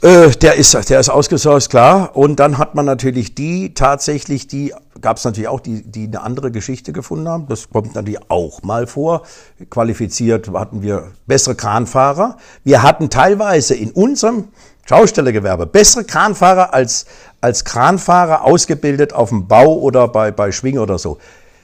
Äh, 0.02 0.30
der 0.30 0.54
ist, 0.54 0.74
der 0.88 1.00
ist 1.00 1.10
ausgesorgt, 1.10 1.70
klar. 1.70 2.16
Und 2.16 2.40
dann 2.40 2.58
hat 2.58 2.74
man 2.74 2.86
natürlich 2.86 3.34
die, 3.34 3.74
tatsächlich 3.74 4.46
die, 4.48 4.74
gab 5.00 5.16
es 5.16 5.24
natürlich 5.24 5.48
auch 5.48 5.60
die, 5.60 5.82
die 5.82 6.04
eine 6.04 6.22
andere 6.22 6.50
Geschichte 6.50 6.92
gefunden 6.92 7.28
haben. 7.28 7.46
Das 7.48 7.70
kommt 7.70 7.94
natürlich 7.94 8.20
auch 8.28 8.62
mal 8.62 8.86
vor. 8.86 9.22
Qualifiziert 9.70 10.50
hatten 10.52 10.82
wir 10.82 11.12
bessere 11.26 11.54
Kranfahrer. 11.54 12.36
Wir 12.64 12.82
hatten 12.82 13.10
teilweise 13.10 13.74
in 13.74 13.90
unserem 13.90 14.48
Schaustellergewerbe 14.86 15.66
bessere 15.66 16.04
Kranfahrer 16.04 16.74
als, 16.74 17.06
als 17.40 17.64
Kranfahrer 17.64 18.44
ausgebildet 18.44 19.12
auf 19.12 19.28
dem 19.28 19.46
Bau 19.46 19.78
oder 19.78 20.08
bei, 20.08 20.30
bei 20.30 20.50
Schwing 20.52 20.78
oder 20.78 20.98
so. 20.98 21.18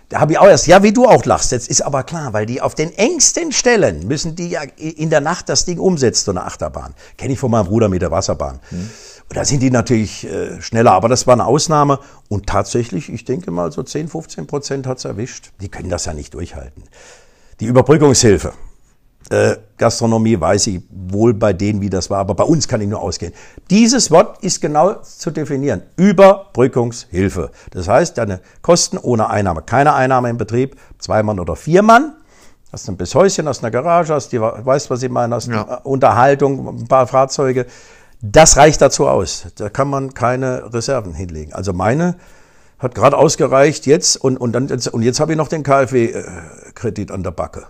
Da 0.09 0.21
habe 0.21 0.33
ich 0.33 0.39
auch 0.39 0.47
erst, 0.47 0.69
ja, 0.69 0.85
wie 0.85 0.93
du 0.93 1.07
auch 1.07 1.25
lachst, 1.25 1.51
jetzt 1.51 1.69
ist 1.69 1.83
aber 1.83 2.05
klar, 2.05 2.33
weil 2.33 2.47
die 2.47 2.63
auf 2.63 2.77
den 2.77 2.97
engsten 2.97 3.51
Stellen 3.51 4.07
müssen 4.07 4.37
die 4.37 4.51
ja 4.51 4.61
in 4.77 5.11
der 5.11 5.21
Nacht 5.21 5.49
das 5.49 5.65
Ding 5.65 5.81
umsetzen, 5.81 6.27
so 6.27 6.31
eine 6.31 6.45
Achterbahn. 6.45 6.95
Kenne 7.19 7.33
ich 7.33 7.41
von 7.41 7.51
meinem 7.51 7.67
Bruder 7.67 7.89
mit 7.89 8.03
der 8.03 8.13
Wasserbahn. 8.13 8.61
Mhm. 8.71 8.91
Und 9.29 9.37
da 9.37 9.45
sind 9.45 9.61
die 9.61 9.71
natürlich 9.71 10.27
äh, 10.27 10.61
schneller, 10.61 10.93
aber 10.93 11.09
das 11.09 11.27
war 11.27 11.35
eine 11.35 11.47
Ausnahme. 11.47 11.99
Und 12.29 12.47
tatsächlich, 12.47 13.13
ich 13.13 13.25
denke 13.25 13.51
mal, 13.51 13.73
so 13.73 13.83
10, 13.83 14.09
15 14.09 14.47
Prozent 14.47 14.87
hat's 14.87 15.05
erwischt. 15.05 15.51
Die 15.61 15.69
können 15.69 15.91
das 15.91 16.05
ja 16.05 16.15
nicht 16.15 16.35
durchhalten. 16.35 16.85
Die 17.61 17.67
Überbrückungshilfe. 17.67 18.53
Äh, 19.29 19.57
Gastronomie 19.77 20.41
weiß 20.41 20.69
ich 20.69 20.83
wohl 20.91 21.35
bei 21.35 21.53
denen, 21.53 21.81
wie 21.81 21.91
das 21.91 22.11
war, 22.11 22.19
aber 22.19 22.35
bei 22.35 22.45
uns 22.45 22.69
kann 22.69 22.81
ich 22.81 22.89
nur 22.89 23.01
ausgehen. 23.01 23.33
Dieses 23.71 24.11
Wort 24.13 24.43
ist 24.45 24.61
genau 24.61 24.95
zu 25.03 25.33
definieren. 25.33 25.83
Überbrückungshilfe. 25.97 27.51
Das 27.71 27.89
heißt, 27.89 28.17
deine 28.19 28.41
Kosten 28.63 28.99
ohne 28.99 29.29
Einnahme. 29.29 29.63
Keine 29.63 29.95
Einnahme 29.95 30.31
im 30.31 30.37
Betrieb, 30.37 30.77
zwei 30.99 31.25
Mann 31.25 31.41
oder 31.41 31.57
vier 31.57 31.83
Mann. 31.83 32.15
Hast 32.73 32.89
ein 32.89 32.99
Häuschen, 32.99 33.49
hast 33.49 33.65
eine 33.65 33.73
Garage, 33.73 34.15
hast 34.15 34.31
die, 34.31 34.41
weißt 34.41 34.91
was 34.91 35.03
ich 35.03 35.11
meine, 35.11 35.35
hast 35.35 35.49
ja. 35.49 35.63
Unterhaltung, 35.83 36.81
ein 36.81 36.87
paar 36.87 37.07
Fahrzeuge. 37.07 37.67
Das 38.21 38.57
reicht 38.57 38.81
dazu 38.81 39.07
aus. 39.07 39.47
Da 39.57 39.69
kann 39.69 39.89
man 39.89 40.15
keine 40.15 40.73
Reserven 40.73 41.15
hinlegen. 41.15 41.53
Also 41.53 41.73
meine 41.73 42.17
hat 42.79 42.95
gerade 42.95 43.17
ausgereicht 43.17 43.87
jetzt 43.87 44.17
und, 44.17 44.37
und, 44.37 44.53
dann, 44.53 44.69
und 44.69 45.03
jetzt 45.03 45.21
habe 45.21 45.33
ich 45.33 45.39
noch 45.39 45.49
den 45.49 45.63
KfW-Kredit 45.63 47.11
an 47.11 47.23
der 47.23 47.31
Backe 47.31 47.67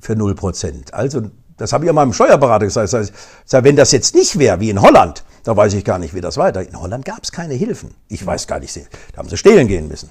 für 0.00 0.14
0 0.14 0.34
Prozent. 0.34 0.94
Also, 0.94 1.22
das 1.56 1.72
habe 1.72 1.84
ich 1.84 1.86
ja 1.88 1.92
meinem 1.92 2.12
Steuerberater 2.12 2.66
gesagt. 2.66 2.92
Das 2.92 3.10
heißt, 3.48 3.64
wenn 3.64 3.74
das 3.74 3.90
jetzt 3.90 4.14
nicht 4.14 4.38
wäre, 4.38 4.60
wie 4.60 4.70
in 4.70 4.80
Holland, 4.80 5.24
da 5.42 5.56
weiß 5.56 5.74
ich 5.74 5.84
gar 5.84 5.98
nicht, 5.98 6.14
wie 6.14 6.20
das 6.20 6.36
weiter. 6.36 6.62
In 6.62 6.80
Holland 6.80 7.04
gab 7.04 7.24
es 7.24 7.32
keine 7.32 7.54
Hilfen. 7.54 7.94
Ich 8.06 8.24
weiß 8.24 8.46
gar 8.46 8.60
nicht, 8.60 8.76
da 8.76 9.18
haben 9.18 9.28
sie 9.28 9.36
stehlen 9.36 9.66
gehen 9.66 9.88
müssen. 9.88 10.10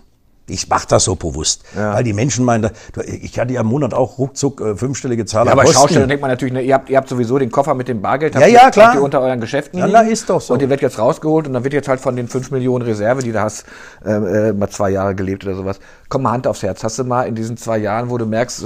Ich 0.50 0.70
mache 0.70 0.88
das 0.88 1.04
so 1.04 1.16
bewusst, 1.16 1.64
ja. 1.76 1.94
weil 1.94 2.06
die 2.06 2.14
Menschen 2.14 2.46
meinen, 2.46 2.72
ich 3.06 3.38
hatte 3.38 3.52
ja 3.52 3.62
im 3.62 3.68
Monat 3.68 3.94
auch 3.94 4.18
ruckzuck 4.18 4.62
äh, 4.62 4.76
fünfstellige 4.78 5.26
Zahlen. 5.26 5.48
Ja, 5.48 5.52
aber 5.52 5.68
Schausteller 5.68 6.08
denkt 6.08 6.22
man 6.22 6.32
natürlich, 6.32 6.54
ne, 6.54 6.62
ihr, 6.62 6.74
habt, 6.74 6.90
ihr 6.90 6.96
habt 6.96 7.10
sowieso 7.10 7.38
den 7.38 7.52
Koffer 7.52 7.74
mit 7.74 7.90
dem 7.90 8.02
Bargeld, 8.02 8.34
habt 8.34 8.46
ja, 8.46 8.52
ja, 8.52 8.72
klar. 8.72 8.88
Habt 8.88 8.96
ihr 8.96 9.04
unter 9.04 9.20
euren 9.20 9.42
Geschäften 9.42 9.78
Ja, 9.78 9.88
na, 9.88 10.02
ist 10.02 10.30
doch 10.30 10.40
so. 10.40 10.54
Und 10.54 10.62
ihr 10.62 10.70
wird 10.70 10.82
jetzt 10.82 11.00
rausgeholt 11.00 11.48
und 11.48 11.54
dann 11.54 11.66
wird 11.66 11.74
jetzt 11.74 11.90
halt 11.90 12.00
von 12.00 12.16
den 12.16 12.30
5 12.30 12.52
Millionen 12.52 12.86
Reserve, 12.86 13.22
die 13.24 13.34
du 13.34 13.42
hast, 13.42 13.66
äh, 14.06 14.12
äh, 14.12 14.54
mal 14.54 14.70
zwei 14.70 14.90
Jahre 14.92 15.16
gelebt 15.16 15.44
oder 15.46 15.56
sowas. 15.56 15.80
Komm 16.08 16.22
mal 16.22 16.32
Hand 16.32 16.48
aufs 16.48 16.64
Herz. 16.64 16.82
Hast 16.82 16.98
du 16.98 17.04
mal 17.04 17.24
in 17.24 17.36
diesen 17.36 17.58
zwei 17.58 17.78
Jahren, 17.78 18.10
wo 18.10 18.18
du 18.18 18.26
merkst, 18.26 18.66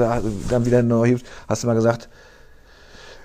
dann 0.49 0.65
wieder 0.65 0.83
neu 0.83 1.17
hast 1.49 1.63
du 1.63 1.67
mal 1.67 1.73
gesagt, 1.73 2.09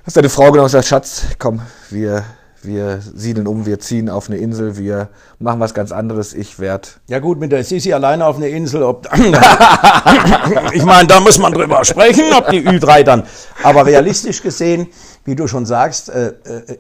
hast 0.05 0.17
deine 0.17 0.31
Frau 0.31 0.51
genau 0.51 0.65
gesagt, 0.65 0.87
Schatz, 0.87 1.25
komm, 1.39 1.61
wir 1.91 2.25
wir 2.67 3.01
siedeln 3.15 3.47
um, 3.47 3.65
wir 3.67 3.79
ziehen 3.79 4.09
auf 4.11 4.29
eine 4.29 4.39
Insel, 4.39 4.77
wir 4.77 5.09
machen 5.39 5.61
was 5.61 5.73
ganz 5.75 5.93
anderes. 5.93 6.35
Ich 6.35 6.59
werde. 6.59 6.89
Ja 7.09 7.19
gut, 7.21 7.39
mit 7.41 7.53
der 7.53 7.65
Sisi 7.65 7.93
alleine 7.93 8.27
auf 8.27 8.37
einer 8.37 8.49
Insel, 8.49 8.83
ob, 8.83 9.09
ich 10.73 10.85
meine, 10.85 11.07
da 11.09 11.21
muss 11.21 11.39
man 11.39 11.53
drüber 11.53 11.85
sprechen, 11.85 12.25
ob 12.37 12.51
die 12.51 12.67
Ü3 12.67 13.03
dann. 13.03 13.23
Aber 13.63 13.87
realistisch 13.87 14.43
gesehen, 14.43 14.89
wie 15.25 15.35
du 15.35 15.47
schon 15.49 15.67
sagst, 15.67 16.09
äh, 16.09 16.29
äh, 16.29 16.33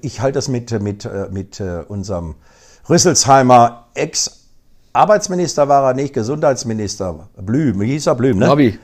ich 0.02 0.20
halte 0.20 0.38
das 0.38 0.48
mit, 0.48 0.70
mit, 0.82 1.04
äh, 1.04 1.26
mit 1.30 1.62
unserem 1.88 2.34
Rüsselsheimer 2.88 3.86
Ex- 3.94 4.42
Arbeitsminister 4.92 5.68
war 5.68 5.90
er 5.90 5.94
nicht, 5.94 6.14
Gesundheitsminister. 6.14 7.28
Blüm, 7.36 7.78
wie 7.80 7.86
hieß 7.86 8.06
er 8.06 8.14
Blüm, 8.14 8.38
ne? 8.38 8.46
Nobby. 8.46 8.78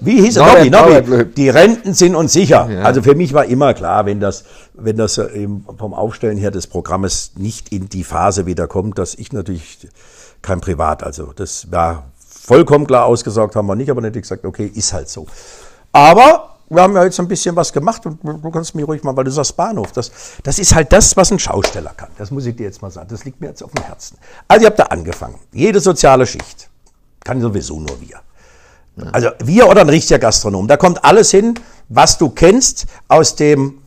Wie 0.00 0.22
hieß 0.22 0.36
er? 0.38 0.46
Norbert, 0.46 0.70
Nobby, 0.70 1.10
Nobby. 1.18 1.24
Die 1.36 1.48
Renten 1.50 1.92
sind 1.92 2.14
uns 2.14 2.32
sicher. 2.32 2.66
Ja. 2.70 2.82
Also 2.82 3.02
für 3.02 3.14
mich 3.14 3.34
war 3.34 3.44
immer 3.44 3.74
klar, 3.74 4.06
wenn 4.06 4.20
das, 4.20 4.44
wenn 4.82 4.96
das 4.96 5.18
eben 5.18 5.66
vom 5.78 5.94
Aufstellen 5.94 6.38
her 6.38 6.50
des 6.50 6.66
Programmes 6.66 7.32
nicht 7.36 7.72
in 7.72 7.88
die 7.88 8.04
Phase 8.04 8.46
wieder 8.46 8.66
kommt, 8.66 8.98
dass 8.98 9.14
ich 9.14 9.32
natürlich 9.32 9.88
kein 10.42 10.60
Privat, 10.60 11.02
also 11.02 11.32
das 11.34 11.70
war 11.70 12.04
vollkommen 12.28 12.86
klar 12.86 13.06
ausgesagt, 13.06 13.56
haben 13.56 13.66
wir 13.66 13.76
nicht, 13.76 13.90
aber 13.90 14.00
nicht 14.00 14.14
gesagt, 14.14 14.44
okay, 14.44 14.66
ist 14.66 14.92
halt 14.92 15.08
so. 15.08 15.26
Aber 15.92 16.56
wir 16.68 16.82
haben 16.82 16.94
ja 16.94 17.04
jetzt 17.04 17.18
ein 17.18 17.28
bisschen 17.28 17.56
was 17.56 17.72
gemacht 17.72 18.06
und 18.06 18.22
du 18.22 18.50
kannst 18.50 18.74
mich 18.74 18.86
ruhig 18.86 19.02
mal, 19.02 19.16
weil 19.16 19.24
du 19.24 19.32
sagst 19.32 19.56
Bahnhof, 19.56 19.90
das, 19.92 20.10
das 20.44 20.58
ist 20.58 20.74
halt 20.74 20.92
das, 20.92 21.16
was 21.16 21.32
ein 21.32 21.38
Schausteller 21.38 21.92
kann. 21.96 22.10
Das 22.16 22.30
muss 22.30 22.46
ich 22.46 22.54
dir 22.54 22.64
jetzt 22.64 22.80
mal 22.80 22.90
sagen. 22.90 23.08
Das 23.10 23.24
liegt 23.24 23.40
mir 23.40 23.48
jetzt 23.48 23.62
auf 23.62 23.72
dem 23.72 23.84
Herzen. 23.84 24.16
Also 24.46 24.62
ihr 24.62 24.68
habt 24.68 24.78
da 24.78 24.84
angefangen. 24.84 25.34
Jede 25.52 25.80
soziale 25.80 26.26
Schicht. 26.26 26.70
Kann 27.24 27.40
sowieso 27.40 27.80
nur 27.80 28.00
wir. 28.00 28.20
Also 29.12 29.30
wir 29.42 29.68
oder 29.68 29.80
ein 29.80 29.88
richtiger 29.88 30.18
Gastronom. 30.18 30.68
Da 30.68 30.76
kommt 30.76 31.04
alles 31.04 31.30
hin, 31.30 31.54
was 31.88 32.18
du 32.18 32.30
kennst 32.30 32.86
aus 33.08 33.34
dem 33.34 33.79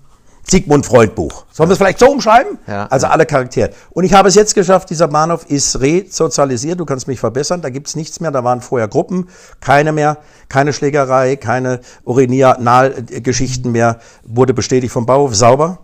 Sigmund 0.50 0.86
Freud 0.86 1.14
Buch. 1.16 1.46
Sollen 1.52 1.70
wir 1.70 1.74
es 1.74 1.78
vielleicht 1.78 2.00
so 2.00 2.12
umschreiben? 2.12 2.58
Ja. 2.68 2.88
Also 2.88 3.08
alle 3.08 3.26
Charaktere. 3.26 3.72
Und 3.92 4.04
ich 4.04 4.14
habe 4.14 4.28
es 4.28 4.36
jetzt 4.36 4.56
geschafft, 4.56 4.90
dieser 4.90 5.08
Bahnhof 5.08 5.46
ist 5.50 5.80
resozialisiert. 5.80 6.80
Du 6.80 6.86
kannst 6.86 7.08
mich 7.08 7.20
verbessern. 7.20 7.62
Da 7.62 7.70
gibt's 7.70 7.96
nichts 7.96 8.20
mehr. 8.20 8.32
Da 8.32 8.44
waren 8.44 8.62
vorher 8.62 8.88
Gruppen, 8.88 9.30
keine 9.62 9.92
mehr, 9.92 10.18
keine 10.50 10.74
Schlägerei, 10.74 11.38
keine 11.38 11.80
Urinal-Geschichten 12.04 13.72
mehr. 13.72 14.00
Wurde 14.24 14.54
bestätigt 14.54 14.92
vom 14.92 15.06
Bauhof, 15.06 15.36
sauber. 15.36 15.80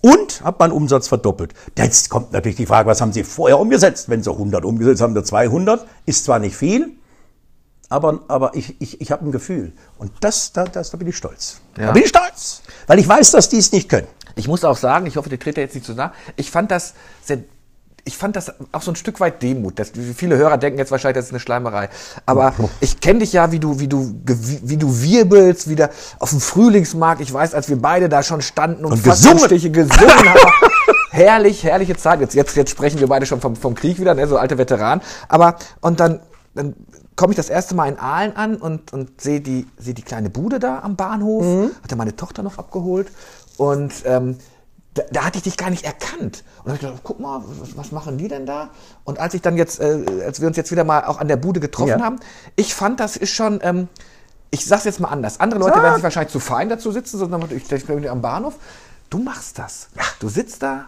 Und 0.00 0.44
hat 0.44 0.60
man 0.60 0.70
Umsatz 0.70 1.08
verdoppelt. 1.08 1.54
Jetzt 1.76 2.08
kommt 2.08 2.32
natürlich 2.32 2.56
die 2.56 2.66
Frage, 2.66 2.88
was 2.88 3.00
haben 3.00 3.12
Sie 3.12 3.24
vorher 3.24 3.58
umgesetzt? 3.58 4.08
Wenn 4.08 4.22
Sie 4.22 4.30
100 4.30 4.64
umgesetzt 4.64 5.00
haben, 5.00 5.14
Sie 5.14 5.24
200. 5.24 5.84
Ist 6.06 6.24
zwar 6.24 6.38
nicht 6.38 6.54
viel, 6.54 6.92
aber, 7.88 8.20
aber 8.28 8.54
ich, 8.54 8.80
ich, 8.80 9.00
ich 9.00 9.10
habe 9.10 9.24
ein 9.26 9.32
Gefühl. 9.32 9.72
Und 9.98 10.12
das, 10.20 10.52
da, 10.52 10.64
das, 10.64 10.90
da 10.90 10.96
bin 10.98 11.08
ich 11.08 11.16
stolz. 11.16 11.60
Da 11.74 11.82
Ja. 11.82 11.92
bin 11.92 12.02
ich 12.02 12.08
stolz. 12.10 12.62
Weil 12.86 12.98
ich 12.98 13.08
weiß, 13.08 13.30
dass 13.32 13.48
die 13.48 13.58
es 13.58 13.72
nicht 13.72 13.88
können. 13.88 14.06
Ich 14.36 14.46
muss 14.48 14.64
auch 14.64 14.76
sagen, 14.76 15.06
ich 15.06 15.16
hoffe, 15.16 15.28
die 15.30 15.38
tritt 15.38 15.56
jetzt 15.56 15.74
nicht 15.74 15.86
zu 15.86 15.94
nah. 15.94 16.12
Ich 16.36 16.50
fand 16.50 16.70
das 16.70 16.94
sehr, 17.24 17.38
ich 18.04 18.16
fand 18.16 18.36
das 18.36 18.52
auch 18.72 18.82
so 18.82 18.90
ein 18.92 18.96
Stück 18.96 19.20
weit 19.20 19.42
Demut. 19.42 19.78
Das, 19.78 19.92
viele 20.16 20.36
Hörer 20.36 20.56
denken 20.58 20.78
jetzt 20.78 20.90
wahrscheinlich, 20.90 21.16
das 21.16 21.26
ist 21.26 21.32
eine 21.32 21.40
Schleimerei. 21.40 21.88
Aber 22.24 22.54
ich 22.80 23.00
kenne 23.00 23.20
dich 23.20 23.32
ja, 23.32 23.52
wie 23.52 23.58
du, 23.58 23.80
wie 23.80 23.88
du, 23.88 24.14
wie 24.24 24.76
du 24.76 25.00
wirbelst, 25.02 25.68
wieder 25.68 25.90
auf 26.18 26.30
dem 26.30 26.40
Frühlingsmarkt. 26.40 27.20
Ich 27.20 27.32
weiß, 27.32 27.54
als 27.54 27.68
wir 27.68 27.80
beide 27.80 28.08
da 28.08 28.22
schon 28.22 28.40
standen 28.42 28.84
und, 28.84 28.92
Und 28.92 29.02
gesungen. 29.04 29.48
Gesungen 29.48 29.88
haben. 29.98 30.38
Herrlich, 31.10 31.64
herrliche 31.64 31.96
Zeit. 31.96 32.20
Jetzt, 32.20 32.34
jetzt, 32.34 32.54
jetzt 32.56 32.70
sprechen 32.70 33.00
wir 33.00 33.08
beide 33.08 33.26
schon 33.26 33.40
vom, 33.40 33.56
vom 33.56 33.74
Krieg 33.74 33.98
wieder, 33.98 34.14
ne, 34.14 34.26
so 34.28 34.36
alte 34.36 34.56
Veteranen. 34.58 35.02
Aber, 35.28 35.56
und 35.80 35.98
dann, 36.00 36.20
dann 36.54 36.74
komme 37.18 37.32
ich 37.32 37.36
das 37.36 37.50
erste 37.50 37.74
Mal 37.74 37.88
in 37.88 37.98
Aalen 37.98 38.36
an 38.36 38.56
und, 38.56 38.92
und 38.92 39.20
sehe 39.20 39.40
die, 39.40 39.66
sehe 39.76 39.92
die 39.92 40.02
kleine 40.02 40.30
Bude 40.30 40.60
da 40.60 40.78
am 40.78 40.94
Bahnhof. 40.94 41.44
Hat 41.82 41.90
er 41.90 41.96
meine 41.96 42.14
Tochter 42.14 42.42
noch 42.44 42.58
abgeholt. 42.58 43.08
Und 43.56 43.92
ähm, 44.04 44.38
da, 44.94 45.02
da 45.10 45.24
hatte 45.24 45.38
ich 45.38 45.42
dich 45.42 45.56
gar 45.56 45.68
nicht 45.68 45.84
erkannt. 45.84 46.44
Und 46.58 46.66
dann 46.66 46.74
hab 46.74 46.74
ich 46.74 46.80
gedacht, 46.80 47.00
guck 47.02 47.18
mal, 47.18 47.42
was, 47.44 47.76
was 47.76 47.90
machen 47.90 48.18
die 48.18 48.28
denn 48.28 48.46
da? 48.46 48.70
Und 49.02 49.18
als 49.18 49.34
ich 49.34 49.42
dann 49.42 49.56
jetzt, 49.56 49.80
äh, 49.80 50.04
als 50.24 50.40
wir 50.40 50.46
uns 50.46 50.56
jetzt 50.56 50.70
wieder 50.70 50.84
mal 50.84 51.04
auch 51.04 51.18
an 51.18 51.26
der 51.26 51.36
Bude 51.36 51.58
getroffen 51.58 51.98
Ja. 51.98 52.00
haben, 52.00 52.20
ich 52.54 52.72
fand, 52.72 53.00
das 53.00 53.16
ist 53.16 53.30
schon, 53.30 53.58
ähm, 53.64 53.88
ich 54.50 54.64
sag's 54.64 54.84
jetzt 54.84 55.00
mal 55.00 55.08
anders. 55.08 55.40
Andere 55.40 55.58
Leute 55.58 55.74
Sag. 55.74 55.82
werden 55.82 55.94
sich 55.94 56.04
wahrscheinlich 56.04 56.32
zu 56.32 56.40
fein 56.40 56.68
dazu 56.68 56.92
sitzen, 56.92 57.18
sondern 57.18 57.42
ich, 57.50 57.70
ich 57.70 57.84
bin 57.84 58.08
am 58.08 58.22
Bahnhof. 58.22 58.54
Du 59.10 59.18
machst 59.18 59.58
das. 59.58 59.88
Du 60.20 60.28
sitzt 60.28 60.62
da, 60.62 60.84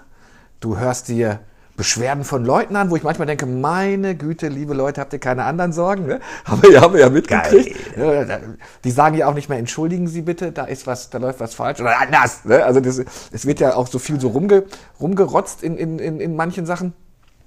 du 0.60 0.78
hörst 0.78 1.08
dir 1.08 1.40
Beschwerden 1.80 2.24
von 2.24 2.44
Leuten 2.44 2.76
an, 2.76 2.90
wo 2.90 2.96
ich 2.96 3.02
manchmal 3.04 3.24
denke, 3.26 3.46
meine 3.46 4.14
Güte, 4.14 4.48
liebe 4.48 4.74
Leute, 4.74 5.00
habt 5.00 5.14
ihr 5.14 5.18
keine 5.18 5.44
anderen 5.44 5.72
Sorgen? 5.72 6.04
Ne? 6.04 6.20
Haben 6.44 6.62
wir, 6.62 6.78
haben 6.78 6.92
wir 6.92 7.00
ja 7.00 7.08
mitgekriegt. 7.08 7.96
Ja, 7.96 8.24
da- 8.26 8.38
Die 8.84 8.90
sagen 8.90 9.16
ja 9.16 9.26
auch 9.26 9.32
nicht 9.32 9.48
mehr, 9.48 9.56
entschuldigen 9.56 10.06
Sie 10.06 10.20
bitte, 10.20 10.52
da 10.52 10.64
ist 10.66 10.86
was, 10.86 11.08
da 11.08 11.16
läuft 11.16 11.40
was 11.40 11.54
falsch 11.54 11.80
oder 11.80 11.98
anders. 11.98 12.44
Ne? 12.44 12.62
Also 12.62 12.80
das, 12.80 13.00
es 13.32 13.46
wird 13.46 13.60
ja 13.60 13.76
auch 13.76 13.86
so 13.86 13.98
viel 13.98 14.20
so 14.20 14.28
rumge, 14.28 14.64
rumgerotzt 15.00 15.62
in, 15.62 15.78
in, 15.78 15.98
in, 15.98 16.20
in 16.20 16.36
manchen 16.36 16.66
Sachen. 16.66 16.92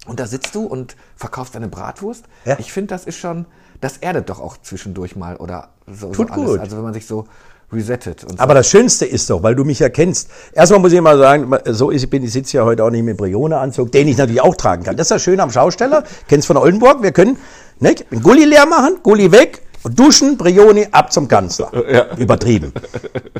Und 0.07 0.19
da 0.19 0.25
sitzt 0.25 0.55
du 0.55 0.65
und 0.65 0.95
verkaufst 1.15 1.53
deine 1.53 1.67
Bratwurst. 1.67 2.25
Ja. 2.45 2.57
Ich 2.57 2.73
finde, 2.73 2.87
das 2.87 3.05
ist 3.05 3.19
schon, 3.19 3.45
das 3.81 3.97
erdet 3.97 4.29
doch 4.29 4.39
auch 4.39 4.57
zwischendurch 4.57 5.15
mal 5.15 5.35
oder 5.37 5.69
so, 5.85 6.11
Tut 6.11 6.29
so 6.29 6.33
alles. 6.33 6.45
gut. 6.53 6.59
Also 6.59 6.75
wenn 6.77 6.83
man 6.83 6.93
sich 6.95 7.05
so 7.05 7.25
resettet. 7.73 8.23
Und 8.23 8.39
Aber 8.39 8.53
das 8.53 8.69
Schönste 8.69 9.05
ist 9.05 9.29
doch, 9.29 9.43
weil 9.43 9.55
du 9.55 9.63
mich 9.63 9.79
ja 9.79 9.89
kennst. 9.89 10.29
Erstmal 10.53 10.79
muss 10.79 10.93
ich 10.93 11.01
mal 11.01 11.17
sagen, 11.17 11.51
so 11.65 11.89
ist, 11.89 12.03
ich 12.03 12.09
bin, 12.09 12.23
ich 12.23 12.31
sitze 12.31 12.57
ja 12.57 12.65
heute 12.65 12.83
auch 12.83 12.89
nicht 12.89 13.03
mit 13.03 13.17
Brione-Anzug, 13.17 13.91
den 13.91 14.07
ich 14.07 14.17
natürlich 14.17 14.41
auch 14.41 14.55
tragen 14.55 14.83
kann. 14.83 14.95
Das 14.95 15.05
ist 15.05 15.11
das 15.11 15.21
Schöne 15.21 15.43
am 15.43 15.51
Schausteller. 15.51 16.03
Kennst 16.27 16.47
von 16.47 16.57
Oldenburg? 16.57 17.03
Wir 17.03 17.11
können 17.11 17.37
ne, 17.79 17.95
einen 18.11 18.23
Gulli 18.23 18.45
leer 18.45 18.65
machen, 18.65 18.97
Gulli 19.03 19.31
weg 19.31 19.61
und 19.83 19.99
duschen, 19.99 20.37
Brioni 20.37 20.87
ab 20.91 21.11
zum 21.11 21.27
Kanzler. 21.27 21.71
Übertrieben. 22.17 22.71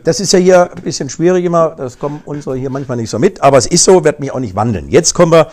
Das 0.04 0.20
ist 0.20 0.34
ja 0.34 0.40
hier 0.40 0.72
ein 0.76 0.84
bisschen 0.84 1.10
schwierig 1.10 1.46
immer. 1.46 1.70
Das 1.78 1.98
kommen 1.98 2.22
unsere 2.26 2.58
hier 2.58 2.70
manchmal 2.70 2.98
nicht 2.98 3.10
so 3.10 3.20
mit. 3.20 3.42
Aber 3.42 3.58
es 3.58 3.66
ist 3.66 3.84
so, 3.84 4.04
wird 4.04 4.20
mich 4.20 4.32
auch 4.32 4.40
nicht 4.40 4.56
wandeln. 4.56 4.90
Jetzt 4.90 5.14
kommen 5.14 5.32
wir 5.32 5.48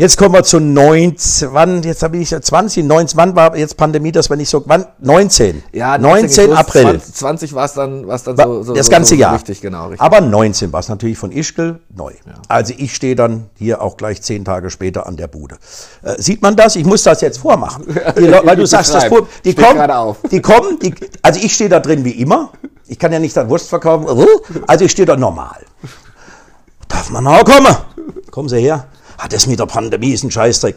Jetzt 0.00 0.16
kommen 0.16 0.32
wir 0.32 0.44
zu 0.44 0.60
19, 0.60 1.82
jetzt 1.82 2.04
habe 2.04 2.18
ich 2.18 2.30
ja 2.30 2.40
20, 2.40 2.84
19, 2.84 3.16
wann 3.16 3.34
war 3.34 3.56
jetzt 3.56 3.76
Pandemie, 3.76 4.12
das 4.12 4.30
war 4.30 4.36
nicht 4.36 4.48
so, 4.48 4.62
wann? 4.66 4.86
19. 5.00 5.64
ja, 5.72 5.98
19 5.98 6.52
April. 6.52 7.00
20, 7.00 7.14
20 7.16 7.52
war 7.52 7.64
es 7.64 7.72
dann, 7.72 8.06
war's 8.06 8.22
dann 8.22 8.36
so, 8.36 8.62
so 8.62 8.74
das 8.74 8.90
ganze 8.90 9.16
so 9.16 9.20
Jahr. 9.20 9.34
Richtig, 9.34 9.60
genau. 9.60 9.86
Richtig. 9.86 10.00
Aber 10.00 10.20
19 10.20 10.72
war 10.72 10.78
es 10.78 10.88
natürlich 10.88 11.18
von 11.18 11.32
Ischgl 11.32 11.80
neu. 11.96 12.12
Also 12.46 12.74
ich 12.78 12.94
stehe 12.94 13.16
dann 13.16 13.50
hier 13.56 13.82
auch 13.82 13.96
gleich 13.96 14.22
zehn 14.22 14.44
Tage 14.44 14.70
später 14.70 15.04
an 15.04 15.16
der 15.16 15.26
Bude. 15.26 15.56
Äh, 16.04 16.22
sieht 16.22 16.42
man 16.42 16.54
das? 16.54 16.76
Ich 16.76 16.84
muss 16.84 17.02
das 17.02 17.20
jetzt 17.20 17.38
vormachen. 17.38 17.84
Die, 18.16 18.30
weil 18.30 18.54
du 18.54 18.66
sagst, 18.66 18.94
das. 18.94 19.08
Pub- 19.08 19.26
die 19.44 19.52
kommen, 19.52 20.14
die 20.30 20.40
kommen, 20.40 20.78
die, 20.78 20.94
also 21.22 21.40
ich 21.42 21.52
stehe 21.52 21.70
da 21.70 21.80
drin 21.80 22.04
wie 22.04 22.12
immer. 22.12 22.52
Ich 22.86 23.00
kann 23.00 23.12
ja 23.12 23.18
nicht 23.18 23.36
dann 23.36 23.48
Wurst 23.48 23.68
verkaufen. 23.68 24.06
Also 24.68 24.84
ich 24.84 24.92
stehe 24.92 25.06
da 25.06 25.16
normal. 25.16 25.58
Darf 26.86 27.10
man 27.10 27.26
auch 27.26 27.44
kommen? 27.44 27.76
Kommen 28.30 28.48
Sie 28.48 28.60
her. 28.60 28.86
Ah, 29.18 29.26
das 29.28 29.46
mit 29.46 29.58
der 29.58 29.66
Pandemie 29.66 30.12
ist 30.12 30.22
ein 30.22 30.30
Scheißdreck. 30.30 30.76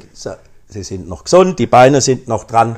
Sie 0.67 0.83
sind 0.83 1.07
noch 1.07 1.23
gesund, 1.25 1.59
die 1.59 1.67
Beine 1.67 2.01
sind 2.01 2.27
noch 2.27 2.43
dran. 2.45 2.77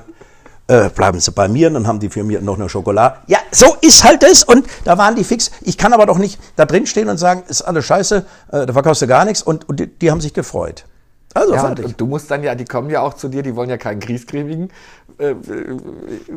Äh, 0.68 0.90
bleiben 0.90 1.20
Sie 1.20 1.32
bei 1.32 1.48
mir, 1.48 1.70
dann 1.70 1.88
haben 1.88 2.00
die 2.00 2.10
für 2.10 2.24
mich 2.24 2.40
noch 2.42 2.56
eine 2.58 2.70
Schokolade. 2.70 3.18
Ja, 3.28 3.40
so 3.52 3.76
ist 3.82 4.04
halt 4.04 4.24
das. 4.24 4.44
Und 4.44 4.66
da 4.86 4.98
waren 4.98 5.16
die 5.16 5.24
fix. 5.24 5.52
Ich 5.62 5.78
kann 5.78 5.94
aber 5.94 6.06
doch 6.06 6.18
nicht 6.18 6.40
da 6.56 6.66
drin 6.66 6.86
stehen 6.86 7.10
und 7.10 7.18
sagen, 7.18 7.44
ist 7.48 7.62
alles 7.62 7.86
scheiße, 7.86 8.26
äh, 8.52 8.66
da 8.66 8.74
verkaufst 8.74 9.02
du 9.02 9.08
gar 9.08 9.26
nichts. 9.26 9.44
Und, 9.44 9.68
und 9.68 9.80
die, 9.80 9.88
die 9.88 10.10
haben 10.12 10.22
sich 10.22 10.34
gefreut. 10.34 10.86
Also 11.34 11.54
Ja, 11.54 11.62
und, 11.62 11.68
fertig. 11.68 11.86
und 11.86 12.00
du 12.02 12.06
musst 12.08 12.30
dann 12.32 12.44
ja, 12.44 12.56
die 12.56 12.66
kommen 12.66 12.90
ja 12.90 13.02
auch 13.02 13.14
zu 13.16 13.28
dir, 13.28 13.42
die 13.44 13.56
wollen 13.56 13.70
ja 13.70 13.78
keinen 13.78 14.00
griesgrämigen 14.00 14.70
äh, 15.18 15.32
äh, 15.32 15.36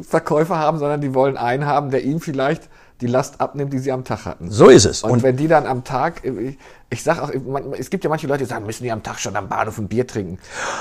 Verkäufer 0.02 0.58
haben, 0.58 0.78
sondern 0.78 1.00
die 1.00 1.14
wollen 1.14 1.36
einen 1.36 1.66
haben, 1.66 1.90
der 1.90 2.02
ihnen 2.02 2.20
vielleicht 2.20 2.68
die 3.00 3.06
Last 3.06 3.40
abnimmt, 3.40 3.72
die 3.72 3.78
sie 3.78 3.92
am 3.92 4.04
Tag 4.04 4.24
hatten. 4.24 4.50
So 4.50 4.68
ist 4.68 4.84
es. 4.84 5.02
Und, 5.02 5.10
Und, 5.10 5.22
wenn 5.22 5.36
die 5.36 5.48
dann 5.48 5.66
am 5.66 5.84
Tag, 5.84 6.24
ich, 6.24 6.58
ich 6.90 7.02
sag 7.02 7.20
auch, 7.20 7.30
es 7.78 7.90
gibt 7.90 8.04
ja 8.04 8.10
manche 8.10 8.26
Leute, 8.26 8.44
die 8.44 8.48
sagen, 8.48 8.64
müssen 8.66 8.84
die 8.84 8.92
am 8.92 9.02
Tag 9.02 9.18
schon 9.18 9.36
am 9.36 9.48
Bahnhof 9.48 9.78
ein 9.78 9.88
Bier 9.88 10.06
trinken. 10.06 10.38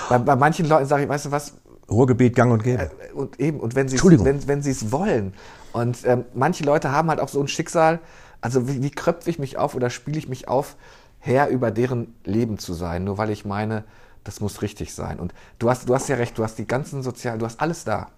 Bei, 0.09 0.17
bei 0.17 0.35
manchen 0.35 0.67
Leuten 0.67 0.85
sage 0.85 1.03
ich, 1.03 1.09
weißt 1.09 1.25
du 1.25 1.31
was, 1.31 1.53
Ruhrgebiet 1.89 2.35
gang 2.35 2.51
und 2.51 2.63
gäbe. 2.63 2.89
und 3.13 3.39
eben, 3.39 3.59
und 3.59 3.75
wenn 3.75 3.87
sie 3.87 4.01
wenn, 4.01 4.47
wenn 4.47 4.59
es 4.59 4.91
wollen. 4.91 5.33
Und 5.71 5.99
ähm, 6.05 6.25
manche 6.33 6.63
Leute 6.63 6.91
haben 6.91 7.09
halt 7.09 7.19
auch 7.19 7.27
so 7.27 7.39
ein 7.41 7.47
Schicksal, 7.47 7.99
also 8.41 8.67
wie, 8.67 8.81
wie 8.81 8.91
kröpfe 8.91 9.29
ich 9.29 9.39
mich 9.39 9.57
auf 9.57 9.75
oder 9.75 9.89
spiele 9.89 10.17
ich 10.17 10.27
mich 10.27 10.47
auf, 10.47 10.77
Herr 11.19 11.49
über 11.49 11.71
deren 11.71 12.15
Leben 12.23 12.59
zu 12.59 12.73
sein, 12.73 13.03
nur 13.03 13.17
weil 13.17 13.29
ich 13.29 13.45
meine, 13.45 13.83
das 14.23 14.39
muss 14.39 14.61
richtig 14.61 14.93
sein. 14.93 15.19
Und 15.19 15.33
du 15.59 15.69
hast, 15.69 15.87
du 15.89 15.93
hast 15.93 16.07
ja 16.07 16.15
recht, 16.15 16.37
du 16.37 16.43
hast 16.43 16.57
die 16.57 16.67
ganzen 16.67 17.03
sozialen, 17.03 17.39
du 17.39 17.45
hast 17.45 17.61
alles 17.61 17.83
da. 17.83 18.09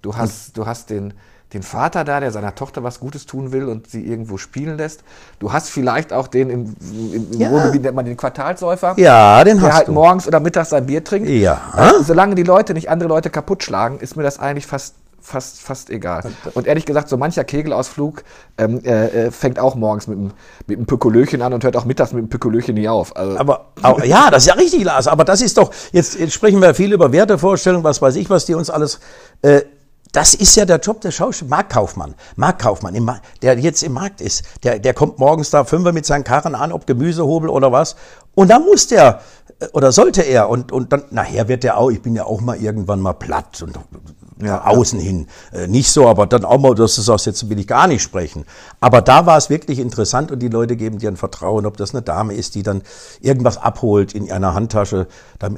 Du 0.00 0.16
hast, 0.16 0.56
du 0.56 0.66
hast 0.66 0.90
den, 0.90 1.14
den 1.52 1.62
Vater 1.62 2.04
da, 2.04 2.20
der 2.20 2.30
seiner 2.30 2.54
Tochter 2.54 2.82
was 2.82 3.00
Gutes 3.00 3.26
tun 3.26 3.52
will 3.52 3.68
und 3.68 3.88
sie 3.88 4.06
irgendwo 4.06 4.38
spielen 4.38 4.78
lässt. 4.78 5.02
Du 5.38 5.52
hast 5.52 5.68
vielleicht 5.68 6.12
auch 6.12 6.28
den 6.28 6.50
im, 6.50 6.76
im, 6.80 7.32
im 7.32 7.40
Ja. 7.40 7.48
Ruhrgebiet 7.50 7.82
nennt 7.82 7.96
man 7.96 8.04
den 8.04 8.16
Quartalsäufer 8.16 8.94
ja, 8.96 9.42
den 9.44 9.58
der 9.58 9.68
hast 9.68 9.76
halt 9.76 9.88
du. 9.88 9.92
morgens 9.92 10.26
oder 10.26 10.40
mittags 10.40 10.70
sein 10.70 10.86
Bier 10.86 11.04
trinkt. 11.04 11.28
Ja. 11.28 11.60
Äh, 11.76 12.02
solange 12.02 12.34
die 12.34 12.42
Leute 12.42 12.74
nicht 12.74 12.88
andere 12.90 13.08
Leute 13.08 13.30
kaputt 13.30 13.62
schlagen, 13.62 13.98
ist 14.00 14.16
mir 14.16 14.22
das 14.22 14.38
eigentlich 14.38 14.66
fast 14.66 14.94
fast 15.24 15.60
fast 15.62 15.88
egal. 15.90 16.24
Und 16.54 16.66
ehrlich 16.66 16.84
gesagt, 16.84 17.08
so 17.08 17.16
mancher 17.16 17.44
Kegelausflug 17.44 18.24
ähm, 18.58 18.80
äh, 18.84 19.26
äh, 19.26 19.30
fängt 19.30 19.58
auch 19.60 19.76
morgens 19.76 20.08
mit 20.08 20.18
einem 20.18 20.32
mit 20.66 20.78
einem 20.78 20.86
Pökolöchen 20.86 21.42
an 21.42 21.52
und 21.52 21.62
hört 21.62 21.76
auch 21.76 21.84
mittags 21.84 22.12
mit 22.12 22.22
einem 22.22 22.28
Pökolöchen 22.28 22.74
nie 22.74 22.88
auf. 22.88 23.16
Also, 23.16 23.38
Aber, 23.38 23.66
aber 23.82 24.04
ja, 24.04 24.30
das 24.30 24.42
ist 24.44 24.48
ja 24.48 24.54
richtig, 24.54 24.82
Lars. 24.82 25.06
Aber 25.06 25.24
das 25.24 25.40
ist 25.40 25.56
doch, 25.58 25.70
jetzt, 25.92 26.18
jetzt 26.18 26.32
sprechen 26.32 26.60
wir 26.60 26.74
viel 26.74 26.92
über 26.92 27.12
Wertevorstellungen, 27.12 27.84
was 27.84 28.02
weiß 28.02 28.16
ich, 28.16 28.30
was 28.30 28.46
die 28.46 28.54
uns 28.54 28.68
alles. 28.68 28.98
Äh, 29.42 29.62
das 30.12 30.34
ist 30.34 30.54
ja 30.56 30.66
der 30.66 30.78
Job 30.78 31.00
des 31.00 31.14
Schauspielers, 31.14 31.50
Marktkaufmann, 31.50 32.14
Marktkaufmann, 32.36 32.94
im, 32.94 33.10
der 33.40 33.58
jetzt 33.58 33.82
im 33.82 33.94
Markt 33.94 34.20
ist. 34.20 34.42
Der, 34.62 34.78
der 34.78 34.92
kommt 34.92 35.18
morgens 35.18 35.50
da 35.50 35.64
Fünfer 35.64 35.92
mit 35.92 36.04
seinen 36.04 36.22
Karren 36.22 36.54
an, 36.54 36.70
ob 36.70 36.86
Gemüsehobel 36.86 37.48
oder 37.48 37.72
was. 37.72 37.96
Und 38.34 38.48
dann 38.48 38.64
muss 38.64 38.86
der, 38.88 39.22
äh, 39.58 39.66
oder 39.72 39.90
sollte 39.90 40.22
er, 40.22 40.50
und, 40.50 40.70
und 40.70 40.92
dann, 40.92 41.04
nachher 41.10 41.48
wird 41.48 41.64
der 41.64 41.78
auch, 41.78 41.90
ich 41.90 42.02
bin 42.02 42.14
ja 42.14 42.24
auch 42.24 42.42
mal 42.42 42.56
irgendwann 42.56 43.00
mal 43.00 43.14
platt 43.14 43.62
und 43.62 43.78
ja, 44.42 44.64
außen 44.66 45.00
hin. 45.00 45.28
Äh, 45.52 45.66
nicht 45.66 45.90
so, 45.90 46.06
aber 46.06 46.26
dann 46.26 46.44
auch 46.44 46.58
mal, 46.58 46.74
dass 46.74 46.96
du 46.96 47.00
sagst, 47.00 47.24
jetzt 47.24 47.48
will 47.48 47.58
ich 47.58 47.66
gar 47.66 47.86
nicht 47.86 48.02
sprechen. 48.02 48.44
Aber 48.80 49.00
da 49.00 49.24
war 49.24 49.38
es 49.38 49.48
wirklich 49.48 49.78
interessant 49.78 50.30
und 50.30 50.40
die 50.40 50.48
Leute 50.48 50.76
geben 50.76 50.98
dir 50.98 51.10
ein 51.10 51.16
Vertrauen, 51.16 51.64
ob 51.64 51.78
das 51.78 51.94
eine 51.94 52.02
Dame 52.02 52.34
ist, 52.34 52.54
die 52.54 52.62
dann 52.62 52.82
irgendwas 53.20 53.56
abholt 53.56 54.14
in 54.14 54.30
einer 54.30 54.52
Handtasche. 54.52 55.06
Da, 55.38 55.48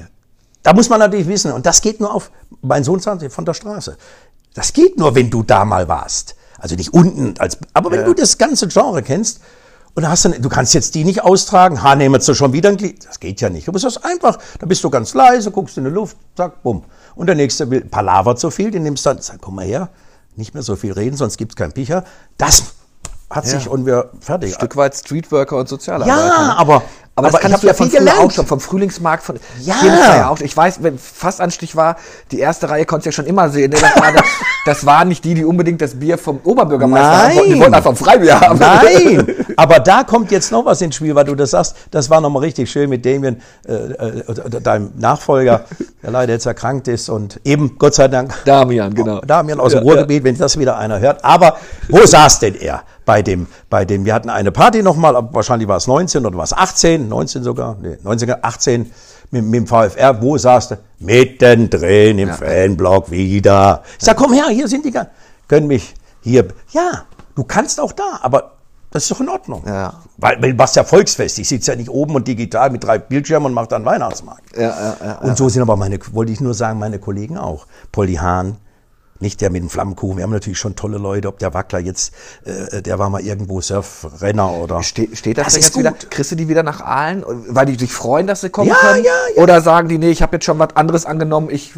da 0.62 0.72
muss 0.74 0.88
man 0.88 1.00
natürlich 1.00 1.28
wissen, 1.28 1.52
und 1.52 1.66
das 1.66 1.80
geht 1.80 2.00
nur 2.00 2.14
auf, 2.14 2.30
mein 2.62 2.84
Sohn 2.84 3.00
sagt 3.00 3.32
von 3.32 3.44
der 3.44 3.54
Straße. 3.54 3.96
Das 4.54 4.72
geht 4.72 4.98
nur, 4.98 5.14
wenn 5.14 5.30
du 5.30 5.42
da 5.42 5.64
mal 5.64 5.88
warst. 5.88 6.36
Also 6.58 6.76
nicht 6.76 6.94
unten, 6.94 7.34
als, 7.38 7.58
aber 7.74 7.90
wenn 7.90 8.00
ja. 8.00 8.06
du 8.06 8.14
das 8.14 8.38
ganze 8.38 8.68
Genre 8.68 9.02
kennst, 9.02 9.40
und 9.94 10.08
hast 10.08 10.24
dann, 10.24 10.40
du 10.40 10.48
kannst 10.48 10.74
jetzt 10.74 10.94
die 10.94 11.04
nicht 11.04 11.22
austragen, 11.22 11.82
ha, 11.82 11.94
nehmen 11.94 12.14
wir 12.14 12.34
schon 12.34 12.52
wieder 12.52 12.68
ein 12.68 12.76
Glied. 12.76 13.06
Das 13.06 13.20
geht 13.20 13.40
ja 13.40 13.48
nicht. 13.48 13.68
Du 13.68 13.72
bist 13.72 13.84
das 13.84 14.02
einfach, 14.02 14.38
da 14.58 14.66
bist 14.66 14.82
du 14.82 14.90
ganz 14.90 15.14
leise, 15.14 15.50
guckst 15.50 15.78
in 15.78 15.84
die 15.84 15.90
Luft, 15.90 16.16
zack, 16.36 16.62
bumm. 16.62 16.84
Und 17.14 17.28
der 17.28 17.36
nächste 17.36 17.70
will 17.70 17.82
Palaver 17.82 18.34
zu 18.34 18.50
viel, 18.50 18.70
den 18.70 18.82
nimmst 18.82 19.06
du 19.06 19.10
dann, 19.10 19.22
sag, 19.22 19.40
komm 19.40 19.56
mal 19.56 19.64
her, 19.64 19.90
nicht 20.36 20.52
mehr 20.52 20.64
so 20.64 20.74
viel 20.74 20.92
reden, 20.92 21.16
sonst 21.16 21.36
gibt's 21.36 21.54
kein 21.54 21.72
Picher. 21.72 22.04
Das 22.38 22.74
hat 23.30 23.46
sich 23.46 23.68
und 23.68 23.86
wir 23.86 24.10
fertig. 24.20 24.50
Ein 24.50 24.54
Stück 24.54 24.76
weit 24.76 24.96
Streetworker 24.96 25.56
und 25.56 25.68
Sozialarbeiter. 25.68 26.26
Ja, 26.26 26.64
ne? 26.64 26.82
Aber 27.16 27.28
aber, 27.28 27.38
das 27.38 27.40
kannst 27.42 27.62
du 27.62 27.68
ja 27.68 27.74
von 27.74 27.90
früher 27.90 28.00
gelernt. 28.00 28.20
auch 28.20 28.30
schon, 28.32 28.46
vom 28.46 28.58
Frühlingsmarkt, 28.58 29.22
von 29.22 29.38
ja. 29.60 29.74
ja 29.84 30.28
auch. 30.28 30.40
Ich 30.40 30.56
weiß, 30.56 30.82
wenn 30.82 30.98
fast 30.98 31.40
Anstich 31.40 31.76
war, 31.76 31.96
die 32.32 32.40
erste 32.40 32.68
Reihe 32.68 32.86
konntest 32.86 33.06
du 33.06 33.08
ja 33.10 33.12
schon 33.12 33.26
immer 33.26 33.48
sehen. 33.50 33.70
Ne? 33.70 33.76
Das, 33.80 34.02
war, 34.02 34.12
das, 34.12 34.24
das 34.66 34.86
waren 34.86 35.08
nicht 35.08 35.24
die, 35.24 35.34
die 35.34 35.44
unbedingt 35.44 35.80
das 35.80 35.94
Bier 35.94 36.18
vom 36.18 36.40
Oberbürgermeister 36.42 37.28
Nein. 37.28 37.38
haben 37.38 37.48
Die 37.48 37.60
wollten 37.60 37.74
einfach 37.74 37.96
Freibier 37.96 38.40
haben. 38.40 38.58
Nein, 38.58 39.26
aber 39.56 39.78
da 39.78 40.02
kommt 40.02 40.32
jetzt 40.32 40.50
noch 40.50 40.64
was 40.64 40.80
ins 40.80 40.96
Spiel, 40.96 41.14
weil 41.14 41.24
du 41.24 41.36
das 41.36 41.52
sagst. 41.52 41.76
Das 41.92 42.10
war 42.10 42.20
nochmal 42.20 42.42
richtig 42.42 42.68
schön 42.68 42.90
mit 42.90 43.06
Damien, 43.06 43.40
äh, 43.64 43.72
äh, 43.72 44.60
deinem 44.60 44.90
Nachfolger, 44.96 45.66
der 46.02 46.10
leider 46.10 46.32
jetzt 46.32 46.46
erkrankt 46.46 46.88
ist 46.88 47.08
und 47.08 47.40
eben, 47.44 47.78
Gott 47.78 47.94
sei 47.94 48.08
Dank. 48.08 48.34
Damian, 48.44 48.92
genau. 48.92 49.20
Damian 49.20 49.60
aus 49.60 49.70
dem 49.70 49.78
ja, 49.78 49.84
Ruhrgebiet, 49.84 50.18
ja. 50.18 50.24
wenn 50.24 50.36
das 50.36 50.58
wieder 50.58 50.76
einer 50.78 50.98
hört. 50.98 51.24
Aber 51.24 51.58
wo 51.88 52.04
saß 52.04 52.40
denn 52.40 52.56
er? 52.56 52.82
Bei 53.04 53.22
dem, 53.22 53.46
bei 53.70 53.84
dem, 53.84 54.04
wir 54.04 54.14
hatten 54.14 54.30
eine 54.30 54.52
Party 54.52 54.82
nochmal, 54.82 55.14
wahrscheinlich 55.32 55.68
war 55.68 55.76
es 55.76 55.86
19 55.86 56.24
oder 56.24 56.36
war 56.36 56.44
es 56.44 56.52
18, 56.52 57.08
19 57.08 57.42
sogar, 57.42 57.76
nee, 57.80 57.98
19, 58.02 58.34
18 58.42 58.90
mit, 59.30 59.44
mit 59.44 59.54
dem 59.54 59.66
VfR, 59.66 60.22
wo 60.22 60.38
saß 60.38 60.68
du? 60.68 60.78
Mittendrin 60.98 62.18
im 62.18 62.28
ja. 62.28 62.34
Fanblock 62.34 63.10
wieder. 63.10 63.82
Ich 63.98 64.04
sag, 64.04 64.16
komm 64.16 64.32
her, 64.32 64.46
hier 64.48 64.68
sind 64.68 64.84
die, 64.84 64.92
können 65.48 65.66
mich 65.66 65.94
hier, 66.20 66.48
ja, 66.70 67.04
du 67.34 67.44
kannst 67.44 67.80
auch 67.80 67.92
da, 67.92 68.20
aber 68.22 68.52
das 68.94 69.02
ist 69.02 69.10
doch 69.10 69.20
in 69.20 69.28
Ordnung. 69.28 69.64
Ja. 69.66 69.92
Weil, 70.18 70.40
weil 70.40 70.56
was 70.56 70.76
ja 70.76 70.84
Volksfest. 70.84 71.40
Ich 71.40 71.48
sitze 71.48 71.72
ja 71.72 71.76
nicht 71.76 71.90
oben 71.90 72.14
und 72.14 72.28
digital 72.28 72.70
mit 72.70 72.84
drei 72.84 72.98
Bildschirmen 72.98 73.46
und 73.46 73.52
mache 73.52 73.66
dann 73.66 73.84
Weihnachtsmarkt. 73.84 74.56
Ja, 74.56 74.62
ja, 74.62 74.96
ja, 75.04 75.18
und 75.18 75.36
so 75.36 75.48
sind 75.48 75.62
aber 75.62 75.76
meine, 75.76 75.98
wollte 76.12 76.30
ich 76.30 76.40
nur 76.40 76.54
sagen, 76.54 76.78
meine 76.78 77.00
Kollegen 77.00 77.36
auch. 77.36 77.66
Polly 77.90 78.14
Hahn, 78.14 78.56
nicht 79.24 79.40
der 79.40 79.50
mit 79.50 79.62
dem 79.62 79.70
Flammenkuchen. 79.70 80.18
Wir 80.18 80.22
haben 80.22 80.30
natürlich 80.30 80.58
schon 80.58 80.76
tolle 80.76 80.98
Leute, 80.98 81.26
ob 81.26 81.40
der 81.40 81.52
Wackler 81.54 81.80
jetzt, 81.80 82.14
äh, 82.44 82.82
der 82.82 82.98
war 83.00 83.10
mal 83.10 83.22
irgendwo 83.22 83.60
Surfrenner 83.60 84.52
oder. 84.52 84.82
Ste 84.82 85.08
steht 85.14 85.38
das, 85.38 85.46
das 85.46 85.56
jetzt 85.56 85.72
gut. 85.72 85.80
wieder? 85.80 85.92
Kriegst 86.10 86.30
du 86.30 86.36
die 86.36 86.48
wieder 86.48 86.62
nach 86.62 86.80
Aalen, 86.80 87.24
weil 87.48 87.66
die 87.66 87.74
sich 87.74 87.92
freuen, 87.92 88.28
dass 88.28 88.42
sie 88.42 88.50
kommen 88.50 88.68
ja, 88.68 88.76
können? 88.76 89.04
Ja, 89.04 89.10
ja. 89.34 89.42
Oder 89.42 89.60
sagen 89.62 89.88
die, 89.88 89.98
nee, 89.98 90.10
ich 90.10 90.22
habe 90.22 90.36
jetzt 90.36 90.44
schon 90.44 90.58
was 90.58 90.76
anderes 90.76 91.06
angenommen, 91.06 91.48
ich. 91.50 91.72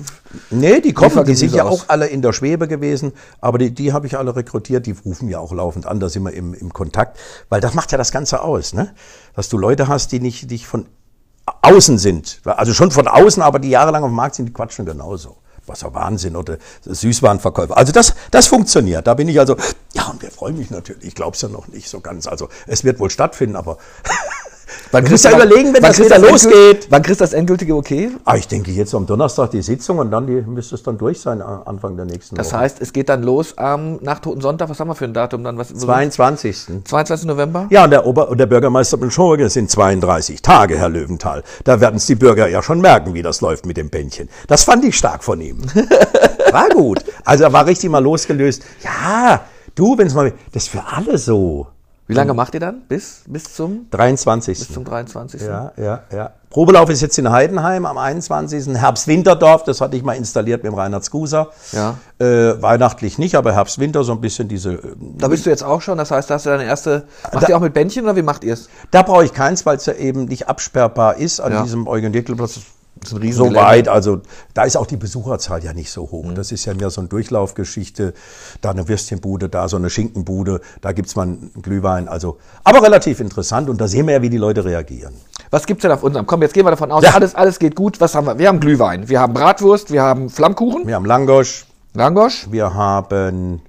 Nee, 0.51 0.81
die 0.81 0.93
kommen, 0.93 1.25
die 1.25 1.35
sind 1.35 1.55
ja 1.55 1.65
auch 1.65 1.85
alle 1.89 2.07
in 2.09 2.21
der 2.21 2.35
Schwebe 2.35 2.69
gewesen, 2.69 3.13
aber 3.41 3.59
die, 3.59 3.73
die 3.73 3.93
habe 3.93 4.07
ich 4.07 4.19
alle 4.19 4.37
rekrutiert, 4.37 4.85
die 4.87 4.95
rufen 5.05 5.29
ja 5.29 5.39
auch 5.39 5.53
laufend 5.53 5.87
an, 5.87 6.01
da 6.01 6.09
sind 6.09 6.25
wir 6.25 6.35
im, 6.35 6.53
im 6.53 6.73
Kontakt, 6.73 7.19
weil 7.49 7.61
das 7.61 7.73
macht 7.73 7.93
ja 7.93 7.99
das 7.99 8.13
Ganze 8.13 8.43
aus, 8.43 8.75
ne? 8.75 8.93
Dass 9.35 9.49
du 9.49 9.57
Leute 9.57 9.89
hast, 9.89 10.13
die 10.13 10.21
nicht, 10.21 10.51
dich 10.51 10.67
von 10.67 10.87
außen 11.63 11.99
sind. 11.99 12.41
Also 12.45 12.75
schon 12.75 12.91
von 12.91 13.07
außen, 13.07 13.43
aber 13.43 13.61
die 13.61 13.71
jahrelang 13.71 14.03
auf 14.03 14.11
dem 14.11 14.17
Markt 14.17 14.35
sind, 14.35 14.47
die 14.47 14.53
quatschen 14.53 14.85
genauso 14.85 15.37
was 15.67 15.83
ja 15.83 15.93
Wahnsinn 15.95 16.37
oder 16.37 16.59
Süßwarenverkäufer. 16.85 17.77
Also 17.77 17.93
das, 17.93 18.15
das 18.31 18.47
funktioniert. 18.47 19.07
Da 19.07 19.15
bin 19.15 19.29
ich 19.29 19.39
also, 19.39 19.57
ja, 19.95 20.07
und 20.09 20.23
wir 20.23 20.31
freuen 20.31 20.59
mich 20.59 20.71
natürlich. 20.71 21.05
Ich 21.05 21.15
glaube 21.15 21.35
es 21.35 21.43
ja 21.43 21.49
noch 21.49 21.69
nicht 21.69 21.89
so 21.89 22.01
ganz. 22.01 22.27
Also 22.27 22.49
es 22.67 22.85
wird 22.85 22.99
wohl 23.01 23.11
stattfinden, 23.11 23.57
aber 23.57 23.79
Wann 24.91 25.05
kriegst 25.05 25.25
du 25.25 25.29
ja 25.29 25.37
überlegen, 25.37 25.75
wenn 25.75 25.83
das 25.83 25.99
wieder 25.99 26.19
losgeht. 26.19 26.89
Wann 26.91 27.03
kriegst 27.03 27.21
du 27.21 27.25
das 27.25 27.33
endgültige 27.33 27.75
Okay? 27.77 28.11
Ah, 28.25 28.37
ich 28.37 28.49
denke 28.49 28.71
jetzt 28.71 28.95
am 28.95 29.07
Donnerstag 29.07 29.51
die 29.51 29.63
Sitzung 29.63 29.99
und 29.99 30.11
dann 30.11 30.27
die, 30.27 30.43
müsste 30.43 30.75
es 30.75 30.83
dann 30.83 30.99
durch 30.99 31.21
sein, 31.21 31.43
Anfang 31.43 31.97
der 31.97 32.07
nächsten 32.07 32.37
das 32.37 32.47
Woche. 32.47 32.53
Das 32.53 32.61
heißt, 32.61 32.83
es 32.83 32.93
geht 32.93 33.09
dann 33.09 33.23
los 33.23 33.57
am 33.59 33.99
nach 34.03 34.19
Toten 34.21 34.41
Sonntag. 34.41 34.69
Was 34.69 34.81
haben 34.81 34.89
wir 34.89 34.95
für 34.95 35.05
ein 35.05 35.15
Datum 35.15 35.45
dann? 35.45 35.59
Was, 35.59 35.73
22. 35.75 36.85
22. 36.85 37.27
November? 37.27 37.67
Ja, 37.71 37.85
und 37.85 37.91
der, 37.91 38.07
Ober 38.07 38.29
und 38.29 38.39
der 38.39 38.47
Bürgermeister 38.47 38.97
Benschorge 38.97 39.49
sind 39.51 39.71
32 39.71 40.43
Tage, 40.43 40.79
Herr 40.79 40.89
Löwenthal. 40.89 41.43
Da 41.65 41.81
werden 41.81 41.97
es 41.97 42.07
die 42.07 42.15
Bürger 42.15 42.49
ja 42.49 42.63
schon 42.63 42.81
merken, 42.81 43.15
wie 43.15 43.23
das 43.23 43.41
läuft 43.41 43.67
mit 43.67 43.77
dem 43.77 43.91
Bändchen. 43.91 44.29
Das 44.49 44.65
fand 44.65 44.85
ich 44.85 44.97
stark 44.97 45.23
von 45.23 45.41
ihm. 45.41 45.59
war 46.53 46.69
gut. 46.71 47.05
Also 47.25 47.45
er 47.45 47.53
war 47.53 47.67
richtig 47.67 47.91
mal 47.91 48.03
losgelöst. 48.03 48.65
Ja, 48.83 49.43
du, 49.75 49.99
wenn 49.99 50.07
es 50.07 50.15
mal, 50.15 50.33
das 50.53 50.65
ist 50.65 50.69
für 50.71 50.85
alle 50.87 51.19
so. 51.19 51.69
Wie 52.09 52.15
lange 52.15 52.35
macht 52.35 52.55
ihr 52.55 52.61
dann? 52.61 52.83
Bis, 52.89 53.23
bis 53.27 53.55
zum 53.55 53.87
23. 53.91 54.59
Bis 54.59 54.73
zum 54.73 54.85
23. 54.85 55.43
Ja, 55.43 55.73
ja, 55.77 56.03
ja. 56.13 56.31
Probelauf 56.51 56.89
ist 56.89 57.03
jetzt 57.03 57.19
in 57.19 57.31
Heidenheim 57.31 57.85
am 57.85 57.99
21. 57.99 58.77
Herbst-Winterdorf, 58.77 59.65
das 59.65 59.81
hatte 59.81 59.97
ich 59.97 60.05
mal 60.05 60.15
installiert 60.15 60.63
mit 60.63 60.73
dem 60.73 60.79
Reinhard 60.79 61.05
Skuser. 61.05 61.51
Ja. 61.73 61.99
Äh, 62.19 62.63
weihnachtlich 62.63 63.19
nicht, 63.19 63.35
aber 63.35 63.53
Herbst-Winter 63.53 64.05
so 64.05 64.13
ein 64.13 64.21
bisschen 64.21 64.47
diese. 64.49 64.75
Äh, 64.75 64.79
da 65.19 65.29
bist 65.29 65.47
du 65.47 65.51
jetzt 65.51 65.65
auch 65.65 65.83
schon, 65.83 65.99
das 65.99 66.13
heißt, 66.13 66.31
da 66.31 66.35
hast 66.35 66.47
du 66.47 66.51
deine 66.51 66.65
erste. 66.65 67.05
Macht 67.33 67.43
da, 67.43 67.49
ihr 67.49 67.57
auch 67.57 67.61
mit 67.61 67.75
Bändchen 67.75 68.05
oder 68.05 68.15
wie 68.15 68.23
macht 68.23 68.45
ihr 68.45 68.55
es? 68.55 68.69
Da 68.93 69.03
brauche 69.03 69.25
ich 69.25 69.33
keins, 69.33 69.67
weil 69.67 69.77
es 69.77 69.87
ja 69.87 69.95
eben 69.95 70.27
nicht 70.27 70.49
absperrbar 70.49 71.17
ist 71.17 71.41
an 71.41 71.53
ja. 71.53 71.63
diesem 71.63 71.89
Eugen 71.89 72.13
Dickelplatz 73.01 73.37
so 73.37 73.55
weit, 73.55 73.89
also 73.89 74.21
da 74.55 74.65
ist 74.65 74.77
auch 74.77 74.87
die 74.87 74.97
Besucherzahl 74.97 75.63
ja 75.63 75.73
nicht 75.73 75.91
so 75.91 76.03
hoch. 76.11 76.25
Mhm. 76.25 76.35
Das 76.35 76.53
ist 76.53 76.65
ja 76.65 76.75
mehr 76.75 76.91
so 76.91 77.01
eine 77.01 77.09
Durchlaufgeschichte. 77.09 78.15
Da 78.61 78.71
eine 78.71 78.89
Würstchenbude, 78.89 79.49
da 79.49 79.69
so 79.69 79.77
eine 79.77 79.91
Schinkenbude, 79.91 80.61
da 80.81 80.93
gibt's 80.93 81.15
mal 81.17 81.23
einen 81.23 81.53
Glühwein. 81.63 82.09
Also, 82.09 82.39
aber 82.65 82.83
relativ 82.83 83.21
interessant 83.21 83.69
und 83.69 83.81
da 83.81 83.89
sehen 83.89 84.07
wir 84.07 84.15
ja, 84.15 84.23
wie 84.23 84.31
die 84.31 84.39
Leute 84.39 84.65
reagieren. 84.65 85.15
Was 85.51 85.67
gibt's 85.67 85.83
denn 85.83 85.93
auf 85.93 86.03
unserem? 86.03 86.27
Komm, 86.27 86.43
jetzt 86.43 86.55
gehen 86.55 86.65
wir 86.65 86.71
davon 86.71 86.91
aus, 86.91 87.05
ja. 87.05 87.11
alles, 87.11 87.35
alles 87.35 87.59
geht 87.59 87.77
gut. 87.77 88.01
Was 88.01 88.15
haben 88.15 88.27
wir? 88.27 88.39
Wir 88.39 88.49
haben 88.49 88.61
Glühwein, 88.61 89.09
wir 89.09 89.21
haben 89.21 89.35
Bratwurst, 89.35 89.93
wir 89.93 90.03
haben 90.03 90.31
Flammkuchen. 90.31 90.87
Wir 90.87 90.95
haben 90.95 91.05
Langosch. 91.05 91.67
Langosch. 91.95 92.49
Wir 92.51 92.75
haben 92.75 93.63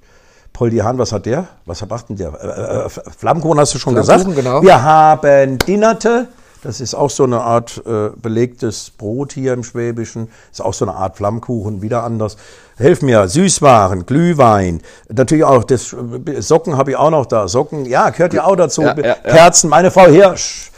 Poldi 0.53 0.77
Hahn, 0.77 0.97
was 0.97 1.11
hat 1.11 1.25
der? 1.25 1.47
Was 1.65 1.87
macht 1.87 2.09
denn 2.09 2.15
der? 2.15 2.33
Äh, 2.33 2.85
äh, 2.85 2.89
Flammkuchen 2.89 3.59
hast 3.59 3.75
du 3.75 3.79
schon 3.79 3.93
Flammkuchen, 3.93 4.35
gesagt. 4.35 4.45
Genau. 4.45 4.61
Wir 4.63 4.81
haben 4.83 5.59
Dinnerte. 5.59 6.27
Das 6.67 6.81
ist 6.81 6.95
auch 6.95 7.09
so 7.09 7.23
eine 7.23 7.39
Art 7.39 7.81
äh, 7.85 8.09
belegtes 8.21 8.89
Brot 8.89 9.31
hier 9.31 9.53
im 9.53 9.63
Schwäbischen. 9.63 10.27
Ist 10.51 10.61
auch 10.61 10.73
so 10.73 10.83
eine 10.83 10.95
Art 10.95 11.15
Flammkuchen, 11.15 11.81
wieder 11.81 12.03
anders. 12.03 12.35
Helf 12.75 13.01
mir, 13.01 13.29
Süßwaren, 13.29 14.05
Glühwein, 14.05 14.81
natürlich 15.07 15.45
auch 15.45 15.63
das 15.63 15.95
Socken 16.39 16.75
habe 16.75 16.91
ich 16.91 16.97
auch 16.97 17.09
noch 17.09 17.25
da. 17.25 17.47
Socken, 17.47 17.85
ja, 17.85 18.09
gehört 18.09 18.33
ja 18.33 18.43
auch 18.43 18.57
dazu. 18.57 18.81
Ja, 18.81 18.99
ja, 18.99 19.13
Kerzen, 19.13 19.69
meine 19.69 19.91
Frau 19.91 20.07
Hirsch, 20.07 20.73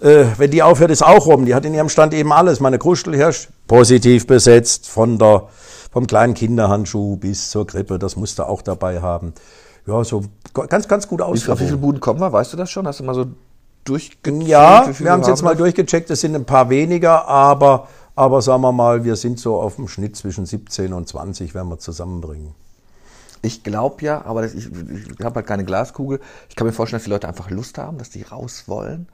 äh, 0.00 0.24
wenn 0.38 0.50
die 0.50 0.62
aufhört, 0.62 0.90
ist 0.90 1.04
auch 1.04 1.26
rum. 1.26 1.44
Die 1.44 1.54
hat 1.54 1.66
in 1.66 1.74
ihrem 1.74 1.90
Stand 1.90 2.14
eben 2.14 2.32
alles. 2.32 2.60
Meine 2.60 2.78
Kruschelhirsch, 2.78 3.48
positiv 3.68 4.26
besetzt, 4.26 4.88
von 4.88 5.18
der, 5.18 5.48
vom 5.92 6.06
kleinen 6.06 6.32
Kinderhandschuh 6.32 7.16
bis 7.16 7.50
zur 7.50 7.66
Krippe, 7.66 7.98
das 7.98 8.16
musste 8.16 8.48
auch 8.48 8.62
dabei 8.62 9.02
haben. 9.02 9.34
Ja, 9.86 10.02
so 10.02 10.22
ganz, 10.54 10.88
ganz 10.88 11.06
gut 11.06 11.20
aus. 11.20 11.46
Auf 11.46 11.60
wie 11.60 11.66
viele 11.66 11.76
Buden 11.76 12.00
kommen 12.00 12.20
wir? 12.20 12.32
Weißt 12.32 12.54
du 12.54 12.56
das 12.56 12.70
schon? 12.70 12.86
Hast 12.86 13.00
du 13.00 13.04
mal 13.04 13.14
so 13.14 13.26
durchgecheckt? 13.88 14.48
Ja, 14.48 14.88
wir 14.98 15.10
haben 15.10 15.22
es 15.22 15.28
jetzt 15.28 15.42
mal 15.42 15.56
durchgecheckt. 15.56 16.10
Es 16.10 16.20
sind 16.20 16.34
ein 16.34 16.44
paar 16.44 16.70
weniger, 16.70 17.26
aber, 17.26 17.88
aber 18.14 18.42
sagen 18.42 18.62
wir 18.62 18.72
mal, 18.72 19.04
wir 19.04 19.16
sind 19.16 19.38
so 19.38 19.60
auf 19.60 19.76
dem 19.76 19.88
Schnitt 19.88 20.16
zwischen 20.16 20.46
17 20.46 20.92
und 20.92 21.08
20, 21.08 21.54
werden 21.54 21.68
wir 21.68 21.78
zusammenbringen. 21.78 22.54
Ich 23.42 23.62
glaube 23.62 24.02
ja, 24.04 24.24
aber 24.24 24.42
das, 24.42 24.54
ich, 24.54 24.66
ich 24.66 25.24
habe 25.24 25.36
halt 25.36 25.46
keine 25.46 25.64
Glaskugel. 25.64 26.20
Ich 26.48 26.56
kann 26.56 26.66
mir 26.66 26.72
vorstellen, 26.72 26.98
dass 26.98 27.04
die 27.04 27.10
Leute 27.10 27.28
einfach 27.28 27.50
Lust 27.50 27.78
haben, 27.78 27.98
dass 27.98 28.10
die 28.10 28.22
raus 28.22 28.64
wollen, 28.66 29.08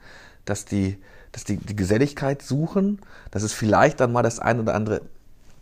dass 0.45 0.65
die, 0.65 0.97
dass 1.31 1.43
die, 1.43 1.57
die 1.57 1.75
Geselligkeit 1.75 2.41
suchen, 2.41 2.99
dass 3.31 3.43
es 3.43 3.53
vielleicht 3.53 3.99
dann 3.99 4.11
mal 4.11 4.23
das 4.23 4.39
ein 4.39 4.59
oder 4.59 4.73
andere 4.73 5.01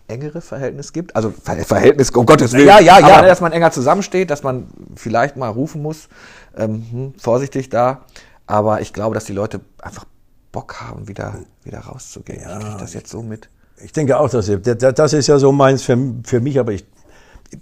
engere 0.08 0.42
Verhältnis 0.42 0.94
gibt. 0.94 1.16
Also 1.16 1.32
Verhältnis, 1.32 2.12
um 2.12 2.26
Gottes 2.26 2.54
Willen. 2.54 2.68
Ja, 2.68 2.80
ja, 2.80 3.00
ja. 3.00 3.18
Aber, 3.18 3.28
dass 3.28 3.42
man 3.42 3.52
enger 3.52 3.72
zusammensteht, 3.72 4.30
dass 4.30 4.44
man 4.44 4.68
vielleicht 4.96 5.38
mal 5.38 5.50
rufen 5.50 5.82
muss, 5.82 6.10
ähm, 6.56 6.86
hm, 6.92 7.14
vorsichtig 7.18 7.70
da. 7.70 8.06
Aber 8.52 8.82
ich 8.82 8.92
glaube, 8.92 9.16
dass 9.16 9.24
die 9.24 9.32
Leute 9.32 9.62
einfach 9.82 10.04
Bock 10.52 10.82
haben, 10.82 11.08
wieder, 11.08 11.40
wieder 11.64 11.80
rauszugehen. 11.80 12.42
Ja, 12.42 12.58
ich 12.60 12.66
kriege 12.66 12.78
das 12.80 12.94
jetzt 12.94 13.10
so 13.10 13.22
mit. 13.22 13.50
Ich 13.82 13.94
denke 13.94 14.20
auch, 14.20 14.30
dass 14.30 14.52
das 14.62 15.14
ist 15.14 15.28
ja 15.28 15.40
so 15.40 15.54
meins 15.54 15.84
für, 15.84 15.98
für 16.24 16.42
mich, 16.42 16.60
aber 16.60 16.74
ich, 16.74 16.86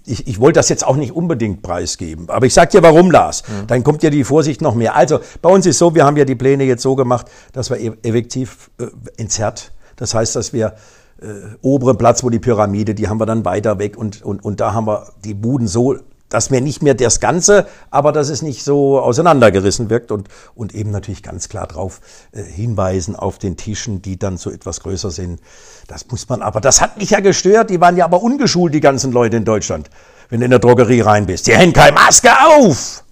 ich, 0.05 0.27
ich 0.27 0.39
wollte 0.39 0.57
das 0.57 0.67
jetzt 0.67 0.83
auch 0.83 0.95
nicht 0.95 1.11
unbedingt 1.11 1.61
preisgeben. 1.61 2.27
Aber 2.29 2.47
ich 2.47 2.55
sag 2.55 2.71
dir, 2.71 2.81
warum, 2.81 3.11
Lars. 3.11 3.43
Mhm. 3.47 3.67
Dann 3.67 3.83
kommt 3.83 4.01
ja 4.01 4.09
die 4.09 4.23
Vorsicht 4.23 4.61
noch 4.61 4.73
mehr. 4.73 4.95
Also 4.95 5.19
bei 5.43 5.51
uns 5.51 5.67
ist 5.67 5.77
so, 5.77 5.93
wir 5.93 6.05
haben 6.05 6.17
ja 6.17 6.25
die 6.25 6.35
Pläne 6.35 6.63
jetzt 6.63 6.81
so 6.81 6.95
gemacht, 6.95 7.27
dass 7.53 7.69
wir 7.69 7.77
effektiv 8.03 8.71
äh, 8.79 8.87
entzerrt. 9.17 9.71
Das 9.95 10.15
heißt, 10.15 10.35
dass 10.35 10.53
wir 10.53 10.73
äh, 11.21 11.27
oberen 11.61 11.99
Platz, 11.99 12.23
wo 12.23 12.31
die 12.31 12.39
Pyramide, 12.39 12.95
die 12.95 13.07
haben 13.07 13.19
wir 13.19 13.27
dann 13.27 13.45
weiter 13.45 13.77
weg 13.77 13.95
und, 13.95 14.23
und, 14.23 14.43
und 14.43 14.59
da 14.59 14.73
haben 14.73 14.87
wir 14.87 15.13
die 15.23 15.35
Buden 15.35 15.67
so 15.67 15.97
dass 16.29 16.49
mir 16.49 16.61
nicht 16.61 16.81
mehr 16.81 16.93
das 16.93 17.19
Ganze, 17.19 17.67
aber 17.89 18.11
dass 18.11 18.29
es 18.29 18.41
nicht 18.41 18.63
so 18.63 18.99
auseinandergerissen 18.99 19.89
wirkt 19.89 20.11
und, 20.11 20.29
und 20.55 20.73
eben 20.73 20.91
natürlich 20.91 21.23
ganz 21.23 21.49
klar 21.49 21.67
darauf 21.67 22.01
äh, 22.31 22.43
hinweisen 22.43 23.15
auf 23.15 23.39
den 23.39 23.57
Tischen, 23.57 24.01
die 24.01 24.17
dann 24.17 24.37
so 24.37 24.51
etwas 24.51 24.79
größer 24.81 25.11
sind. 25.11 25.41
Das 25.87 26.05
muss 26.09 26.29
man 26.29 26.41
aber, 26.41 26.61
das 26.61 26.81
hat 26.81 26.97
mich 26.97 27.09
ja 27.09 27.19
gestört, 27.19 27.69
die 27.69 27.81
waren 27.81 27.97
ja 27.97 28.05
aber 28.05 28.21
ungeschult, 28.21 28.73
die 28.73 28.79
ganzen 28.79 29.11
Leute 29.11 29.37
in 29.37 29.45
Deutschland, 29.45 29.89
wenn 30.29 30.39
du 30.39 30.45
in 30.45 30.51
der 30.51 30.59
Drogerie 30.59 31.01
rein 31.01 31.25
bist. 31.25 31.47
Die 31.47 31.55
haben 31.55 31.73
keine 31.73 31.93
Maske 31.93 32.29
auf! 32.47 33.03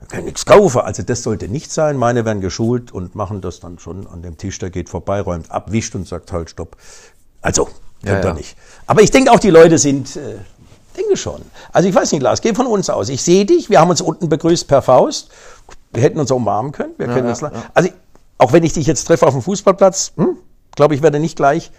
Da 0.00 0.06
können 0.06 0.24
nichts 0.24 0.44
kaufen. 0.44 0.80
Also 0.80 1.04
das 1.04 1.22
sollte 1.22 1.46
nicht 1.46 1.70
sein. 1.70 1.96
Meine 1.96 2.24
werden 2.24 2.40
geschult 2.40 2.90
und 2.90 3.14
machen 3.14 3.40
das 3.40 3.60
dann 3.60 3.78
schon 3.78 4.08
an 4.08 4.20
dem 4.22 4.36
Tisch, 4.36 4.58
der 4.58 4.70
geht 4.70 4.88
vorbei, 4.88 5.20
räumt 5.20 5.50
ab, 5.52 5.70
wischt 5.70 5.94
und 5.94 6.08
sagt 6.08 6.32
halt 6.32 6.50
Stopp. 6.50 6.76
Also, 7.40 7.66
könnt 8.04 8.24
ja, 8.24 8.30
ja. 8.30 8.34
nicht. 8.34 8.56
Aber 8.86 9.02
ich 9.02 9.12
denke 9.12 9.30
auch, 9.30 9.38
die 9.38 9.50
Leute 9.50 9.78
sind... 9.78 10.16
Äh, 10.16 10.38
Denke 10.96 11.16
schon. 11.16 11.42
Also 11.72 11.88
ich 11.88 11.94
weiß 11.94 12.12
nicht, 12.12 12.22
Lars, 12.22 12.40
geh 12.40 12.54
von 12.54 12.66
uns 12.66 12.90
aus. 12.90 13.08
Ich 13.08 13.22
sehe 13.22 13.44
dich, 13.44 13.70
wir 13.70 13.80
haben 13.80 13.90
uns 13.90 14.00
unten 14.00 14.28
begrüßt 14.28 14.68
per 14.68 14.82
Faust. 14.82 15.30
Wir 15.92 16.02
hätten 16.02 16.20
uns 16.20 16.30
umarmen 16.30 16.72
können. 16.72 16.92
Wir 16.98 17.06
ja, 17.06 17.14
können 17.14 17.26
ja, 17.26 17.30
uns, 17.30 17.40
ja. 17.40 17.50
Also 17.74 17.90
auch 18.38 18.52
wenn 18.52 18.64
ich 18.64 18.72
dich 18.72 18.86
jetzt 18.86 19.04
treffe 19.04 19.26
auf 19.26 19.32
dem 19.32 19.42
Fußballplatz, 19.42 20.12
hm, 20.16 20.36
glaube 20.74 20.94
ich, 20.94 21.02
werde 21.02 21.18
nicht 21.18 21.36
gleich. 21.36 21.70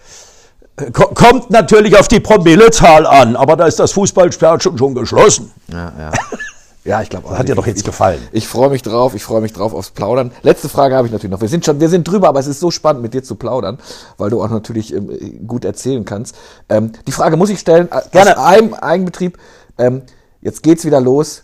Äh, 0.78 0.92
kommt 0.92 1.50
natürlich 1.50 1.98
auf 1.98 2.08
die 2.08 2.20
Promillezahl 2.20 3.06
an, 3.06 3.36
aber 3.36 3.56
da 3.56 3.68
ist 3.68 3.80
das 3.80 3.92
Fußballstadion 3.92 4.78
schon 4.78 4.96
geschlossen. 4.96 5.52
Ja, 5.68 5.92
ja. 5.98 6.12
Ja, 6.86 7.02
ich 7.02 7.10
glaube. 7.10 7.38
Hat 7.38 7.48
dir 7.48 7.56
doch 7.56 7.66
jetzt 7.66 7.80
ich, 7.80 7.84
gefallen. 7.86 8.22
Ich, 8.32 8.48
freue 8.48 8.70
mich 8.70 8.82
drauf. 8.82 9.16
Ich 9.16 9.24
freue 9.24 9.42
mich 9.42 9.54
drauf 9.54 9.74
aufs 9.74 9.92
Plaudern. 9.92 10.32
Letzte 10.42 10.68
Frage 10.68 10.96
habe 10.96 11.08
ich 11.08 11.14
natürlich 11.14 11.32
noch. 11.32 11.42
Wir 11.42 11.48
sind 11.48 11.64
schon, 11.64 11.80
wir 11.80 11.88
sind 11.88 12.06
drüber, 12.06 12.28
aber 12.28 12.40
es 12.40 12.48
ist 12.48 12.60
so 12.60 12.72
spannend, 12.72 13.02
mit 13.02 13.14
dir 13.14 13.24
zu 13.24 13.36
plaudern, 13.36 13.80
weil 14.18 14.30
du 14.30 14.44
auch 14.44 14.50
natürlich 14.50 14.94
ähm, 14.94 15.48
gut 15.48 15.64
erzählen 15.64 16.04
kannst. 16.04 16.36
Ähm, 16.68 16.92
die 17.08 17.14
Frage 17.14 17.38
muss 17.38 17.50
ich 17.50 17.60
stellen. 17.60 17.90
Äh, 17.90 18.02
Gerne. 18.12 18.38
Aus 18.38 18.46
einem 18.46 18.74
Eigenbetrieb. 18.74 19.38
Ähm, 19.78 20.02
jetzt 20.42 20.62
geht's 20.62 20.84
wieder 20.84 21.00
los. 21.00 21.44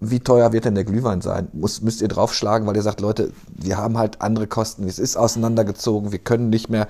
Wie 0.00 0.20
teuer 0.20 0.52
wird 0.52 0.64
denn 0.64 0.74
der 0.74 0.84
Glühwein 0.84 1.20
sein? 1.20 1.48
Muss, 1.52 1.82
müsst 1.82 2.00
ihr 2.00 2.08
draufschlagen, 2.08 2.66
weil 2.66 2.74
ihr 2.74 2.82
sagt, 2.82 3.00
Leute, 3.00 3.32
wir 3.54 3.76
haben 3.76 3.98
halt 3.98 4.22
andere 4.22 4.46
Kosten. 4.46 4.88
Es 4.88 4.98
ist 4.98 5.16
auseinandergezogen. 5.16 6.10
Wir 6.10 6.18
können 6.18 6.48
nicht 6.48 6.70
mehr 6.70 6.88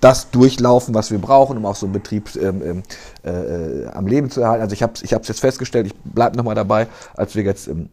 das 0.00 0.30
durchlaufen, 0.30 0.94
was 0.94 1.10
wir 1.10 1.18
brauchen, 1.18 1.56
um 1.56 1.66
auch 1.66 1.76
so 1.76 1.86
einen 1.86 1.92
Betrieb 1.92 2.34
ähm, 2.36 2.62
ähm, 2.62 2.82
äh, 3.24 3.86
am 3.88 4.06
Leben 4.06 4.30
zu 4.30 4.40
erhalten. 4.40 4.62
Also 4.62 4.72
ich 4.72 4.82
habe 4.82 4.92
es 4.94 5.02
ich 5.02 5.12
hab's 5.12 5.28
jetzt 5.28 5.40
festgestellt, 5.40 5.86
ich 5.86 5.94
bleibe 5.94 6.36
nochmal 6.36 6.54
dabei, 6.54 6.86
als 7.16 7.34
wir 7.34 7.42
jetzt 7.42 7.68
ähm, 7.68 7.88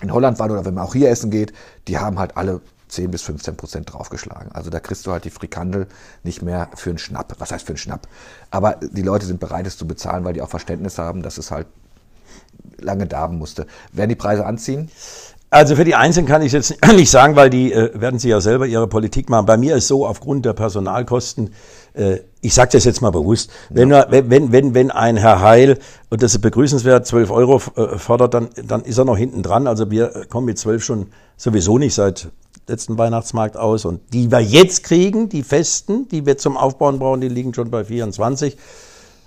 in 0.00 0.12
Holland 0.12 0.38
waren 0.38 0.50
oder 0.50 0.64
wenn 0.64 0.74
man 0.74 0.84
auch 0.84 0.94
hier 0.94 1.10
essen 1.10 1.30
geht, 1.30 1.52
die 1.88 1.98
haben 1.98 2.18
halt 2.18 2.36
alle 2.36 2.60
10 2.88 3.10
bis 3.10 3.22
15 3.22 3.56
Prozent 3.56 3.92
draufgeschlagen. 3.92 4.52
Also 4.52 4.70
da 4.70 4.78
kriegst 4.78 5.06
du 5.06 5.12
halt 5.12 5.24
die 5.24 5.30
Frikandel 5.30 5.86
nicht 6.22 6.42
mehr 6.42 6.68
für 6.74 6.90
einen 6.90 6.98
Schnapp. 6.98 7.34
Was 7.38 7.50
heißt 7.50 7.66
für 7.66 7.72
einen 7.72 7.78
Schnapp? 7.78 8.06
Aber 8.50 8.76
die 8.80 9.02
Leute 9.02 9.26
sind 9.26 9.40
bereit, 9.40 9.66
es 9.66 9.78
zu 9.78 9.86
bezahlen, 9.86 10.24
weil 10.24 10.34
die 10.34 10.42
auch 10.42 10.50
Verständnis 10.50 10.98
haben, 10.98 11.22
dass 11.22 11.38
es 11.38 11.50
halt 11.50 11.66
lange 12.78 13.06
darben 13.06 13.38
musste. 13.38 13.66
Werden 13.92 14.10
die 14.10 14.16
Preise 14.16 14.44
anziehen? 14.44 14.90
Also 15.52 15.76
für 15.76 15.84
die 15.84 15.94
Einzelnen 15.94 16.26
kann 16.26 16.40
ich 16.40 16.52
jetzt 16.52 16.74
nicht 16.96 17.10
sagen, 17.10 17.36
weil 17.36 17.50
die 17.50 17.74
äh, 17.74 17.90
werden 18.00 18.18
sie 18.18 18.30
ja 18.30 18.40
selber 18.40 18.66
ihre 18.66 18.86
Politik 18.86 19.28
machen. 19.28 19.44
Bei 19.44 19.58
mir 19.58 19.76
ist 19.76 19.86
so, 19.86 20.06
aufgrund 20.06 20.46
der 20.46 20.54
Personalkosten, 20.54 21.50
äh, 21.92 22.20
ich 22.40 22.54
sage 22.54 22.70
das 22.72 22.84
jetzt 22.84 23.02
mal 23.02 23.10
bewusst, 23.10 23.50
wenn, 23.68 23.90
ja. 23.90 24.06
wenn, 24.08 24.50
wenn, 24.50 24.72
wenn 24.72 24.90
ein 24.90 25.18
Herr 25.18 25.42
Heil, 25.42 25.78
und 26.08 26.22
das 26.22 26.32
ist 26.32 26.40
begrüßenswert, 26.40 27.06
12 27.06 27.30
Euro 27.30 27.60
äh, 27.76 27.98
fordert, 27.98 28.32
dann, 28.32 28.48
dann 28.64 28.82
ist 28.82 28.96
er 28.96 29.04
noch 29.04 29.18
hinten 29.18 29.42
dran. 29.42 29.66
Also 29.66 29.90
wir 29.90 30.24
kommen 30.30 30.46
mit 30.46 30.58
12 30.58 30.82
schon 30.82 31.06
sowieso 31.36 31.76
nicht 31.76 31.92
seit 31.92 32.30
letzten 32.66 32.96
Weihnachtsmarkt 32.96 33.58
aus. 33.58 33.84
Und 33.84 34.00
die 34.14 34.30
wir 34.30 34.40
jetzt 34.40 34.84
kriegen, 34.84 35.28
die 35.28 35.42
festen, 35.42 36.08
die 36.08 36.24
wir 36.24 36.38
zum 36.38 36.56
Aufbauen 36.56 36.98
brauchen, 36.98 37.20
die 37.20 37.28
liegen 37.28 37.52
schon 37.52 37.70
bei 37.70 37.84
24. 37.84 38.56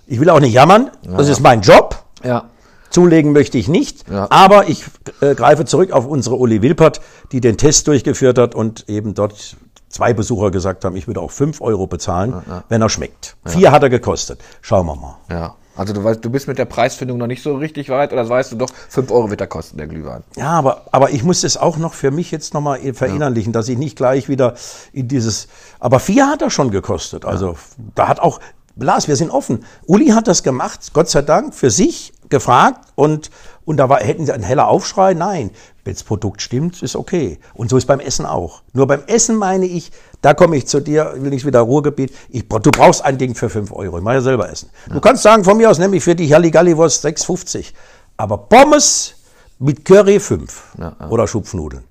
Ich 0.07 0.19
will 0.19 0.31
auch 0.31 0.39
nicht 0.39 0.53
jammern, 0.53 0.89
ja. 1.03 1.17
das 1.17 1.29
ist 1.29 1.41
mein 1.41 1.61
Job. 1.61 2.03
Ja. 2.23 2.49
Zulegen 2.95 3.33
möchte 3.33 3.57
ich 3.57 3.67
nicht, 3.67 4.09
ja. 4.09 4.27
aber 4.29 4.69
ich 4.69 4.85
äh, 5.19 5.35
greife 5.35 5.65
zurück 5.65 5.91
auf 5.91 6.07
unsere 6.07 6.37
Uli 6.37 6.61
Wilpert, 6.61 7.01
die 7.33 7.41
den 7.41 7.57
Test 7.57 7.89
durchgeführt 7.89 8.37
hat 8.37 8.55
und 8.55 8.87
eben 8.87 9.13
dort 9.13 9.57
zwei 9.89 10.13
Besucher 10.13 10.49
gesagt 10.49 10.85
haben, 10.85 10.95
ich 10.95 11.05
würde 11.05 11.19
auch 11.19 11.31
fünf 11.31 11.59
Euro 11.59 11.87
bezahlen, 11.87 12.31
ja, 12.31 12.43
ja. 12.47 12.63
wenn 12.69 12.81
er 12.81 12.87
schmeckt. 12.87 13.35
Vier 13.45 13.73
hat 13.73 13.83
er 13.83 13.89
gekostet. 13.89 14.39
Schauen 14.61 14.85
wir 14.85 14.95
mal. 14.95 15.17
Ja. 15.29 15.55
Also 15.75 15.91
du 15.91 16.05
weißt, 16.05 16.23
du 16.23 16.29
bist 16.29 16.47
mit 16.47 16.57
der 16.57 16.63
Preisfindung 16.63 17.17
noch 17.17 17.27
nicht 17.27 17.43
so 17.43 17.57
richtig 17.57 17.89
weit, 17.89 18.13
oder 18.13 18.29
weißt 18.29 18.53
du 18.53 18.55
doch, 18.55 18.69
fünf 18.87 19.11
Euro 19.11 19.29
wird 19.29 19.41
er 19.41 19.47
kosten, 19.47 19.75
der 19.75 19.87
Glühwein. 19.87 20.23
Ja, 20.37 20.51
aber, 20.51 20.83
aber 20.93 21.09
ich 21.09 21.21
muss 21.21 21.41
das 21.41 21.57
auch 21.57 21.75
noch 21.75 21.93
für 21.93 22.11
mich 22.11 22.31
jetzt 22.31 22.53
nochmal 22.53 22.79
verinnerlichen, 22.93 23.51
dass 23.51 23.67
ich 23.67 23.77
nicht 23.77 23.97
gleich 23.97 24.29
wieder 24.29 24.53
in 24.93 25.09
dieses, 25.09 25.49
aber 25.81 25.99
vier 25.99 26.29
hat 26.29 26.41
er 26.41 26.49
schon 26.49 26.71
gekostet. 26.71 27.25
Also 27.25 27.57
da 27.93 28.07
hat 28.07 28.21
auch, 28.21 28.39
Lars, 28.77 29.09
wir 29.09 29.17
sind 29.17 29.31
offen. 29.31 29.65
Uli 29.85 30.07
hat 30.07 30.29
das 30.29 30.43
gemacht, 30.43 30.91
Gott 30.93 31.09
sei 31.09 31.21
Dank, 31.21 31.53
für 31.53 31.69
sich 31.69 32.13
gefragt 32.29 32.87
und, 32.95 33.31
und 33.65 33.77
da 33.77 33.89
war, 33.89 33.99
hätten 33.99 34.25
sie 34.25 34.31
einen 34.31 34.43
heller 34.43 34.67
Aufschrei? 34.67 35.13
Nein. 35.13 35.51
Wenn 35.83 35.93
das 35.93 36.03
Produkt 36.03 36.41
stimmt, 36.41 36.81
ist 36.81 36.95
okay. 36.95 37.39
Und 37.53 37.69
so 37.69 37.77
ist 37.77 37.85
beim 37.85 37.99
Essen 37.99 38.25
auch. 38.25 38.63
Nur 38.73 38.87
beim 38.87 39.03
Essen 39.05 39.35
meine 39.35 39.65
ich, 39.67 39.91
da 40.21 40.33
komme 40.33 40.57
ich 40.57 40.67
zu 40.67 40.79
dir, 40.79 41.13
will 41.17 41.29
nicht 41.29 41.45
wieder 41.45 41.59
Ruhrgebiet. 41.59 42.11
Ich, 42.29 42.47
du 42.47 42.71
brauchst 42.71 43.05
ein 43.05 43.19
Ding 43.19 43.35
für 43.35 43.49
5 43.49 43.71
Euro. 43.71 43.97
Ich 43.97 44.03
mache 44.03 44.15
ja 44.15 44.21
selber 44.21 44.49
Essen. 44.49 44.69
Ja. 44.87 44.95
Du 44.95 45.01
kannst 45.01 45.21
sagen, 45.21 45.43
von 45.43 45.57
mir 45.57 45.69
aus 45.69 45.77
nehme 45.77 45.95
ich 45.95 46.03
für 46.03 46.15
die 46.15 46.33
Halligalli-Wurst 46.33 47.05
6,50. 47.05 47.73
Aber 48.17 48.37
Pommes 48.37 49.13
mit 49.59 49.85
Curry 49.85 50.19
5 50.19 50.63
ja, 50.79 50.95
ja. 50.99 51.09
oder 51.09 51.27
Schupfnudeln. 51.27 51.83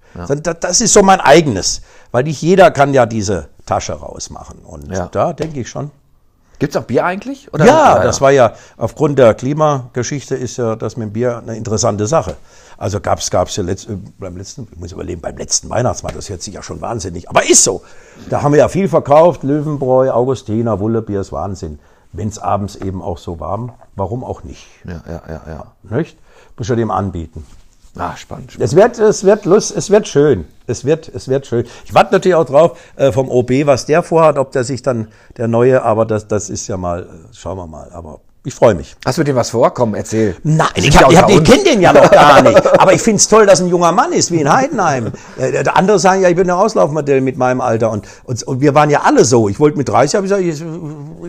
Das 0.60 0.80
ist 0.80 0.92
so 0.92 1.02
mein 1.02 1.20
eigenes. 1.20 1.82
Weil 2.10 2.24
nicht 2.24 2.42
jeder 2.42 2.70
kann 2.70 2.94
ja 2.94 3.06
diese 3.06 3.48
Tasche 3.66 3.92
rausmachen. 3.92 4.58
Und 4.60 4.88
da 5.12 5.32
denke 5.32 5.60
ich 5.60 5.68
schon. 5.68 5.90
Gibt 6.58 6.74
es 6.74 6.80
auch 6.80 6.86
Bier 6.86 7.04
eigentlich? 7.04 7.52
Oder? 7.52 7.66
Ja, 7.66 8.02
das 8.02 8.20
war 8.20 8.30
ja 8.30 8.54
aufgrund 8.76 9.18
der 9.18 9.34
Klimageschichte 9.34 10.34
ist 10.34 10.56
ja 10.56 10.76
das 10.76 10.96
mit 10.96 11.08
dem 11.08 11.12
Bier 11.12 11.38
eine 11.38 11.56
interessante 11.56 12.06
Sache. 12.06 12.36
Also 12.76 13.00
gab 13.00 13.18
es 13.18 13.56
ja 13.56 13.62
letzt, 13.62 13.88
äh, 13.88 13.96
beim 14.18 14.36
letzten, 14.36 14.68
ich 14.70 14.78
muss 14.78 14.92
überlegen, 14.92 15.20
beim 15.20 15.36
letzten 15.36 15.68
Weihnachtsmarkt, 15.70 16.16
das 16.16 16.28
hört 16.28 16.42
sich 16.42 16.54
ja 16.54 16.62
schon 16.62 16.80
wahnsinnig, 16.80 17.28
aber 17.28 17.48
ist 17.48 17.64
so. 17.64 17.82
Da 18.30 18.42
haben 18.42 18.52
wir 18.52 18.58
ja 18.58 18.68
viel 18.68 18.88
verkauft, 18.88 19.42
Löwenbräu, 19.42 20.10
Augustiner, 20.10 20.80
Wullebier, 20.80 21.20
ist 21.20 21.32
Wahnsinn. 21.32 21.78
Wenn 22.12 22.28
es 22.28 22.38
abends 22.38 22.76
eben 22.76 23.02
auch 23.02 23.18
so 23.18 23.40
warm, 23.40 23.72
warum 23.96 24.22
auch 24.22 24.44
nicht? 24.44 24.66
Ja, 24.84 25.02
ja, 25.06 25.22
ja, 25.28 25.40
ja. 25.46 25.96
Nicht? 25.96 26.16
Muss 26.56 26.68
ja 26.68 26.76
dem 26.76 26.90
anbieten. 26.90 27.44
Ah, 27.96 28.16
spannend, 28.16 28.52
spannend. 28.52 28.58
Es 28.58 28.76
wird, 28.76 28.98
es 28.98 29.24
wird 29.24 29.44
Lust, 29.44 29.76
es 29.76 29.90
wird 29.90 30.08
schön. 30.08 30.46
Es 30.66 30.84
wird, 30.84 31.08
es 31.14 31.28
wird 31.28 31.46
schön. 31.46 31.64
Ich 31.84 31.94
warte 31.94 32.12
natürlich 32.12 32.34
auch 32.34 32.46
drauf 32.46 32.78
äh, 32.96 33.12
vom 33.12 33.28
OB, 33.28 33.50
was 33.66 33.86
der 33.86 34.02
vorhat, 34.02 34.38
ob 34.38 34.50
der 34.52 34.64
sich 34.64 34.82
dann 34.82 35.08
der 35.36 35.46
neue, 35.46 35.82
aber 35.82 36.04
das, 36.04 36.26
das 36.26 36.50
ist 36.50 36.66
ja 36.68 36.76
mal, 36.76 37.02
äh, 37.02 37.06
schauen 37.34 37.58
wir 37.58 37.66
mal. 37.66 37.90
Aber 37.92 38.20
ich 38.46 38.54
freue 38.54 38.74
mich. 38.74 38.94
Hast 39.06 39.16
du 39.16 39.22
dem 39.24 39.36
was 39.36 39.48
vorkommen? 39.50 39.94
Erzähl. 39.94 40.36
Nein, 40.42 40.68
ich, 40.74 40.88
ich, 40.88 40.96
hab, 40.98 41.30
ich 41.30 41.44
kenne 41.44 41.64
den 41.64 41.80
ja 41.80 41.94
noch 41.94 42.10
gar 42.10 42.42
nicht. 42.42 42.78
Aber 42.78 42.92
ich 42.92 43.00
finde 43.00 43.16
es 43.16 43.26
toll, 43.26 43.46
dass 43.46 43.60
ein 43.62 43.68
junger 43.68 43.90
Mann 43.92 44.12
ist, 44.12 44.30
wie 44.30 44.40
in 44.40 44.52
Heidenheim. 44.52 45.12
Äh, 45.38 45.64
andere 45.72 45.98
sagen 45.98 46.20
ja, 46.20 46.28
ich 46.28 46.36
bin 46.36 46.50
ein 46.50 46.56
Auslaufmodell 46.56 47.22
mit 47.22 47.38
meinem 47.38 47.62
Alter. 47.62 47.90
Und, 47.90 48.06
und, 48.24 48.42
und 48.42 48.60
wir 48.60 48.74
waren 48.74 48.90
ja 48.90 49.00
alle 49.02 49.24
so. 49.24 49.48
Ich 49.48 49.60
wollte 49.60 49.78
mit 49.78 49.88
30, 49.88 50.16
habe 50.16 50.26
ich 50.26 50.32
gesagt, 50.32 50.62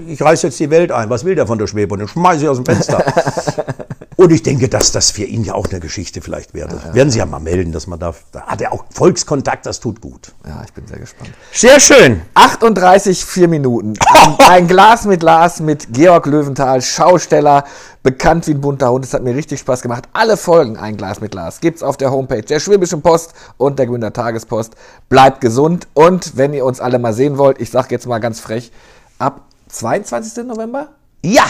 ich, 0.05 0.11
ich 0.11 0.21
reiß 0.21 0.41
jetzt 0.41 0.59
die 0.59 0.69
Welt 0.69 0.91
ein. 0.91 1.09
Was 1.09 1.23
will 1.23 1.35
der 1.35 1.47
von 1.47 1.57
der 1.57 1.67
Schwebe? 1.67 1.93
Und 1.93 1.99
dann 1.99 2.09
schmeiße 2.09 2.43
ich 2.43 2.49
aus 2.49 2.57
dem 2.57 2.65
Fenster. 2.65 3.03
Und 4.17 4.31
ich 4.31 4.43
denke, 4.43 4.69
dass 4.69 4.93
das 4.93 5.11
für 5.11 5.23
ihn 5.23 5.43
ja 5.43 5.55
auch 5.55 5.67
eine 5.67 5.81
Geschichte 5.81 6.21
vielleicht 6.21 6.53
wäre. 6.53 6.69
Ja, 6.69 6.87
ja. 6.87 6.93
Werden 6.93 7.11
Sie 7.11 7.19
ja 7.19 7.25
mal 7.25 7.39
melden, 7.39 7.73
dass 7.73 7.85
man 7.85 7.99
da, 7.99 8.13
da 8.31 8.43
hat 8.43 8.61
er 8.61 8.71
auch 8.71 8.85
Volkskontakt, 8.89 9.65
das 9.65 9.81
tut 9.81 9.99
gut. 9.99 10.33
Ja, 10.47 10.61
ich 10.65 10.71
bin 10.71 10.87
sehr 10.87 10.99
gespannt. 10.99 11.31
Sehr 11.51 11.79
schön. 11.81 12.21
38, 12.33 13.25
vier 13.25 13.49
Minuten. 13.49 13.93
Ein, 14.07 14.35
ein 14.47 14.67
Glas 14.67 15.03
mit 15.05 15.19
Glas 15.19 15.59
mit 15.59 15.91
Georg 15.91 16.27
Löwenthal, 16.27 16.81
Schausteller, 16.81 17.65
bekannt 18.03 18.47
wie 18.47 18.51
ein 18.51 18.61
bunter 18.61 18.89
Hund. 18.89 19.03
Es 19.03 19.13
hat 19.13 19.23
mir 19.23 19.35
richtig 19.35 19.59
Spaß 19.59 19.81
gemacht. 19.81 20.07
Alle 20.13 20.37
Folgen 20.37 20.77
Ein 20.77 20.95
Glas 20.95 21.19
mit 21.19 21.31
Glas 21.31 21.59
gibt's 21.59 21.83
auf 21.83 21.97
der 21.97 22.11
Homepage 22.11 22.41
der 22.41 22.61
Schwäbischen 22.61 23.01
Post 23.01 23.33
und 23.57 23.79
der 23.79 23.87
Gründer 23.87 24.13
Tagespost. 24.13 24.75
Bleibt 25.09 25.41
gesund 25.41 25.87
und 25.93 26.37
wenn 26.37 26.53
ihr 26.53 26.63
uns 26.63 26.79
alle 26.79 26.99
mal 26.99 27.13
sehen 27.13 27.37
wollt, 27.37 27.59
ich 27.59 27.69
sag 27.69 27.91
jetzt 27.91 28.07
mal 28.07 28.19
ganz 28.19 28.39
frech, 28.39 28.71
ab 29.19 29.41
22. 29.67 30.45
November? 30.45 30.89
Ja, 31.21 31.45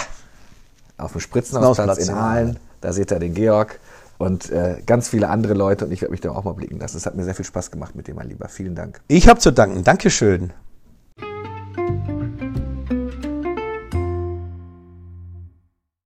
auf 0.97 1.11
dem 1.11 1.21
Spritzenhausplatz 1.21 2.07
in 2.07 2.13
Aalen. 2.13 2.57
Da 2.81 2.93
seht 2.93 3.11
ihr 3.11 3.19
den 3.19 3.33
Georg 3.33 3.79
und 4.17 4.49
äh, 4.51 4.81
ganz 4.85 5.09
viele 5.09 5.29
andere 5.29 5.53
Leute 5.53 5.85
und 5.85 5.91
ich 5.91 6.01
werde 6.01 6.11
mich 6.11 6.21
da 6.21 6.31
auch 6.31 6.43
mal 6.43 6.53
blicken 6.53 6.79
lassen. 6.79 6.97
Es 6.97 7.05
hat 7.05 7.15
mir 7.15 7.23
sehr 7.23 7.35
viel 7.35 7.45
Spaß 7.45 7.71
gemacht 7.71 7.95
mit 7.95 8.07
dir, 8.07 8.13
mein 8.13 8.29
Lieber. 8.29 8.47
Vielen 8.47 8.75
Dank. 8.75 9.01
Ich 9.07 9.27
habe 9.27 9.39
zu 9.39 9.51
danken. 9.51 9.83
Dankeschön. 9.83 10.51